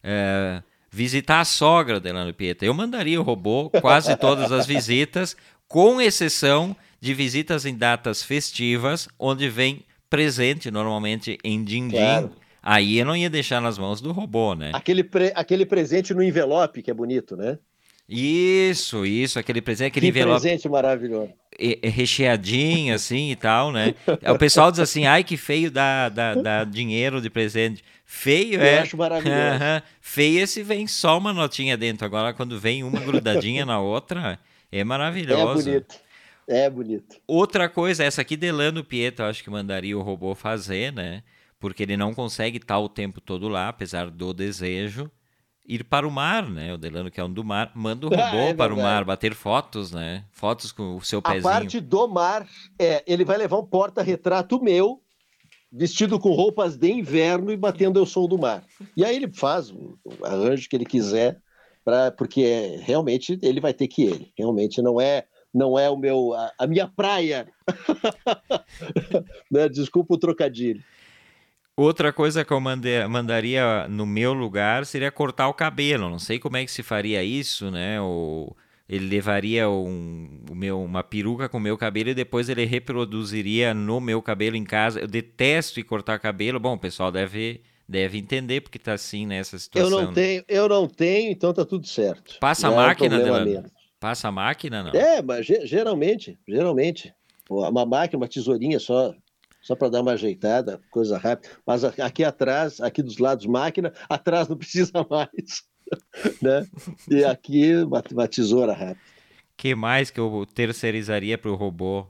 É, 0.03 0.61
visitar 0.91 1.39
a 1.39 1.45
sogra, 1.45 1.99
Delano 1.99 2.33
Pieta. 2.33 2.65
Eu 2.65 2.73
mandaria 2.73 3.19
o 3.19 3.23
robô 3.23 3.69
quase 3.81 4.15
todas 4.17 4.51
as 4.51 4.65
visitas, 4.65 5.35
com 5.67 5.99
exceção 5.99 6.75
de 6.99 7.13
visitas 7.13 7.65
em 7.65 7.75
datas 7.75 8.21
festivas, 8.21 9.07
onde 9.17 9.49
vem 9.49 9.83
presente, 10.09 10.71
normalmente 10.71 11.37
em 11.43 11.63
din-din. 11.63 11.97
Claro. 11.97 12.31
Aí 12.61 12.97
eu 12.97 13.05
não 13.05 13.15
ia 13.15 13.29
deixar 13.29 13.61
nas 13.61 13.77
mãos 13.77 14.01
do 14.01 14.11
robô, 14.11 14.55
né? 14.55 14.71
Aquele, 14.73 15.03
pre 15.03 15.31
aquele 15.35 15.65
presente 15.65 16.13
no 16.13 16.23
envelope, 16.23 16.81
que 16.81 16.89
é 16.89 16.93
bonito, 16.93 17.37
né? 17.37 17.59
Isso, 18.07 19.05
isso, 19.05 19.39
aquele 19.39 19.61
presente, 19.61 19.87
aquele 19.87 20.05
que 20.07 20.09
envelope. 20.09 20.41
presente 20.41 20.69
maravilhoso. 20.69 21.33
recheadinho, 21.83 22.93
assim 22.93 23.31
e 23.31 23.35
tal, 23.35 23.71
né? 23.71 23.95
O 24.31 24.37
pessoal 24.37 24.71
diz 24.71 24.79
assim, 24.79 25.05
ai 25.05 25.23
que 25.23 25.37
feio 25.37 25.71
dá, 25.71 26.09
dá, 26.09 26.35
dá 26.35 26.63
dinheiro 26.63 27.19
de 27.19 27.29
presente. 27.29 27.83
Feio, 28.05 28.55
eu 28.55 28.61
é. 28.61 28.77
Eu 28.77 28.81
acho 28.83 28.97
maravilhoso. 28.97 29.39
Uh 29.39 29.59
-huh. 29.59 29.83
Feio 29.99 30.39
esse 30.39 30.61
vem 30.61 30.85
só 30.85 31.17
uma 31.17 31.33
notinha 31.33 31.75
dentro. 31.75 32.05
Agora, 32.05 32.33
quando 32.33 32.59
vem 32.59 32.83
uma 32.83 32.99
grudadinha 32.99 33.65
na 33.65 33.79
outra, 33.79 34.39
é 34.71 34.83
maravilhoso. 34.83 35.67
É 35.69 35.73
bonito. 35.73 36.04
É 36.47 36.69
bonito. 36.69 37.17
Outra 37.27 37.67
coisa, 37.67 38.03
essa 38.03 38.21
aqui 38.21 38.37
Delano 38.37 38.83
Pietro, 38.83 39.25
acho 39.25 39.43
que 39.43 39.49
mandaria 39.49 39.97
o 39.97 40.01
robô 40.01 40.35
fazer, 40.35 40.93
né? 40.93 41.23
Porque 41.59 41.83
ele 41.83 41.97
não 41.97 42.13
consegue 42.13 42.57
estar 42.57 42.77
o 42.77 42.89
tempo 42.89 43.19
todo 43.19 43.47
lá, 43.47 43.69
apesar 43.69 44.09
do 44.09 44.33
desejo. 44.33 45.09
Ir 45.67 45.83
para 45.83 46.07
o 46.07 46.11
mar, 46.11 46.47
né? 46.47 46.75
O 46.75 46.77
Delano, 46.77 47.09
que 47.09 47.19
é 47.19 47.23
um 47.23 47.33
do 47.33 47.43
mar, 47.43 47.71
manda 47.73 48.05
o 48.05 48.09
robô 48.13 48.21
ah, 48.21 48.49
é 48.49 48.53
para 48.53 48.73
o 48.73 48.77
mar, 48.77 49.03
bater 49.03 49.33
fotos, 49.33 49.91
né? 49.91 50.23
Fotos 50.31 50.71
com 50.71 50.95
o 50.95 51.01
seu 51.01 51.21
pezinho. 51.21 51.47
A 51.47 51.51
parte 51.51 51.79
do 51.79 52.07
mar, 52.07 52.47
é, 52.77 53.03
ele 53.07 53.25
vai 53.25 53.37
levar 53.37 53.57
um 53.57 53.65
porta-retrato 53.65 54.61
meu, 54.61 55.01
vestido 55.71 56.19
com 56.19 56.29
roupas 56.33 56.77
de 56.77 56.91
inverno 56.91 57.51
e 57.51 57.57
batendo 57.57 57.99
eu 57.99 58.05
sou 58.05 58.27
do 58.27 58.37
mar. 58.37 58.63
E 58.95 59.03
aí 59.03 59.15
ele 59.15 59.33
faz 59.33 59.71
o, 59.71 59.97
arranjo 60.23 60.69
que 60.69 60.75
ele 60.75 60.85
quiser, 60.85 61.41
pra, 61.83 62.11
porque 62.11 62.41
é, 62.43 62.77
realmente 62.83 63.39
ele 63.41 63.59
vai 63.59 63.73
ter 63.73 63.87
que 63.87 64.03
ir. 64.03 64.31
Realmente 64.37 64.83
não 64.83 65.01
é 65.01 65.25
não 65.55 65.79
é 65.79 65.89
o 65.89 65.95
meu 65.95 66.33
a, 66.33 66.51
a 66.59 66.67
minha 66.67 66.87
praia. 66.87 67.47
né? 69.49 69.69
Desculpa 69.69 70.15
o 70.15 70.17
trocadilho. 70.17 70.83
Outra 71.77 72.11
coisa 72.13 72.45
que 72.45 72.51
eu 72.51 72.59
mandei, 72.59 73.05
mandaria 73.07 73.87
no 73.87 74.05
meu 74.05 74.33
lugar 74.33 74.85
seria 74.85 75.11
cortar 75.11 75.47
o 75.47 75.53
cabelo. 75.53 76.09
Não 76.09 76.19
sei 76.19 76.39
como 76.39 76.57
é 76.57 76.65
que 76.65 76.71
se 76.71 76.83
faria 76.83 77.23
isso, 77.23 77.71
né? 77.71 77.99
Ou 77.99 78.55
ele 78.87 79.07
levaria 79.07 79.69
um, 79.69 80.41
o 80.49 80.55
meu, 80.55 80.81
uma 80.81 81.03
peruca 81.03 81.49
com 81.49 81.57
o 81.57 81.61
meu 81.61 81.77
cabelo 81.77 82.09
e 82.09 82.13
depois 82.13 82.49
ele 82.49 82.65
reproduziria 82.65 83.73
no 83.73 83.99
meu 83.99 84.21
cabelo 84.21 84.55
em 84.55 84.63
casa. 84.63 84.99
Eu 84.99 85.07
detesto 85.07 85.79
ir 85.79 85.83
cortar 85.83 86.19
cabelo. 86.19 86.59
Bom, 86.59 86.75
o 86.75 86.79
pessoal 86.79 87.11
deve, 87.11 87.61
deve 87.87 88.17
entender 88.17 88.61
porque 88.61 88.77
está 88.77 88.93
assim 88.93 89.25
nessa 89.25 89.57
situação. 89.57 89.99
Eu 89.99 90.05
não 90.05 90.13
tenho, 90.13 90.43
eu 90.47 90.69
não 90.69 90.87
tenho, 90.87 91.31
então 91.31 91.53
tá 91.53 91.65
tudo 91.65 91.87
certo. 91.87 92.39
Passa 92.39 92.69
não 92.69 92.79
a 92.79 92.87
máquina, 92.87 93.17
é 93.17 93.63
Passa 93.99 94.27
a 94.27 94.31
máquina, 94.31 94.83
não? 94.83 94.91
É, 94.91 95.21
mas 95.21 95.45
geralmente, 95.45 96.37
geralmente. 96.47 97.13
Uma 97.49 97.85
máquina, 97.85 98.21
uma 98.21 98.27
tesourinha 98.27 98.79
só, 98.79 99.13
só 99.61 99.75
para 99.75 99.89
dar 99.89 100.01
uma 100.01 100.13
ajeitada, 100.13 100.81
coisa 100.89 101.17
rápida. 101.17 101.53
Mas 101.65 101.83
aqui 101.83 102.23
atrás, 102.23 102.81
aqui 102.81 103.03
dos 103.03 103.17
lados 103.17 103.45
máquina, 103.45 103.93
atrás 104.09 104.47
não 104.47 104.57
precisa 104.57 105.05
mais. 105.09 105.63
né? 106.41 106.67
E 107.09 107.23
aqui 107.23 107.75
uma, 107.75 108.03
uma 108.11 108.27
tesoura 108.27 108.73
rápida. 108.73 108.99
que 109.55 109.75
mais 109.75 110.09
que 110.09 110.19
eu 110.19 110.45
terceirizaria 110.53 111.37
para 111.37 111.51
o 111.51 111.55
robô? 111.55 112.07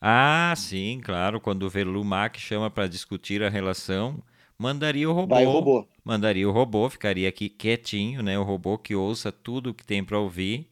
Ah, 0.00 0.54
sim, 0.56 1.00
claro. 1.04 1.40
Quando 1.40 1.64
o 1.64 1.70
Velumac 1.70 2.40
chama 2.40 2.70
para 2.70 2.88
discutir 2.88 3.42
a 3.42 3.50
relação, 3.50 4.22
mandaria 4.58 5.08
o 5.08 5.12
robô. 5.12 5.34
Vai 5.34 5.46
o 5.46 5.50
robô. 5.50 5.86
Mandaria 6.02 6.48
o 6.48 6.52
robô, 6.52 6.88
ficaria 6.88 7.28
aqui 7.28 7.50
quietinho, 7.50 8.22
né? 8.22 8.38
O 8.38 8.42
robô 8.42 8.78
que 8.78 8.94
ouça 8.94 9.30
tudo 9.30 9.74
que 9.74 9.84
tem 9.84 10.02
para 10.02 10.18
ouvir 10.18 10.70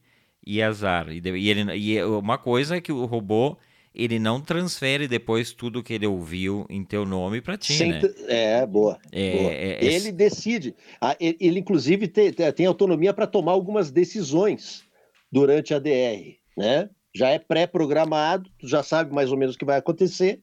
e 0.48 0.62
azar. 0.62 1.10
E, 1.10 1.20
e, 1.20 1.50
ele, 1.50 1.76
e 1.76 2.02
uma 2.02 2.38
coisa 2.38 2.76
é 2.76 2.80
que 2.80 2.90
o 2.90 3.04
robô 3.04 3.58
ele 3.94 4.18
não 4.18 4.40
transfere 4.40 5.06
depois 5.06 5.52
tudo 5.52 5.82
que 5.82 5.92
ele 5.92 6.06
ouviu 6.06 6.64
em 6.70 6.82
teu 6.82 7.04
nome 7.04 7.42
para 7.42 7.58
ti, 7.58 7.74
Sem, 7.74 7.90
né? 7.90 8.00
É, 8.28 8.66
boa. 8.66 8.98
É, 9.12 9.32
boa. 9.32 9.50
É, 9.52 9.84
é 9.84 9.84
ele 9.84 10.10
decide. 10.10 10.74
Ele, 11.20 11.58
inclusive, 11.58 12.08
tem, 12.08 12.32
tem 12.32 12.66
autonomia 12.66 13.12
para 13.12 13.26
tomar 13.26 13.52
algumas 13.52 13.90
decisões 13.90 14.84
durante 15.30 15.74
a 15.74 15.78
DR, 15.78 16.36
né? 16.56 16.88
Já 17.14 17.28
é 17.28 17.38
pré-programado, 17.38 18.48
já 18.62 18.82
sabe 18.82 19.12
mais 19.12 19.30
ou 19.30 19.36
menos 19.36 19.54
o 19.54 19.58
que 19.58 19.64
vai 19.64 19.78
acontecer, 19.78 20.40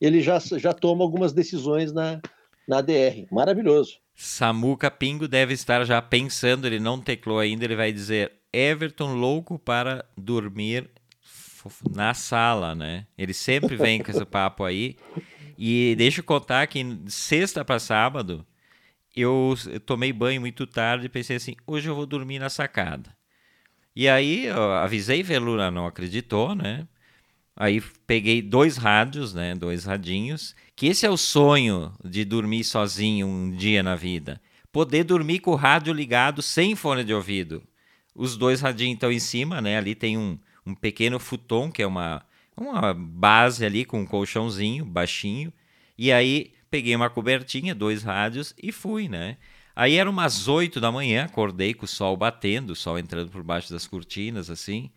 ele 0.00 0.20
já, 0.20 0.38
já 0.38 0.72
toma 0.72 1.02
algumas 1.02 1.32
decisões 1.32 1.92
na, 1.92 2.20
na 2.68 2.80
DR. 2.80 3.26
Maravilhoso. 3.32 3.98
Samuca 4.14 4.90
Pingo 4.90 5.26
deve 5.26 5.54
estar 5.54 5.84
já 5.84 6.00
pensando, 6.02 6.66
ele 6.66 6.78
não 6.78 7.00
teclou 7.00 7.38
ainda, 7.38 7.64
ele 7.64 7.76
vai 7.76 7.90
dizer 7.92 8.39
Everton 8.52 9.14
louco 9.14 9.58
para 9.58 10.04
dormir 10.16 10.90
na 11.90 12.14
sala, 12.14 12.74
né? 12.74 13.06
Ele 13.16 13.34
sempre 13.34 13.76
vem 13.76 14.02
com 14.02 14.10
esse 14.10 14.24
papo 14.24 14.64
aí. 14.64 14.96
E 15.58 15.94
deixa 15.96 16.20
eu 16.20 16.24
contar 16.24 16.66
que 16.66 16.84
sexta 17.06 17.64
para 17.64 17.78
sábado 17.78 18.46
eu, 19.14 19.54
tomei 19.84 20.12
banho 20.12 20.40
muito 20.40 20.66
tarde 20.66 21.06
e 21.06 21.08
pensei 21.08 21.36
assim, 21.36 21.56
hoje 21.66 21.88
eu 21.88 21.94
vou 21.94 22.06
dormir 22.06 22.38
na 22.38 22.48
sacada. 22.48 23.14
E 23.94 24.08
aí 24.08 24.46
eu 24.46 24.72
avisei 24.74 25.22
Velura, 25.22 25.70
não 25.70 25.86
acreditou, 25.86 26.54
né? 26.54 26.86
Aí 27.56 27.82
peguei 28.06 28.40
dois 28.40 28.76
rádios, 28.76 29.34
né? 29.34 29.54
Dois 29.54 29.84
radinhos. 29.84 30.54
Que 30.74 30.86
esse 30.86 31.04
é 31.04 31.10
o 31.10 31.16
sonho 31.16 31.92
de 32.02 32.24
dormir 32.24 32.64
sozinho 32.64 33.26
um 33.26 33.50
dia 33.50 33.82
na 33.82 33.96
vida. 33.96 34.40
Poder 34.72 35.04
dormir 35.04 35.40
com 35.40 35.50
o 35.50 35.56
rádio 35.56 35.92
ligado 35.92 36.40
sem 36.40 36.76
fone 36.76 37.04
de 37.04 37.12
ouvido. 37.12 37.62
Os 38.20 38.36
dois 38.36 38.60
radinhos 38.60 38.96
estão 38.96 39.10
em 39.10 39.18
cima, 39.18 39.62
né? 39.62 39.78
Ali 39.78 39.94
tem 39.94 40.18
um, 40.18 40.38
um 40.66 40.74
pequeno 40.74 41.18
futon, 41.18 41.72
que 41.72 41.80
é 41.82 41.86
uma, 41.86 42.22
uma 42.54 42.92
base 42.92 43.64
ali 43.64 43.82
com 43.82 44.02
um 44.02 44.04
colchãozinho 44.04 44.84
baixinho. 44.84 45.50
E 45.96 46.12
aí 46.12 46.52
peguei 46.70 46.94
uma 46.94 47.08
cobertinha, 47.08 47.74
dois 47.74 48.02
rádios 48.02 48.54
e 48.62 48.70
fui, 48.70 49.08
né? 49.08 49.38
Aí 49.74 49.94
eram 49.96 50.10
umas 50.10 50.48
oito 50.48 50.82
da 50.82 50.92
manhã, 50.92 51.24
acordei 51.24 51.72
com 51.72 51.86
o 51.86 51.88
sol 51.88 52.14
batendo, 52.14 52.74
o 52.74 52.76
sol 52.76 52.98
entrando 52.98 53.30
por 53.30 53.42
baixo 53.42 53.72
das 53.72 53.86
cortinas, 53.86 54.50
assim. 54.50 54.90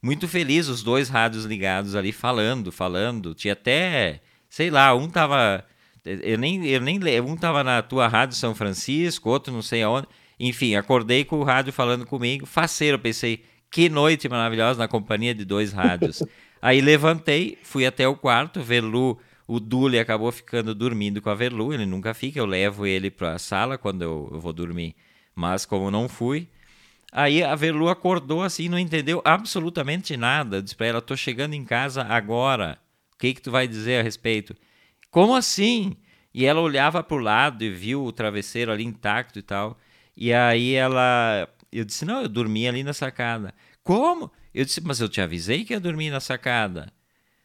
Muito 0.00 0.26
feliz, 0.26 0.66
os 0.68 0.82
dois 0.82 1.10
rádios 1.10 1.44
ligados 1.44 1.94
ali, 1.94 2.10
falando, 2.10 2.72
falando. 2.72 3.34
Tinha 3.34 3.52
até, 3.52 4.22
sei 4.48 4.70
lá, 4.70 4.94
um 4.94 5.10
tava. 5.10 5.62
Eu 6.06 6.38
nem, 6.38 6.64
eu 6.66 6.80
nem 6.80 6.98
Um 7.20 7.36
tava 7.36 7.62
na 7.62 7.82
tua 7.82 8.08
rádio 8.08 8.34
São 8.34 8.54
Francisco, 8.54 9.28
outro 9.28 9.52
não 9.52 9.60
sei 9.60 9.82
aonde. 9.82 10.08
Enfim, 10.44 10.74
acordei 10.74 11.24
com 11.24 11.38
o 11.38 11.44
rádio 11.44 11.72
falando 11.72 12.04
comigo. 12.04 12.46
Faceiro, 12.46 12.98
pensei, 12.98 13.44
que 13.70 13.88
noite 13.88 14.28
maravilhosa 14.28 14.80
na 14.80 14.88
companhia 14.88 15.32
de 15.32 15.44
dois 15.44 15.72
rádios. 15.72 16.20
Aí 16.60 16.80
levantei, 16.80 17.56
fui 17.62 17.86
até 17.86 18.08
o 18.08 18.16
quarto, 18.16 18.60
Verlu 18.60 19.16
o 19.46 19.60
Dule 19.60 20.00
acabou 20.00 20.32
ficando 20.32 20.74
dormindo 20.74 21.22
com 21.22 21.30
a 21.30 21.34
Verlu, 21.34 21.72
ele 21.72 21.86
nunca 21.86 22.12
fica, 22.12 22.40
eu 22.40 22.46
levo 22.46 22.86
ele 22.86 23.10
para 23.10 23.34
a 23.34 23.38
sala 23.38 23.78
quando 23.78 24.02
eu, 24.02 24.30
eu, 24.32 24.40
vou 24.40 24.52
dormir. 24.52 24.96
Mas 25.32 25.64
como 25.64 25.92
não 25.92 26.08
fui, 26.08 26.48
aí 27.12 27.42
a 27.42 27.54
Verlu 27.54 27.88
acordou 27.88 28.42
assim, 28.42 28.68
não 28.68 28.78
entendeu 28.78 29.22
absolutamente 29.24 30.16
nada. 30.16 30.56
Eu 30.56 30.62
disse 30.62 30.74
para 30.74 30.86
ela, 30.86 31.00
tô 31.00 31.16
chegando 31.16 31.54
em 31.54 31.64
casa 31.64 32.02
agora. 32.02 32.78
O 33.14 33.18
que 33.18 33.34
que 33.34 33.42
tu 33.42 33.50
vai 33.52 33.68
dizer 33.68 34.00
a 34.00 34.02
respeito? 34.02 34.56
Como 35.08 35.36
assim? 35.36 35.96
E 36.34 36.46
ela 36.46 36.60
olhava 36.60 37.00
para 37.02 37.16
o 37.16 37.20
lado 37.20 37.62
e 37.62 37.70
viu 37.70 38.04
o 38.04 38.10
travesseiro 38.10 38.72
ali 38.72 38.84
intacto 38.84 39.38
e 39.38 39.42
tal. 39.42 39.78
E 40.16 40.32
aí 40.32 40.74
ela, 40.74 41.48
eu 41.70 41.84
disse, 41.84 42.04
não, 42.04 42.22
eu 42.22 42.28
dormi 42.28 42.68
ali 42.68 42.82
na 42.82 42.92
sacada. 42.92 43.54
Como? 43.82 44.30
Eu 44.54 44.64
disse, 44.64 44.80
mas 44.82 45.00
eu 45.00 45.08
te 45.08 45.20
avisei 45.20 45.64
que 45.64 45.72
ia 45.72 45.80
dormir 45.80 46.10
na 46.10 46.20
sacada. 46.20 46.92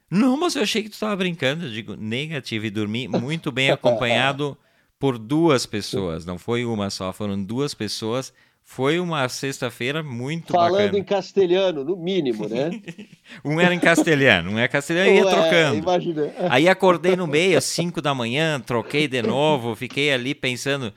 Não, 0.09 0.38
mas 0.38 0.55
eu 0.55 0.63
achei 0.63 0.84
que 0.84 0.89
tu 0.89 0.93
estava 0.93 1.15
brincando. 1.15 1.65
Eu 1.65 1.72
digo, 1.72 1.95
negativo 1.95 2.65
e 2.65 2.70
dormi 2.70 3.07
muito 3.07 3.51
bem 3.51 3.72
acompanhado 3.72 4.57
por 4.99 5.18
duas 5.18 5.65
pessoas. 5.65 6.26
Não 6.26 6.38
foi 6.38 6.65
uma 6.65 6.89
só, 6.89 7.11
foram 7.11 7.41
duas 7.41 7.74
pessoas. 7.74 8.34
Foi 8.63 8.99
uma 8.99 9.30
sexta-feira 9.30 10.03
muito 10.03 10.51
Falando 10.51 10.72
bacana. 10.72 10.89
Falando 10.89 10.99
em 10.99 11.03
castelhano, 11.03 11.84
no 11.86 11.95
mínimo, 11.95 12.49
né? 12.49 12.70
um 13.43 13.61
era 13.61 13.74
em 13.74 13.80
castelhano, 13.80 14.51
um 14.51 14.59
é 14.59 14.68
castelhano 14.68 15.09
e 15.09 15.15
ia 15.15 15.26
trocando. 15.26 15.78
Imagina. 15.78 16.34
Aí 16.49 16.68
acordei 16.68 17.15
no 17.15 17.26
meio, 17.26 17.57
às 17.57 17.63
cinco 17.63 18.01
da 18.01 18.13
manhã, 18.13 18.59
troquei 18.59 19.07
de 19.07 19.22
novo, 19.22 19.74
fiquei 19.74 20.11
ali 20.11 20.36
pensando 20.36 20.93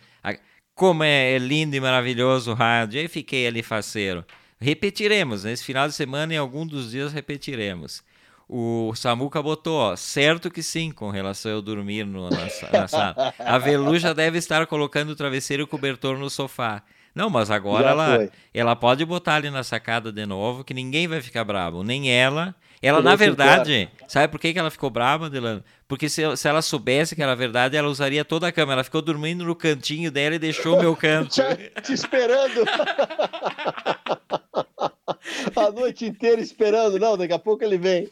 como 0.80 1.04
é 1.04 1.36
lindo 1.36 1.76
e 1.76 1.80
maravilhoso 1.80 2.52
o 2.52 2.54
rádio. 2.54 2.98
Aí 2.98 3.06
fiquei 3.06 3.46
ali 3.46 3.62
faceiro. 3.62 4.24
Repetiremos, 4.58 5.44
nesse 5.44 5.62
final 5.62 5.86
de 5.86 5.92
semana, 5.92 6.32
em 6.32 6.38
algum 6.38 6.66
dos 6.66 6.92
dias 6.92 7.12
repetiremos. 7.12 8.02
O 8.48 8.94
Samuca 8.94 9.42
botou, 9.42 9.78
ó, 9.78 9.94
certo 9.94 10.50
que 10.50 10.62
sim, 10.62 10.90
com 10.90 11.10
relação 11.10 11.52
a 11.52 11.54
eu 11.56 11.60
dormir 11.60 12.06
no, 12.06 12.30
na, 12.30 12.48
na 12.72 12.88
sala. 12.88 13.34
A 13.38 13.58
Velu 13.58 13.98
já 13.98 14.14
deve 14.14 14.38
estar 14.38 14.66
colocando 14.66 15.10
o 15.10 15.14
travesseiro 15.14 15.62
e 15.62 15.64
o 15.64 15.66
cobertor 15.66 16.16
no 16.16 16.30
sofá. 16.30 16.82
Não, 17.14 17.28
mas 17.28 17.50
agora 17.50 17.90
ela, 17.90 18.30
ela 18.54 18.74
pode 18.74 19.04
botar 19.04 19.34
ali 19.34 19.50
na 19.50 19.62
sacada 19.62 20.10
de 20.10 20.24
novo, 20.24 20.64
que 20.64 20.72
ninguém 20.72 21.06
vai 21.06 21.20
ficar 21.20 21.44
bravo. 21.44 21.82
Nem 21.82 22.10
ela. 22.10 22.54
Ela, 22.82 23.02
na 23.02 23.14
verdade, 23.14 23.90
sabe 24.08 24.28
por 24.28 24.40
que, 24.40 24.54
que 24.54 24.58
ela 24.58 24.70
ficou 24.70 24.88
brava, 24.88 25.28
Delano? 25.28 25.62
Porque 25.86 26.08
se, 26.08 26.22
se 26.34 26.48
ela 26.48 26.62
soubesse 26.62 27.14
que 27.14 27.22
era 27.22 27.36
verdade, 27.36 27.76
ela 27.76 27.88
usaria 27.88 28.24
toda 28.24 28.48
a 28.48 28.52
cama. 28.52 28.72
Ela 28.72 28.84
ficou 28.84 29.02
dormindo 29.02 29.44
no 29.44 29.54
cantinho 29.54 30.10
dela 30.10 30.36
e 30.36 30.38
deixou 30.38 30.78
o 30.78 30.80
meu 30.80 30.96
canto. 30.96 31.28
te, 31.36 31.82
te 31.82 31.92
esperando. 31.92 32.64
a 35.56 35.70
noite 35.72 36.06
inteira 36.06 36.40
esperando. 36.40 36.98
Não, 36.98 37.18
daqui 37.18 37.34
a 37.34 37.38
pouco 37.38 37.62
ele 37.62 37.76
vem. 37.76 38.08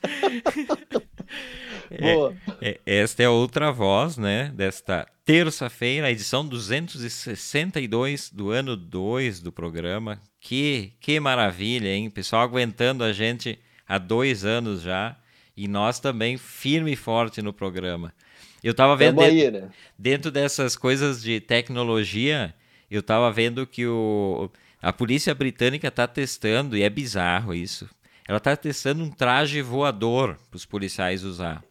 Boa. 2.01 2.37
É, 2.61 2.79
é, 2.85 2.99
esta 3.01 3.23
é 3.23 3.29
outra 3.29 3.73
voz, 3.73 4.19
né? 4.19 4.53
Desta 4.55 5.07
terça-feira, 5.25 6.09
a 6.09 6.11
edição 6.11 6.47
262 6.47 8.31
do 8.31 8.51
ano 8.51 8.77
2 8.77 9.41
do 9.41 9.51
programa. 9.51 10.21
Que, 10.39 10.93
que 11.01 11.19
maravilha, 11.19 11.89
hein? 11.89 12.11
Pessoal 12.11 12.43
aguentando 12.43 13.03
a 13.03 13.15
gente 13.15 13.59
há 13.89 13.99
dois 13.99 14.45
anos 14.45 14.83
já. 14.83 15.17
E 15.57 15.67
nós 15.67 15.99
também 15.99 16.37
firme 16.37 16.93
e 16.93 16.97
forte 16.97 17.43
no 17.43 17.53
programa. 17.53 18.15
Eu 18.63 18.73
estava 18.73 18.95
vendo 18.95 19.21
aí, 19.21 19.37
dentro, 19.37 19.61
né? 19.61 19.71
dentro 19.99 20.31
dessas 20.31 20.77
coisas 20.77 21.23
de 21.23 21.41
tecnologia, 21.41 22.55
eu 22.91 23.01
estava 23.01 23.31
vendo 23.33 23.67
que 23.67 23.87
o 23.87 24.51
a 24.81 24.93
polícia 24.93 25.35
britânica 25.35 25.89
está 25.89 26.07
testando, 26.07 26.77
e 26.77 26.83
é 26.83 26.91
bizarro 26.91 27.53
isso, 27.53 27.89
ela 28.27 28.39
está 28.39 28.57
testando 28.57 29.03
um 29.03 29.11
traje 29.11 29.61
voador 29.61 30.39
para 30.51 30.57
os 30.57 30.65
policiais 30.65 31.25
usar. 31.25 31.65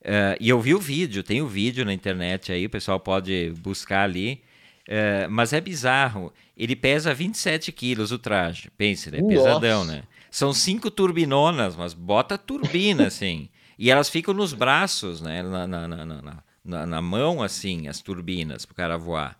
Uh, 0.00 0.38
e 0.40 0.48
eu 0.48 0.60
vi 0.60 0.74
o 0.74 0.78
vídeo, 0.78 1.22
tem 1.22 1.42
o 1.42 1.48
vídeo 1.48 1.84
na 1.84 1.92
internet 1.92 2.52
aí, 2.52 2.66
o 2.66 2.70
pessoal 2.70 2.98
pode 3.00 3.52
buscar 3.58 4.04
ali. 4.04 4.40
Uh, 4.88 5.28
mas 5.28 5.52
é 5.52 5.60
bizarro. 5.60 6.32
Ele 6.56 6.76
pesa 6.76 7.12
27 7.12 7.72
quilos 7.72 8.12
o 8.12 8.18
traje. 8.18 8.70
Pense, 8.78 9.08
é 9.08 9.20
pesadão, 9.20 9.84
né? 9.84 10.04
São 10.30 10.52
cinco 10.52 10.90
turbinonas, 10.90 11.76
mas 11.76 11.94
bota 11.94 12.36
turbina, 12.36 13.06
assim. 13.08 13.48
E 13.78 13.90
elas 13.90 14.08
ficam 14.08 14.32
nos 14.32 14.52
braços, 14.52 15.20
né? 15.20 15.42
Na, 15.42 15.66
na, 15.66 15.88
na, 15.88 16.42
na, 16.64 16.86
na 16.86 17.02
mão, 17.02 17.42
assim, 17.42 17.88
as 17.88 18.00
turbinas, 18.00 18.64
para 18.64 18.72
o 18.72 18.76
cara 18.76 18.96
voar 18.98 19.36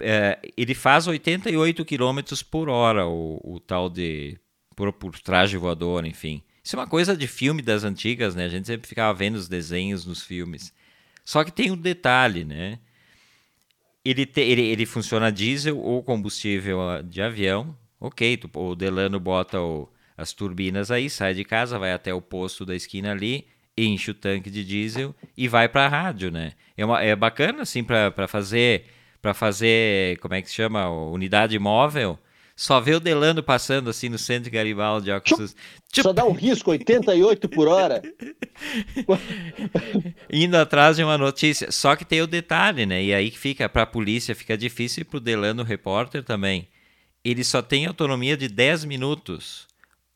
é, 0.00 0.38
ele 0.56 0.74
faz 0.74 1.06
88 1.06 1.84
km 1.84 2.20
por 2.50 2.68
hora, 2.68 3.06
o, 3.06 3.40
o 3.44 3.60
tal 3.60 3.88
de. 3.88 4.38
Por, 4.76 4.92
por, 4.92 5.18
traje 5.18 5.56
voador, 5.56 6.06
enfim. 6.06 6.42
Isso 6.62 6.76
é 6.76 6.78
uma 6.78 6.86
coisa 6.86 7.16
de 7.16 7.26
filme 7.26 7.62
das 7.62 7.82
antigas, 7.82 8.34
né? 8.34 8.44
A 8.44 8.48
gente 8.48 8.66
sempre 8.66 8.88
ficava 8.88 9.16
vendo 9.16 9.34
os 9.34 9.48
desenhos 9.48 10.06
nos 10.06 10.22
filmes. 10.22 10.72
Só 11.24 11.42
que 11.42 11.50
tem 11.50 11.70
um 11.72 11.76
detalhe, 11.76 12.44
né? 12.44 12.78
Ele, 14.04 14.24
te, 14.24 14.40
ele, 14.40 14.62
ele 14.62 14.86
funciona 14.86 15.32
diesel 15.32 15.78
ou 15.78 16.02
combustível 16.02 17.02
de 17.02 17.20
avião. 17.20 17.76
Ok, 18.00 18.36
tu, 18.36 18.50
o 18.54 18.74
Delano 18.74 19.18
bota 19.18 19.60
o, 19.60 19.88
as 20.16 20.32
turbinas 20.32 20.90
aí, 20.90 21.10
sai 21.10 21.34
de 21.34 21.44
casa, 21.44 21.78
vai 21.78 21.92
até 21.92 22.12
o 22.14 22.20
posto 22.20 22.64
da 22.64 22.74
esquina 22.74 23.12
ali, 23.12 23.46
enche 23.76 24.10
o 24.10 24.14
tanque 24.14 24.50
de 24.50 24.64
diesel 24.64 25.14
e 25.36 25.48
vai 25.48 25.68
para 25.68 25.86
a 25.86 25.88
rádio, 25.88 26.30
né? 26.30 26.52
É, 26.76 26.84
uma, 26.84 27.02
é 27.02 27.14
bacana, 27.16 27.62
assim, 27.62 27.82
para 27.82 28.28
fazer 28.28 28.86
para 29.20 29.34
fazer, 29.34 30.16
como 30.18 30.34
é 30.34 30.42
que 30.42 30.48
se 30.48 30.54
chama, 30.54 30.88
unidade 30.88 31.58
móvel, 31.58 32.18
só 32.58 32.80
vê 32.80 32.94
o 32.94 33.00
Delano 33.00 33.40
passando 33.40 33.88
assim 33.88 34.08
no 34.08 34.18
centro 34.18 34.44
de 34.44 34.50
Garibaldi. 34.50 35.12
Ó, 35.12 35.20
Tchup, 35.20 35.54
Só 35.94 36.12
dá 36.12 36.24
um 36.24 36.32
risco, 36.32 36.72
88 36.72 37.48
por 37.48 37.68
hora. 37.68 38.02
Indo 40.32 40.56
atrás 40.56 40.96
de 40.96 41.04
uma 41.04 41.16
notícia. 41.16 41.70
Só 41.70 41.94
que 41.94 42.04
tem 42.04 42.20
o 42.20 42.26
detalhe, 42.26 42.84
né? 42.84 43.00
E 43.00 43.14
aí 43.14 43.30
que 43.30 43.38
fica, 43.38 43.68
para 43.68 43.82
a 43.82 43.86
polícia 43.86 44.34
fica 44.34 44.58
difícil 44.58 45.02
e 45.02 45.04
para 45.04 45.18
o 45.18 45.20
Delano 45.20 45.62
repórter 45.62 46.24
também. 46.24 46.66
Ele 47.24 47.44
só 47.44 47.60
tem 47.60 47.86
autonomia 47.86 48.36
de 48.36 48.48
10 48.48 48.84
minutos. 48.84 49.66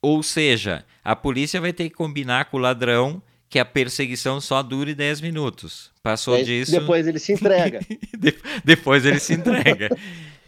Ou 0.01 0.23
seja, 0.23 0.85
a 1.05 1.15
polícia 1.15 1.61
vai 1.61 1.73
ter 1.73 1.89
que 1.89 1.97
combinar 1.97 2.47
com 2.47 2.57
o 2.57 2.61
ladrão 2.61 3.23
que 3.49 3.59
a 3.59 3.65
perseguição 3.65 4.41
só 4.41 4.63
dure 4.63 4.95
10 4.95 5.21
minutos. 5.21 5.91
Passou 6.03 6.43
disso. 6.43 6.73
Depois 6.73 7.07
ele 7.07 7.19
se 7.19 7.35
entrega. 7.35 7.81
depois 8.65 9.05
ele 9.05 9.21
se 9.21 9.35
entrega. 9.35 9.91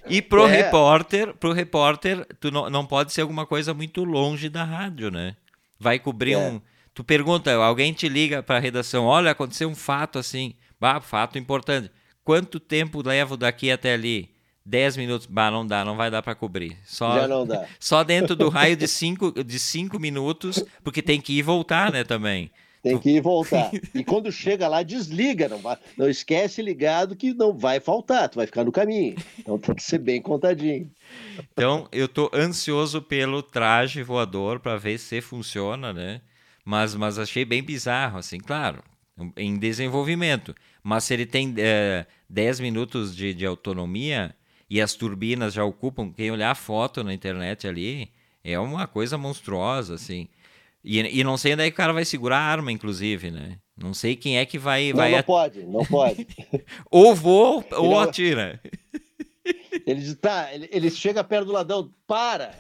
E 0.09 0.21
pro 0.21 0.47
é. 0.47 0.51
repórter, 0.51 1.35
pro 1.35 1.53
repórter, 1.53 2.27
tu 2.41 2.51
não, 2.51 2.69
não 2.69 2.87
pode 2.87 3.13
ser 3.13 3.21
alguma 3.21 3.47
coisa 3.47 3.73
muito 3.73 4.05
longe 4.05 4.49
da 4.49 4.65
rádio, 4.65 5.11
né? 5.11 5.37
Vai 5.79 5.99
cobrir 5.99 6.33
é. 6.33 6.39
um. 6.39 6.61
Tu 6.93 7.03
pergunta, 7.03 7.53
alguém 7.55 7.93
te 7.93 8.09
liga 8.09 8.43
para 8.43 8.57
a 8.57 8.61
redação, 8.61 9.05
olha, 9.05 9.31
aconteceu 9.31 9.69
um 9.69 9.75
fato 9.75 10.19
assim, 10.19 10.55
bah, 10.81 11.01
fato 11.01 11.39
importante. 11.39 11.91
Quanto 12.23 12.59
tempo 12.61 13.07
levo 13.07 13.37
daqui 13.37 13.71
até 13.71 13.95
ali? 13.95 14.31
10 14.65 14.97
minutos, 14.97 15.27
bah, 15.27 15.51
não 15.51 15.67
dá, 15.67 15.85
não 15.85 15.97
vai 15.97 16.11
dar 16.11 16.23
para 16.23 16.35
cobrir. 16.35 16.77
Só, 16.85 17.21
Já 17.21 17.29
não 17.29 17.47
dá. 17.47 17.67
Só 17.79 18.03
dentro 18.03 18.35
do 18.35 18.49
raio 18.49 18.77
de 18.77 18.89
5 18.89 19.45
de 19.45 19.59
cinco 19.59 19.99
minutos, 19.99 20.65
porque 20.83 21.03
tem 21.03 21.21
que 21.21 21.35
ir 21.35 21.39
e 21.39 21.43
voltar, 21.43 21.93
né, 21.93 22.03
também. 22.03 22.51
Tem 22.83 22.99
que 22.99 23.11
ir 23.11 23.21
voltar. 23.21 23.71
E 23.95 24.05
quando 24.05 24.31
chega 24.31 24.69
lá, 24.69 24.83
desliga. 24.83 25.49
Não, 25.49 25.59
vai, 25.59 25.79
não 25.97 26.09
esquece 26.09 26.61
ligado 26.61 27.17
que 27.17 27.33
não 27.33 27.57
vai 27.57 27.81
faltar, 27.81 28.29
tu 28.29 28.37
vai 28.37 28.47
ficar 28.47 28.63
no 28.63 28.71
caminho. 28.71 29.17
Então 29.39 29.59
tem 29.59 29.75
que 29.75 29.83
ser 29.83 29.99
bem 29.99 30.21
contadinho. 30.21 30.91
Então 31.53 31.89
eu 31.91 32.07
tô 32.07 32.31
ansioso 32.35 33.01
pelo 33.01 33.43
traje 33.43 34.03
voador 34.03 34.61
para 34.61 34.77
ver 34.77 34.99
se 34.99 35.21
funciona, 35.23 35.93
né? 35.95 36.21
Mas, 36.63 36.95
mas 36.95 37.19
achei 37.19 37.45
bem 37.45 37.63
bizarro, 37.63 38.19
assim, 38.19 38.39
claro, 38.39 38.83
em 39.37 39.59
desenvolvimento. 39.59 40.55
Mas 40.83 41.05
se 41.05 41.15
ele 41.15 41.27
tem 41.27 41.55
é, 41.59 42.07
10 42.29 42.61
minutos 42.61 43.17
de, 43.17 43.33
de 43.33 43.47
autonomia 43.47 44.35
e 44.75 44.81
as 44.81 44.93
turbinas 44.93 45.55
já 45.55 45.65
ocupam, 45.65 46.11
quem 46.11 46.33
olhar 46.33 46.51
a 46.51 46.55
foto 46.57 47.05
na 47.05 47.15
internet 47.15 47.65
ali, 47.69 48.11
é 48.43 48.59
uma 48.59 48.89
coisa 48.89 49.17
monstruosa, 49.17 49.95
assim. 49.95 50.27
E, 50.83 50.99
e 51.21 51.23
não 51.23 51.37
sei 51.37 51.53
onde 51.55 51.63
é 51.63 51.67
que 51.71 51.75
o 51.75 51.77
cara 51.77 51.93
vai 51.93 52.05
segurar 52.05 52.39
a 52.39 52.43
arma, 52.43 52.73
inclusive, 52.73 53.31
né? 53.31 53.59
Não 53.77 53.95
sei 53.95 54.17
quem 54.17 54.37
é 54.37 54.45
que 54.45 54.59
vai. 54.59 54.89
Não, 54.91 54.97
vai 54.97 55.13
não 55.13 55.19
at- 55.19 55.27
pode, 55.27 55.63
não 55.63 55.85
pode. 55.85 56.27
Ou 56.91 57.15
voa 57.15 57.65
ou 57.71 58.01
Ele 58.01 58.09
atira. 58.09 58.61
Ele 59.87 60.01
diz, 60.01 60.15
tá, 60.15 60.49
ele, 60.55 60.67
ele 60.73 60.91
chega 60.91 61.23
perto 61.23 61.47
do 61.47 61.53
ladrão, 61.53 61.93
para! 62.07 62.59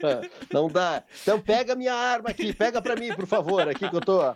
Não 0.50 0.66
dá. 0.66 1.02
Então 1.20 1.38
pega 1.38 1.74
minha 1.74 1.92
arma 1.92 2.30
aqui, 2.30 2.54
pega 2.54 2.80
pra 2.80 2.96
mim, 2.96 3.12
por 3.14 3.26
favor, 3.26 3.68
aqui 3.68 3.86
que 3.90 3.94
eu 3.94 4.00
tô 4.00 4.34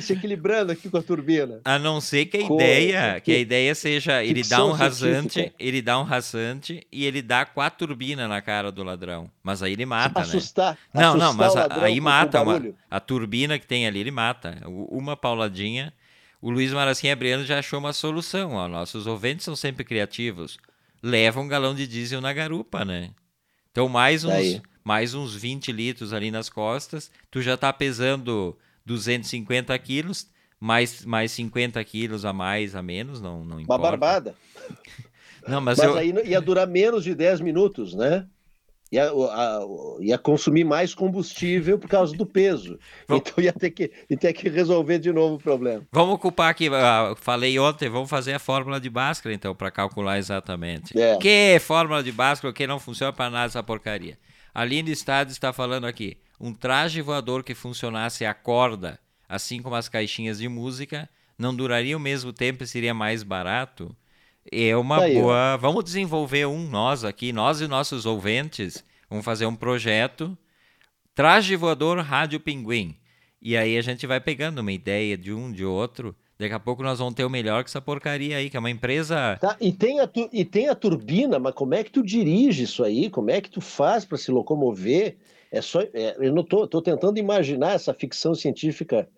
se 0.00 0.12
equilibrando 0.12 0.72
aqui 0.72 0.88
com 0.88 0.96
a 0.98 1.02
turbina. 1.02 1.60
A 1.64 1.78
não 1.78 2.00
ser 2.00 2.26
que 2.26 2.36
a 2.36 2.40
ideia, 2.40 3.20
que 3.20 3.32
a 3.32 3.38
ideia 3.38 3.74
seja 3.74 4.22
ele 4.24 4.42
dá 4.42 4.64
um 4.64 4.72
rasante, 4.72 5.32
científica. 5.34 5.54
ele 5.58 5.82
dá 5.82 5.98
um 5.98 6.02
rasante 6.02 6.86
e 6.92 7.04
ele 7.04 7.20
dá 7.22 7.44
com 7.44 7.60
a 7.60 7.68
turbina 7.70 8.26
na 8.28 8.40
cara 8.40 8.70
do 8.70 8.82
ladrão. 8.82 9.30
Mas 9.42 9.62
aí 9.62 9.72
ele 9.72 9.86
mata, 9.86 10.20
né? 10.20 10.26
assustar. 10.26 10.78
Não, 10.92 11.16
não, 11.16 11.26
assustar 11.30 11.34
mas 11.34 11.54
o 11.54 11.58
a- 11.58 11.60
ladrão 11.62 11.84
aí 11.84 12.00
mata. 12.00 12.42
uma- 12.42 12.62
a 12.90 13.00
turbina 13.00 13.58
que 13.58 13.66
tem 13.66 13.86
ali, 13.86 14.00
ele 14.00 14.10
mata. 14.10 14.60
Uma 14.66 15.16
pauladinha. 15.16 15.92
O 16.40 16.50
Luiz 16.50 16.72
Maracinha 16.72 17.16
Briano 17.16 17.44
já 17.44 17.58
achou 17.58 17.78
uma 17.78 17.92
solução. 17.92 18.52
Ó. 18.52 18.68
Nossos 18.68 19.06
ouvintes 19.06 19.44
são 19.44 19.56
sempre 19.56 19.82
criativos. 19.84 20.58
Leva 21.02 21.40
um 21.40 21.48
galão 21.48 21.74
de 21.74 21.86
diesel 21.86 22.20
na 22.20 22.32
garupa, 22.32 22.84
né? 22.84 23.10
Então, 23.72 23.88
mais 23.88 24.22
Tá 24.22 24.28
uns, 24.28 24.32
aí. 24.34 24.62
mais 24.84 25.14
uns 25.14 25.34
20 25.34 25.72
litros 25.72 26.12
ali 26.12 26.30
nas 26.30 26.48
costas. 26.48 27.10
Tu 27.30 27.40
já 27.42 27.56
tá 27.56 27.72
pesando 27.72 28.56
250 28.86 29.78
quilos, 29.78 30.28
mais, 30.60 31.04
mais 31.04 31.32
50 31.32 31.82
quilos 31.84 32.24
a 32.24 32.32
mais, 32.32 32.74
a 32.74 32.82
menos, 32.82 33.20
não, 33.20 33.44
não 33.44 33.56
Uma 33.56 33.62
importa. 33.62 33.82
barbada. 33.82 34.34
Não, 35.46 35.60
mas, 35.60 35.76
Mas, 35.76 35.86
eu... 35.88 35.94
aí 35.98 36.10
ia 36.24 36.40
durar 36.40 36.66
menos 36.66 37.04
de 37.04 37.14
10 37.14 37.42
minutos, 37.42 37.92
né? 37.92 38.26
Ia, 38.90 39.10
a- 39.10 39.60
ia 40.00 40.16
consumir 40.16 40.64
mais 40.64 40.94
combustível 40.94 41.78
por 41.78 41.86
causa 41.86 42.16
do 42.16 42.24
peso. 42.24 42.78
Vamos- 43.06 43.24
Então 43.28 43.44
ia 43.44 43.52
ter, 43.52 43.70
que, 43.70 43.92
ia 44.08 44.16
ter 44.16 44.32
que 44.32 44.48
resolver 44.48 44.98
de 44.98 45.12
novo 45.12 45.34
o 45.34 45.38
problema. 45.38 45.86
Vamos 45.92 46.14
ocupar 46.14 46.50
aqui, 46.50 46.68
ah, 46.72 47.14
falei 47.18 47.58
ontem, 47.58 47.90
vamos 47.90 48.08
fazer 48.08 48.32
a 48.32 48.38
fórmula 48.38 48.80
de 48.80 48.88
Bhaskara, 48.88 49.34
então, 49.34 49.54
para 49.54 49.70
calcular 49.70 50.16
exatamente. 50.16 50.98
É. 50.98 51.18
Que 51.18 51.58
fórmula 51.60 52.02
de 52.02 52.10
Bhaskara 52.10 52.50
que 52.50 52.66
não 52.66 52.80
funciona 52.80 53.12
para 53.12 53.28
nada 53.28 53.44
essa 53.44 53.62
porcaria. 53.62 54.16
A 54.54 54.64
Linda 54.64 54.90
Estado 54.90 55.30
está 55.30 55.52
falando 55.52 55.84
aqui, 55.86 56.16
um 56.40 56.52
traje 56.52 57.00
voador 57.00 57.42
que 57.42 57.54
funcionasse 57.54 58.24
a 58.24 58.34
corda, 58.34 58.98
assim 59.28 59.62
como 59.62 59.74
as 59.76 59.88
caixinhas 59.88 60.38
de 60.38 60.48
música, 60.48 61.08
não 61.38 61.54
duraria 61.54 61.96
o 61.96 62.00
mesmo 62.00 62.32
tempo 62.32 62.64
e 62.64 62.66
seria 62.66 62.94
mais 62.94 63.22
barato? 63.22 63.94
É 64.52 64.76
uma 64.76 65.00
boa... 65.00 65.56
Vamos 65.56 65.84
desenvolver 65.84 66.46
um, 66.46 66.68
nós 66.68 67.04
aqui, 67.04 67.32
nós 67.32 67.60
e 67.60 67.66
nossos 67.66 68.04
ouvintes, 68.04 68.84
vamos 69.08 69.24
fazer 69.24 69.46
um 69.46 69.56
projeto 69.56 70.36
Traje 71.14 71.54
voador 71.54 71.98
Rádio 72.00 72.40
Pinguim. 72.40 72.96
E 73.40 73.56
aí 73.56 73.78
a 73.78 73.82
gente 73.82 74.04
vai 74.04 74.20
pegando 74.20 74.58
uma 74.58 74.72
ideia 74.72 75.16
de 75.16 75.32
um, 75.32 75.52
de 75.52 75.64
outro. 75.64 76.14
Daqui 76.36 76.52
a 76.52 76.58
pouco 76.58 76.82
nós 76.82 76.98
vamos 76.98 77.14
ter 77.14 77.24
o 77.24 77.30
melhor 77.30 77.62
que 77.62 77.70
essa 77.70 77.80
porcaria 77.80 78.36
aí, 78.36 78.50
que 78.50 78.56
é 78.56 78.60
uma 78.60 78.70
empresa. 78.70 79.38
Tá, 79.40 79.56
e, 79.60 79.70
tem 79.70 80.00
a 80.00 80.08
tu- 80.08 80.28
e 80.32 80.44
tem 80.44 80.68
a 80.68 80.74
turbina, 80.74 81.38
mas 81.38 81.54
como 81.54 81.72
é 81.74 81.84
que 81.84 81.92
tu 81.92 82.02
dirige 82.02 82.64
isso 82.64 82.82
aí? 82.82 83.08
Como 83.08 83.30
é 83.30 83.40
que 83.40 83.48
tu 83.48 83.60
faz 83.60 84.04
para 84.04 84.18
se 84.18 84.32
locomover? 84.32 85.16
É 85.54 85.62
só, 85.62 85.80
é, 85.82 86.16
eu 86.18 86.32
não 86.32 86.42
tô, 86.44 86.66
tô 86.66 86.82
tentando 86.82 87.18
imaginar 87.18 87.72
essa 87.74 87.94
ficção 87.94 88.34
científica 88.34 89.08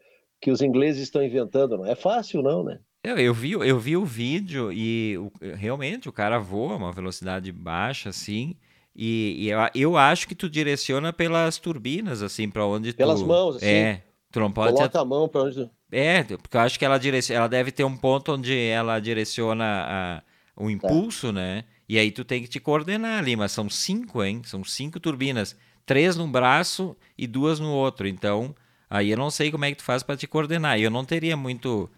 que 0.40 0.50
os 0.50 0.60
ingleses 0.60 1.02
estão 1.02 1.22
inventando. 1.24 1.78
Não 1.78 1.86
é 1.86 1.94
fácil, 1.94 2.42
não, 2.42 2.62
né? 2.62 2.78
Eu, 3.02 3.16
eu 3.18 3.32
vi, 3.32 3.52
eu 3.52 3.78
vi 3.78 3.96
o 3.96 4.04
vídeo 4.04 4.70
e 4.72 5.16
o- 5.16 5.32
realmente 5.54 6.08
o 6.08 6.12
cara 6.12 6.38
voa 6.38 6.74
a 6.74 6.76
uma 6.76 6.92
velocidade 6.92 7.50
baixa, 7.50 8.10
assim. 8.10 8.54
E, 8.94 9.36
e 9.38 9.48
eu, 9.48 9.58
eu 9.74 9.96
acho 9.96 10.28
que 10.28 10.34
tu 10.34 10.48
direciona 10.50 11.12
pelas 11.12 11.58
turbinas, 11.58 12.22
assim, 12.22 12.50
para 12.50 12.66
onde 12.66 12.92
tu. 12.92 12.96
Pelas 12.96 13.22
mãos, 13.22 13.56
assim. 13.56 13.66
É. 13.66 14.02
Tu 14.30 14.40
não 14.40 14.52
pode. 14.52 14.74
Coloca 14.74 15.00
a 15.00 15.04
mão 15.04 15.28
para 15.28 15.42
onde. 15.42 15.70
É, 15.90 16.22
porque 16.24 16.56
eu 16.56 16.60
acho 16.60 16.78
que 16.78 16.84
ela 16.84 16.98
direciona, 16.98 17.38
ela 17.40 17.48
deve 17.48 17.70
ter 17.70 17.84
um 17.84 17.96
ponto 17.96 18.32
onde 18.32 18.54
ela 18.58 18.98
direciona 18.98 19.64
a, 19.64 20.22
o 20.56 20.68
impulso, 20.68 21.32
né? 21.32 21.64
E 21.88 21.98
aí 21.98 22.10
tu 22.10 22.24
tem 22.24 22.42
que 22.42 22.48
te 22.48 22.58
coordenar 22.58 23.20
ali, 23.20 23.36
mas 23.36 23.52
são 23.52 23.70
cinco, 23.70 24.22
hein? 24.22 24.42
São 24.44 24.64
cinco 24.64 24.98
turbinas, 24.98 25.56
três 25.86 26.16
num 26.16 26.30
braço 26.30 26.96
e 27.16 27.26
duas 27.26 27.60
no 27.60 27.70
outro. 27.70 28.06
Então, 28.06 28.54
aí 28.90 29.10
eu 29.10 29.16
não 29.16 29.30
sei 29.30 29.50
como 29.50 29.64
é 29.64 29.70
que 29.70 29.78
tu 29.78 29.84
faz 29.84 30.02
para 30.02 30.16
te 30.16 30.26
coordenar. 30.26 30.78
Eu 30.78 30.90
não 30.90 31.04
teria 31.04 31.36
muito, 31.36 31.88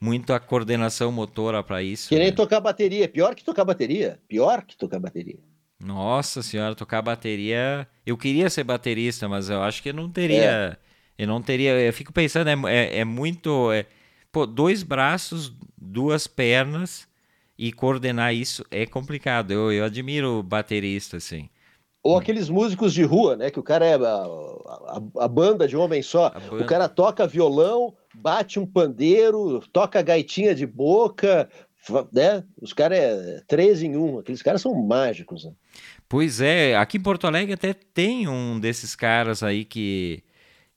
muito 0.00 0.32
a 0.32 0.40
coordenação 0.40 1.12
motora 1.12 1.62
para 1.62 1.82
isso. 1.82 2.08
que 2.08 2.18
nem 2.18 2.30
né? 2.30 2.32
tocar 2.32 2.60
bateria. 2.60 3.08
Pior 3.08 3.34
que 3.34 3.44
tocar 3.44 3.64
bateria. 3.64 4.18
Pior 4.26 4.64
que 4.64 4.76
tocar 4.76 4.98
bateria. 4.98 5.38
Nossa 5.78 6.42
senhora, 6.42 6.74
tocar 6.74 7.02
bateria. 7.02 7.86
Eu 8.04 8.16
queria 8.16 8.48
ser 8.48 8.64
baterista, 8.64 9.28
mas 9.28 9.50
eu 9.50 9.62
acho 9.62 9.82
que 9.82 9.90
eu 9.90 9.94
não 9.94 10.10
teria. 10.10 10.78
Eu 11.18 11.26
não 11.26 11.42
teria. 11.42 11.72
Eu 11.72 11.92
fico 11.92 12.12
pensando, 12.12 12.48
é, 12.48 12.74
é, 12.74 12.98
é 13.00 13.04
muito. 13.04 13.70
é- 13.72 13.86
pô, 14.32 14.46
dois 14.46 14.82
braços, 14.82 15.52
duas 15.76 16.26
pernas 16.26 17.06
e 17.58 17.72
coordenar 17.72 18.34
isso 18.34 18.64
é 18.70 18.86
complicado. 18.86 19.50
Eu, 19.50 19.72
eu 19.72 19.84
admiro 19.84 20.42
baterista, 20.42 21.18
assim. 21.18 21.48
Ou 22.06 22.16
aqueles 22.18 22.48
músicos 22.48 22.92
de 22.94 23.02
rua, 23.02 23.36
né? 23.36 23.50
Que 23.50 23.58
o 23.60 23.62
cara 23.62 23.84
é 23.86 23.94
a, 23.94 23.98
a- 23.98 25.02
a 25.24 25.28
banda 25.28 25.66
de 25.66 25.76
um 25.76 25.80
homem 25.80 26.02
só. 26.02 26.32
O 26.50 26.64
cara 26.64 26.88
toca 26.88 27.26
violão, 27.26 27.94
bate 28.14 28.58
um 28.58 28.66
pandeiro, 28.66 29.60
toca 29.72 30.00
gaitinha 30.02 30.54
de 30.54 30.66
boca, 30.66 31.48
né? 32.12 32.42
Os 32.60 32.72
caras 32.72 32.98
é 32.98 33.40
três 33.46 33.82
em 33.82 33.96
um. 33.96 34.18
Aqueles 34.18 34.42
caras 34.42 34.60
são 34.62 34.74
mágicos, 34.74 35.44
né? 35.44 35.52
Pois 36.08 36.40
é, 36.40 36.76
aqui 36.76 36.98
em 36.98 37.02
Porto 37.02 37.26
Alegre 37.26 37.52
até 37.54 37.72
tem 37.74 38.28
um 38.28 38.60
desses 38.60 38.94
caras 38.94 39.42
aí 39.42 39.64
que, 39.64 40.22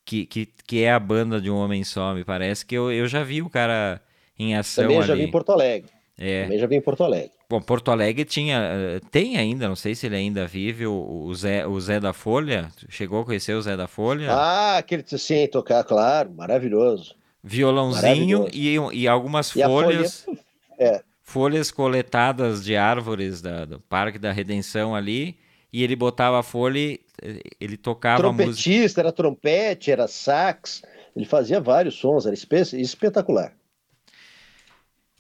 que, 0.03 0.25
que, 0.25 0.47
que 0.65 0.82
é 0.84 0.91
a 0.91 0.99
banda 0.99 1.39
de 1.39 1.51
um 1.51 1.55
homem 1.55 1.84
só, 1.84 2.13
me 2.15 2.23
parece 2.23 2.65
que 2.65 2.75
eu, 2.75 2.91
eu 2.91 3.07
já 3.07 3.23
vi 3.23 3.41
o 3.43 3.49
cara 3.49 4.01
em 4.38 4.55
ação 4.55 4.84
Também 4.86 4.97
ali. 4.97 5.07
já 5.07 5.13
vi 5.15 5.23
em 5.23 5.32
Porto 5.32 5.51
Alegre. 5.51 5.91
É. 6.17 6.43
Também 6.43 6.57
já 6.57 6.65
vi 6.67 6.75
em 6.75 6.82
Porto 6.82 7.03
Alegre. 7.03 7.32
Bom, 7.50 7.60
Porto 7.60 7.89
Alegre 7.89 8.26
tinha, 8.26 8.60
eh, 8.60 9.00
tem 9.10 9.38
ainda, 9.38 9.68
não 9.68 9.76
sei 9.76 9.95
se 9.95 10.06
ele 10.06 10.16
ainda 10.16 10.45
vive, 10.45 10.86
o, 10.86 11.34
Zé, 11.34 11.66
o 11.66 11.80
Zé 11.82 12.00
da 12.00 12.14
Folha. 12.14 12.70
Chegou 12.89 13.22
a 13.22 13.26
conhecer 13.26 13.54
o 13.56 13.62
Zé 13.62 13.76
da 13.76 13.88
Folha? 13.88 14.32
Ah, 14.32 14.78
aquele 14.78 15.04
sim, 15.18 15.47
tocar, 15.47 15.84
claro, 15.84 16.32
maravilhoso. 16.32 17.16
Violãozinho 17.43 18.41
maravilhoso. 18.41 18.93
e, 18.93 19.02
e 19.02 19.08
algumas 19.08 19.56
E 19.56 19.64
folhas, 19.64 20.24
folha- 20.26 20.39
é. 20.78 21.02
folhas 21.24 21.72
coletadas 21.72 22.64
de 22.64 22.76
árvores 22.76 23.41
da- 23.41 23.66
do 23.66 23.80
Parque 23.80 24.20
da 24.20 24.32
Redenção 24.32 24.95
ali. 24.95 25.36
E 25.74 25.84
ele 25.84 25.95
botava 25.95 26.39
a 26.39 26.43
folha 26.43 27.00
eh, 27.22 27.39
ele 27.60 27.78
tocava 27.78 28.28
a 28.28 28.32
música. 28.32 28.45
Trompetista, 28.54 29.02
era 29.02 29.12
trompete, 29.12 29.89
era 29.91 30.08
sax. 30.08 30.82
Ele 31.16 31.26
fazia 31.26 31.60
vários 31.60 31.95
sons, 31.95 32.26
era 32.28 32.34
espe- 32.36 32.76
espetacular. 32.80 33.54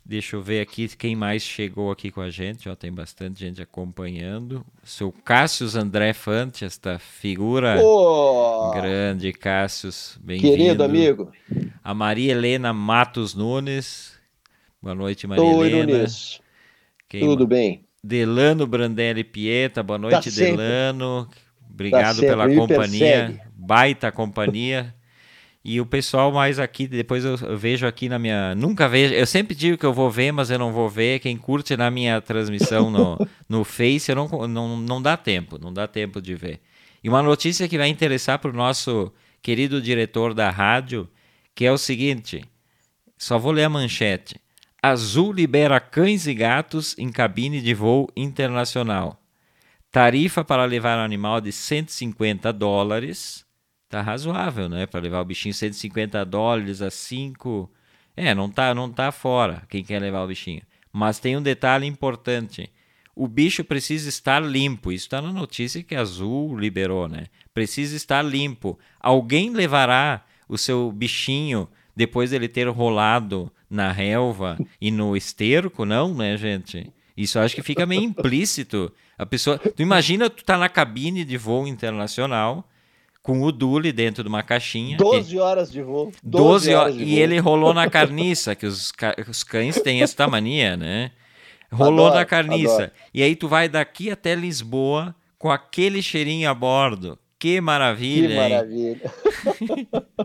Deixa 0.09 0.35
eu 0.35 0.41
ver 0.41 0.59
aqui 0.59 0.87
quem 0.97 1.15
mais 1.15 1.43
chegou 1.43 1.91
aqui 1.91 2.09
com 2.09 2.19
a 2.19 2.31
gente. 2.31 2.67
Ó, 2.67 2.73
tem 2.73 2.91
bastante 2.91 3.41
gente 3.41 3.61
acompanhando. 3.61 4.65
Seu 4.83 5.11
Cássius 5.11 5.75
André 5.75 6.13
Fante, 6.13 6.65
esta 6.65 6.97
figura 6.97 7.77
Pô, 7.79 8.71
grande, 8.71 9.31
Cássius, 9.31 10.17
bem-vindo. 10.19 10.57
querido 10.57 10.83
amigo. 10.83 11.31
A 11.83 11.93
Maria 11.93 12.31
Helena 12.31 12.73
Matos 12.73 13.35
Nunes. 13.35 14.17
Boa 14.81 14.95
noite, 14.95 15.27
Maria 15.27 15.43
Oi, 15.43 15.67
Helena. 15.67 15.97
Nunes. 15.97 16.41
Quem 17.07 17.19
Tudo 17.19 17.45
bem? 17.45 17.85
Delano 18.03 18.65
Brandelli 18.65 19.23
Pieta. 19.23 19.83
Boa 19.83 19.99
noite, 19.99 20.31
sempre. 20.31 20.57
Delano. 20.57 21.29
Obrigado 21.69 22.15
sempre, 22.15 22.29
pela 22.29 22.49
companhia. 22.51 23.39
Baita 23.53 24.11
companhia. 24.11 24.91
E 25.71 25.79
o 25.79 25.85
pessoal 25.85 26.31
mais 26.31 26.57
aqui, 26.57 26.87
depois 26.87 27.23
eu, 27.23 27.37
vejo 27.55 27.85
aqui 27.85 28.09
na 28.09 28.17
minha. 28.17 28.55
Nunca 28.55 28.89
vejo. 28.89 29.13
Eu 29.13 29.27
sempre 29.27 29.53
digo 29.53 29.77
que 29.77 29.85
eu 29.85 29.93
vou 29.93 30.09
ver, 30.09 30.31
mas 30.31 30.49
eu 30.49 30.57
não 30.57 30.73
vou 30.73 30.89
ver. 30.89 31.19
Quem 31.19 31.37
curte 31.37 31.77
na 31.77 31.91
minha 31.91 32.19
transmissão 32.19 32.89
no, 32.89 33.19
no 33.47 33.63
Face, 33.63 34.09
eu 34.09 34.15
não, 34.15 34.47
não, 34.47 34.77
não 34.77 34.99
dá 34.99 35.15
tempo. 35.15 35.59
Não 35.61 35.71
dá 35.71 35.87
tempo 35.87 36.19
de 36.19 36.33
ver. 36.33 36.59
E 37.03 37.07
uma 37.07 37.21
notícia 37.21 37.67
que 37.67 37.77
vai 37.77 37.87
interessar 37.87 38.39
para 38.39 38.49
o 38.49 38.53
nosso 38.53 39.13
querido 39.43 39.79
diretor 39.79 40.33
da 40.33 40.49
rádio, 40.49 41.07
que 41.53 41.65
é 41.65 41.71
o 41.71 41.77
seguinte: 41.77 42.43
só 43.15 43.37
vou 43.37 43.51
ler 43.51 43.65
a 43.65 43.69
manchete. 43.69 44.41
Azul 44.81 45.31
libera 45.31 45.79
cães 45.79 46.25
e 46.25 46.33
gatos 46.33 46.95
em 46.97 47.11
cabine 47.11 47.61
de 47.61 47.75
voo 47.75 48.09
internacional. 48.17 49.21
Tarifa 49.91 50.43
para 50.43 50.65
levar 50.65 50.97
um 50.97 51.05
animal 51.05 51.39
de 51.39 51.51
150 51.51 52.51
dólares. 52.51 53.47
Tá 53.89 54.03
razoável, 54.03 54.69
né? 54.69 54.85
Para 54.85 54.99
levar 54.99 55.19
o 55.19 55.25
bichinho 55.25 55.53
150 55.53 56.23
dólares 56.23 56.79
a 56.79 56.91
5. 56.91 57.67
É, 58.15 58.35
não 58.35 58.47
tá, 58.47 58.75
não 58.75 58.91
tá 58.91 59.11
fora 59.11 59.63
quem 59.67 59.83
quer 59.83 59.99
levar 59.99 60.23
o 60.23 60.27
bichinho. 60.27 60.61
Mas 60.93 61.19
tem 61.19 61.35
um 61.35 61.41
detalhe 61.41 61.87
importante. 61.87 62.71
O 63.15 63.27
bicho 63.27 63.63
precisa 63.63 64.07
estar 64.07 64.39
limpo. 64.41 64.91
Isso 64.91 65.05
está 65.05 65.19
na 65.19 65.33
notícia 65.33 65.81
que 65.81 65.95
a 65.95 66.01
Azul 66.01 66.55
liberou, 66.55 67.07
né? 67.07 67.25
Precisa 67.51 67.95
estar 67.95 68.21
limpo. 68.21 68.77
Alguém 68.99 69.49
levará 69.49 70.23
o 70.47 70.57
seu 70.57 70.91
bichinho 70.91 71.67
depois 71.95 72.29
dele 72.29 72.47
ter 72.47 72.67
rolado 72.67 73.51
na 73.67 73.91
relva 73.91 74.57
e 74.79 74.91
no 74.91 75.17
esterco, 75.17 75.83
não, 75.83 76.13
né, 76.13 76.37
gente? 76.37 76.93
Isso 77.17 77.39
acho 77.39 77.55
que 77.55 77.63
fica 77.63 77.87
meio 77.87 78.03
implícito. 78.03 78.91
A 79.17 79.25
pessoa, 79.25 79.57
tu 79.57 79.81
imagina 79.81 80.29
tu 80.29 80.43
tá 80.43 80.59
na 80.59 80.69
cabine 80.69 81.25
de 81.25 81.37
voo 81.37 81.67
internacional 81.67 82.68
com 83.29 83.43
o 83.43 83.51
Dule 83.51 83.91
dentro 83.91 84.23
de 84.23 84.29
uma 84.29 84.41
caixinha. 84.41 84.97
12 84.97 85.37
horas 85.37 85.71
de 85.71 85.83
voo. 85.83 86.11
12, 86.23 86.43
12 86.43 86.73
horas. 86.73 86.97
De 86.97 87.03
e 87.03 87.05
voo. 87.05 87.19
ele 87.19 87.37
rolou 87.37 87.75
na 87.75 87.85
carniça, 87.91 88.55
que 88.55 88.65
os, 88.65 88.91
os 89.29 89.43
cães 89.43 89.79
têm 89.79 90.01
essa 90.01 90.27
mania, 90.27 90.75
né? 90.75 91.11
Rolou 91.71 92.07
adoro, 92.07 92.15
na 92.15 92.25
carniça. 92.25 92.73
Adoro. 92.73 92.91
E 93.13 93.21
aí 93.21 93.35
tu 93.35 93.47
vai 93.47 93.69
daqui 93.69 94.09
até 94.09 94.33
Lisboa 94.33 95.13
com 95.37 95.51
aquele 95.51 96.01
cheirinho 96.01 96.49
a 96.49 96.55
bordo. 96.55 97.19
Que 97.37 97.61
maravilha! 97.61 98.29
Que 98.29 98.49
maravilha! 98.49 99.13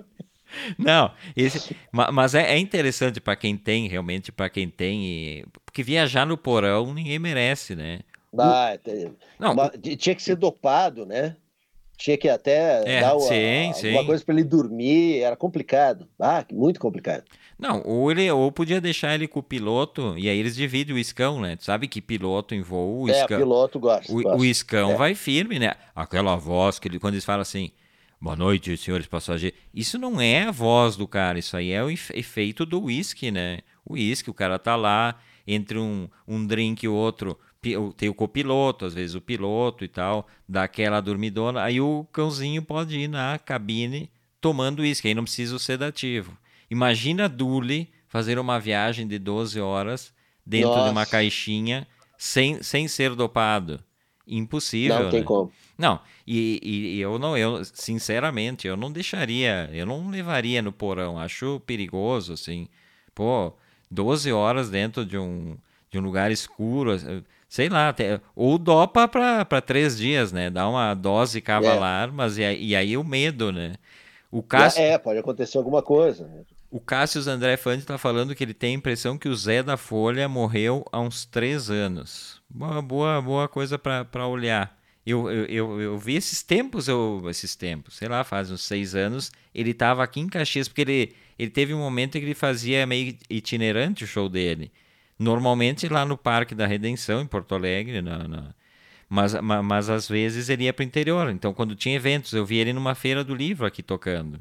Não, 0.78 1.10
esse, 1.36 1.76
mas 1.90 2.32
é, 2.34 2.54
é 2.54 2.58
interessante 2.58 3.20
para 3.20 3.34
quem 3.34 3.56
tem, 3.56 3.88
realmente, 3.88 4.30
para 4.30 4.48
quem 4.48 4.68
tem. 4.68 5.44
Porque 5.66 5.82
viajar 5.82 6.24
no 6.24 6.38
porão 6.38 6.94
ninguém 6.94 7.18
merece, 7.18 7.74
né? 7.74 8.00
Ah, 8.38 8.78
não, 9.38 9.54
tinha 9.96 10.14
que 10.14 10.22
ser 10.22 10.36
dopado, 10.36 11.04
né? 11.04 11.36
Tinha 11.96 12.18
que 12.18 12.28
até 12.28 12.82
é, 12.84 13.00
dar 13.00 13.14
uma, 13.14 13.28
sim, 13.28 13.72
sim. 13.74 14.04
coisa 14.04 14.24
para 14.24 14.34
ele 14.34 14.44
dormir, 14.44 15.20
era 15.20 15.36
complicado. 15.36 16.08
Ah, 16.18 16.44
muito 16.52 16.80
complicado. 16.80 17.24
Não, 17.58 17.82
ou 17.84 18.10
ele 18.10 18.28
ou 18.30 18.50
podia 18.50 18.80
deixar 18.80 19.14
ele 19.14 19.28
com 19.28 19.38
o 19.38 19.42
piloto, 19.42 20.14
e 20.18 20.28
aí 20.28 20.38
eles 20.38 20.56
dividem 20.56 20.94
o 20.94 20.98
iscão, 20.98 21.40
né? 21.40 21.54
Tu 21.54 21.64
sabe 21.64 21.86
que 21.86 22.00
piloto 22.00 22.54
em 22.54 22.62
voo, 22.62 23.04
o 23.04 23.10
é, 23.10 23.26
piloto 23.26 23.78
gosta. 23.78 24.12
O, 24.12 24.22
gosta. 24.22 24.38
o 24.38 24.44
iscão 24.44 24.90
é. 24.92 24.96
vai 24.96 25.14
firme, 25.14 25.58
né? 25.58 25.74
Aquela 25.94 26.34
voz 26.34 26.78
que 26.78 26.88
ele, 26.88 26.98
quando 26.98 27.14
eles 27.14 27.24
falam 27.24 27.42
assim, 27.42 27.70
Boa 28.24 28.36
noite, 28.36 28.74
senhores 28.78 29.06
passageiros. 29.06 29.58
Isso 29.74 29.98
não 29.98 30.18
é 30.18 30.44
a 30.44 30.50
voz 30.50 30.96
do 30.96 31.06
cara, 31.06 31.38
isso 31.38 31.54
aí 31.58 31.72
é 31.72 31.84
o 31.84 31.90
efeito 31.90 32.64
do 32.64 32.84
whisky, 32.84 33.30
né? 33.30 33.58
O 33.84 33.92
whisky, 33.92 34.30
o 34.30 34.34
cara 34.34 34.58
tá 34.58 34.74
lá, 34.76 35.18
entre 35.46 35.78
um, 35.78 36.08
um 36.26 36.46
drink 36.46 36.84
e 36.84 36.88
outro, 36.88 37.38
tem 37.96 38.08
o 38.08 38.14
copiloto, 38.14 38.84
às 38.84 38.94
vezes 38.94 39.14
o 39.14 39.20
piloto 39.20 39.84
e 39.84 39.88
tal, 39.88 40.26
dá 40.48 40.64
aquela 40.64 41.00
dormidona, 41.00 41.62
aí 41.62 41.80
o 41.80 42.06
cãozinho 42.12 42.62
pode 42.62 42.98
ir 42.98 43.08
na 43.08 43.38
cabine 43.38 44.10
tomando 44.40 44.80
uísque, 44.80 45.08
aí 45.08 45.14
não 45.14 45.24
precisa 45.24 45.56
o 45.56 45.58
sedativo. 45.58 46.36
Imagina 46.70 47.24
a 47.24 47.28
Dule 47.28 47.88
fazer 48.08 48.38
uma 48.38 48.60
viagem 48.60 49.06
de 49.06 49.18
12 49.18 49.60
horas 49.60 50.12
dentro 50.44 50.70
Nossa. 50.70 50.84
de 50.84 50.90
uma 50.90 51.06
caixinha 51.06 51.86
sem, 52.18 52.62
sem 52.62 52.86
ser 52.86 53.14
dopado. 53.14 53.82
Impossível. 54.26 55.04
Não 55.04 55.10
tem 55.10 55.20
né? 55.20 55.26
como. 55.26 55.52
Não, 55.76 56.00
e, 56.26 56.60
e, 56.62 57.00
eu 57.00 57.18
não, 57.18 57.36
eu 57.36 57.64
sinceramente, 57.64 58.66
eu 58.66 58.76
não 58.76 58.90
deixaria, 58.90 59.68
eu 59.72 59.84
não 59.84 60.08
levaria 60.08 60.62
no 60.62 60.72
porão, 60.72 61.18
acho 61.18 61.60
perigoso, 61.66 62.32
assim. 62.32 62.68
Pô, 63.14 63.52
12 63.90 64.32
horas 64.32 64.70
dentro 64.70 65.04
de 65.04 65.18
um, 65.18 65.56
de 65.90 65.98
um 65.98 66.02
lugar 66.02 66.30
escuro, 66.30 66.92
sei 67.54 67.68
lá, 67.68 67.90
até, 67.90 68.20
ou 68.34 68.58
dopa 68.58 69.06
para 69.06 69.60
três 69.60 69.96
dias, 69.96 70.32
né? 70.32 70.50
Dá 70.50 70.68
uma 70.68 70.92
dose 70.92 71.40
cavalar, 71.40 72.08
é. 72.08 72.10
mas 72.10 72.36
e, 72.36 72.42
e, 72.42 72.74
aí 72.74 72.96
o 72.96 73.04
medo, 73.04 73.52
né? 73.52 73.74
O 74.28 74.42
Cássio, 74.42 74.82
é, 74.82 74.98
pode 74.98 75.20
acontecer 75.20 75.56
alguma 75.56 75.80
coisa. 75.80 76.26
Né? 76.26 76.42
O 76.68 76.80
Cássio 76.80 77.22
André 77.30 77.56
Fante 77.56 77.82
está 77.82 77.96
falando 77.96 78.34
que 78.34 78.42
ele 78.42 78.54
tem 78.54 78.74
a 78.74 78.78
impressão 78.78 79.16
que 79.16 79.28
o 79.28 79.36
Zé 79.36 79.62
da 79.62 79.76
Folha 79.76 80.28
morreu 80.28 80.84
há 80.90 80.98
uns 80.98 81.24
três 81.24 81.70
anos. 81.70 82.42
Boa, 82.50 82.82
boa, 82.82 83.22
boa 83.22 83.46
coisa 83.46 83.78
para 83.78 84.26
olhar. 84.26 84.76
Eu, 85.06 85.30
eu, 85.30 85.44
eu, 85.44 85.80
eu, 85.80 85.96
vi 85.96 86.16
esses 86.16 86.42
tempos, 86.42 86.88
eu, 86.88 87.22
esses 87.30 87.54
tempos, 87.54 87.94
sei 87.94 88.08
lá, 88.08 88.24
faz 88.24 88.50
uns 88.50 88.62
seis 88.62 88.96
anos, 88.96 89.30
ele 89.54 89.70
estava 89.70 90.02
aqui 90.02 90.18
em 90.18 90.28
Caxias, 90.28 90.66
porque 90.66 90.80
ele, 90.80 91.14
ele 91.38 91.50
teve 91.50 91.72
um 91.72 91.78
momento 91.78 92.16
em 92.16 92.20
que 92.20 92.26
ele 92.26 92.34
fazia 92.34 92.84
meio 92.84 93.16
itinerante 93.30 94.02
o 94.02 94.08
show 94.08 94.28
dele. 94.28 94.72
Normalmente 95.18 95.88
lá 95.88 96.04
no 96.04 96.16
Parque 96.16 96.54
da 96.54 96.66
Redenção, 96.66 97.20
em 97.20 97.26
Porto 97.26 97.54
Alegre, 97.54 98.02
na, 98.02 98.26
na... 98.26 98.54
Mas, 99.08 99.34
mas, 99.34 99.64
mas, 99.64 99.90
às 99.90 100.08
vezes 100.08 100.48
ele 100.48 100.64
ia 100.64 100.72
para 100.72 100.82
o 100.82 100.86
interior. 100.86 101.30
Então, 101.30 101.54
quando 101.54 101.76
tinha 101.76 101.94
eventos, 101.94 102.32
eu 102.32 102.44
vi 102.44 102.56
ele 102.56 102.72
numa 102.72 102.94
feira 102.94 103.22
do 103.22 103.34
livro 103.34 103.66
aqui 103.66 103.82
tocando. 103.82 104.40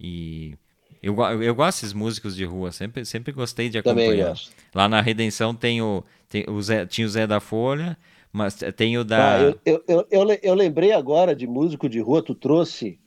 E 0.00 0.54
eu, 1.02 1.14
eu 1.42 1.54
gosto 1.54 1.80
desses 1.80 1.92
músicos 1.92 2.34
de 2.34 2.44
rua, 2.44 2.72
sempre, 2.72 3.04
sempre 3.04 3.32
gostei 3.32 3.68
de 3.68 3.78
acompanhar. 3.78 4.34
Lá 4.74 4.88
na 4.88 5.00
Redenção 5.00 5.54
tem 5.54 5.80
o, 5.82 6.02
tem 6.28 6.44
o 6.48 6.60
Zé, 6.60 6.86
tinha 6.86 7.06
o 7.06 7.10
Zé 7.10 7.26
da 7.26 7.40
Folha, 7.40 7.96
mas 8.32 8.54
tem 8.76 8.98
o 8.98 9.04
da. 9.04 9.36
Ah, 9.36 9.40
eu, 9.64 9.82
eu, 9.86 10.06
eu, 10.10 10.38
eu, 10.42 10.54
lembrei 10.54 10.92
agora 10.92 11.34
de 11.34 11.46
músico 11.46 11.88
de 11.88 12.00
rua, 12.00 12.22
tu 12.22 12.34
trouxe 12.34 12.98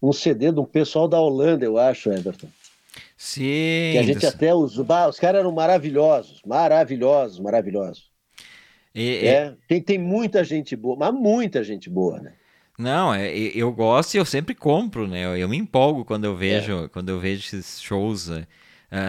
um 0.00 0.12
CD 0.12 0.50
de 0.50 0.60
um 0.60 0.64
pessoal 0.64 1.06
da 1.06 1.20
Holanda, 1.20 1.64
eu 1.64 1.76
acho, 1.76 2.10
Everton. 2.10 2.48
Sim. 3.18 3.90
Que 3.92 3.98
a 3.98 4.02
gente 4.04 4.24
até 4.24 4.54
usou. 4.54 4.86
os 5.08 5.18
caras 5.18 5.40
eram 5.40 5.50
maravilhosos, 5.50 6.40
maravilhosos, 6.46 7.40
maravilhosos. 7.40 8.12
E, 8.94 9.26
é, 9.26 9.48
e... 9.48 9.66
Tem, 9.66 9.82
tem 9.82 9.98
muita 9.98 10.44
gente 10.44 10.76
boa, 10.76 10.96
mas 10.96 11.12
muita 11.12 11.64
gente 11.64 11.90
boa, 11.90 12.20
né? 12.20 12.34
Não, 12.78 13.12
é, 13.12 13.28
eu 13.36 13.72
gosto 13.72 14.14
e 14.14 14.18
eu 14.18 14.24
sempre 14.24 14.54
compro, 14.54 15.08
né? 15.08 15.24
Eu, 15.24 15.36
eu 15.36 15.48
me 15.48 15.56
empolgo 15.56 16.04
quando 16.04 16.26
eu 16.26 16.36
vejo, 16.36 16.84
é. 16.84 16.88
quando 16.88 17.08
eu 17.08 17.18
vejo 17.18 17.40
esses 17.40 17.82
shows. 17.82 18.28
Uh, 18.28 18.46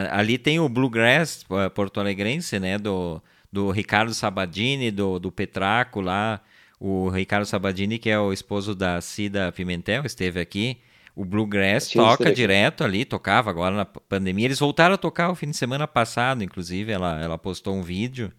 ali 0.10 0.40
tem 0.40 0.60
o 0.60 0.68
Bluegrass 0.68 1.44
uh, 1.44 1.70
Porto 1.70 2.00
Alegrense, 2.00 2.60
né? 2.60 2.80
Do, 2.80 3.22
do 3.52 3.70
Ricardo 3.70 4.12
Sabadini, 4.12 4.90
do, 4.90 5.20
do 5.20 5.32
Petraco 5.32 6.02
lá. 6.02 6.42
O 6.80 7.10
Ricardo 7.10 7.46
Sabadini, 7.46 8.00
que 8.00 8.10
é 8.10 8.20
o 8.20 8.34
esposo 8.34 8.74
da 8.74 9.00
Cida 9.02 9.52
Pimentel, 9.52 10.04
esteve 10.04 10.40
aqui. 10.40 10.80
O 11.20 11.26
Bluegrass 11.26 11.90
toca 11.90 12.32
direto 12.32 12.82
ali, 12.82 13.04
tocava 13.04 13.50
agora 13.50 13.76
na 13.76 13.84
pandemia. 13.84 14.46
Eles 14.46 14.60
voltaram 14.60 14.96
a 14.96 14.98
tocar 14.98 15.30
o 15.30 15.36
fim 15.36 15.50
de 15.50 15.58
semana 15.58 15.86
passado, 15.86 16.46
inclusive, 16.46 16.94
ela, 16.94 17.20
ela 17.22 17.38
postou 17.38 17.76
um 17.76 17.82
vídeo. 17.82 18.32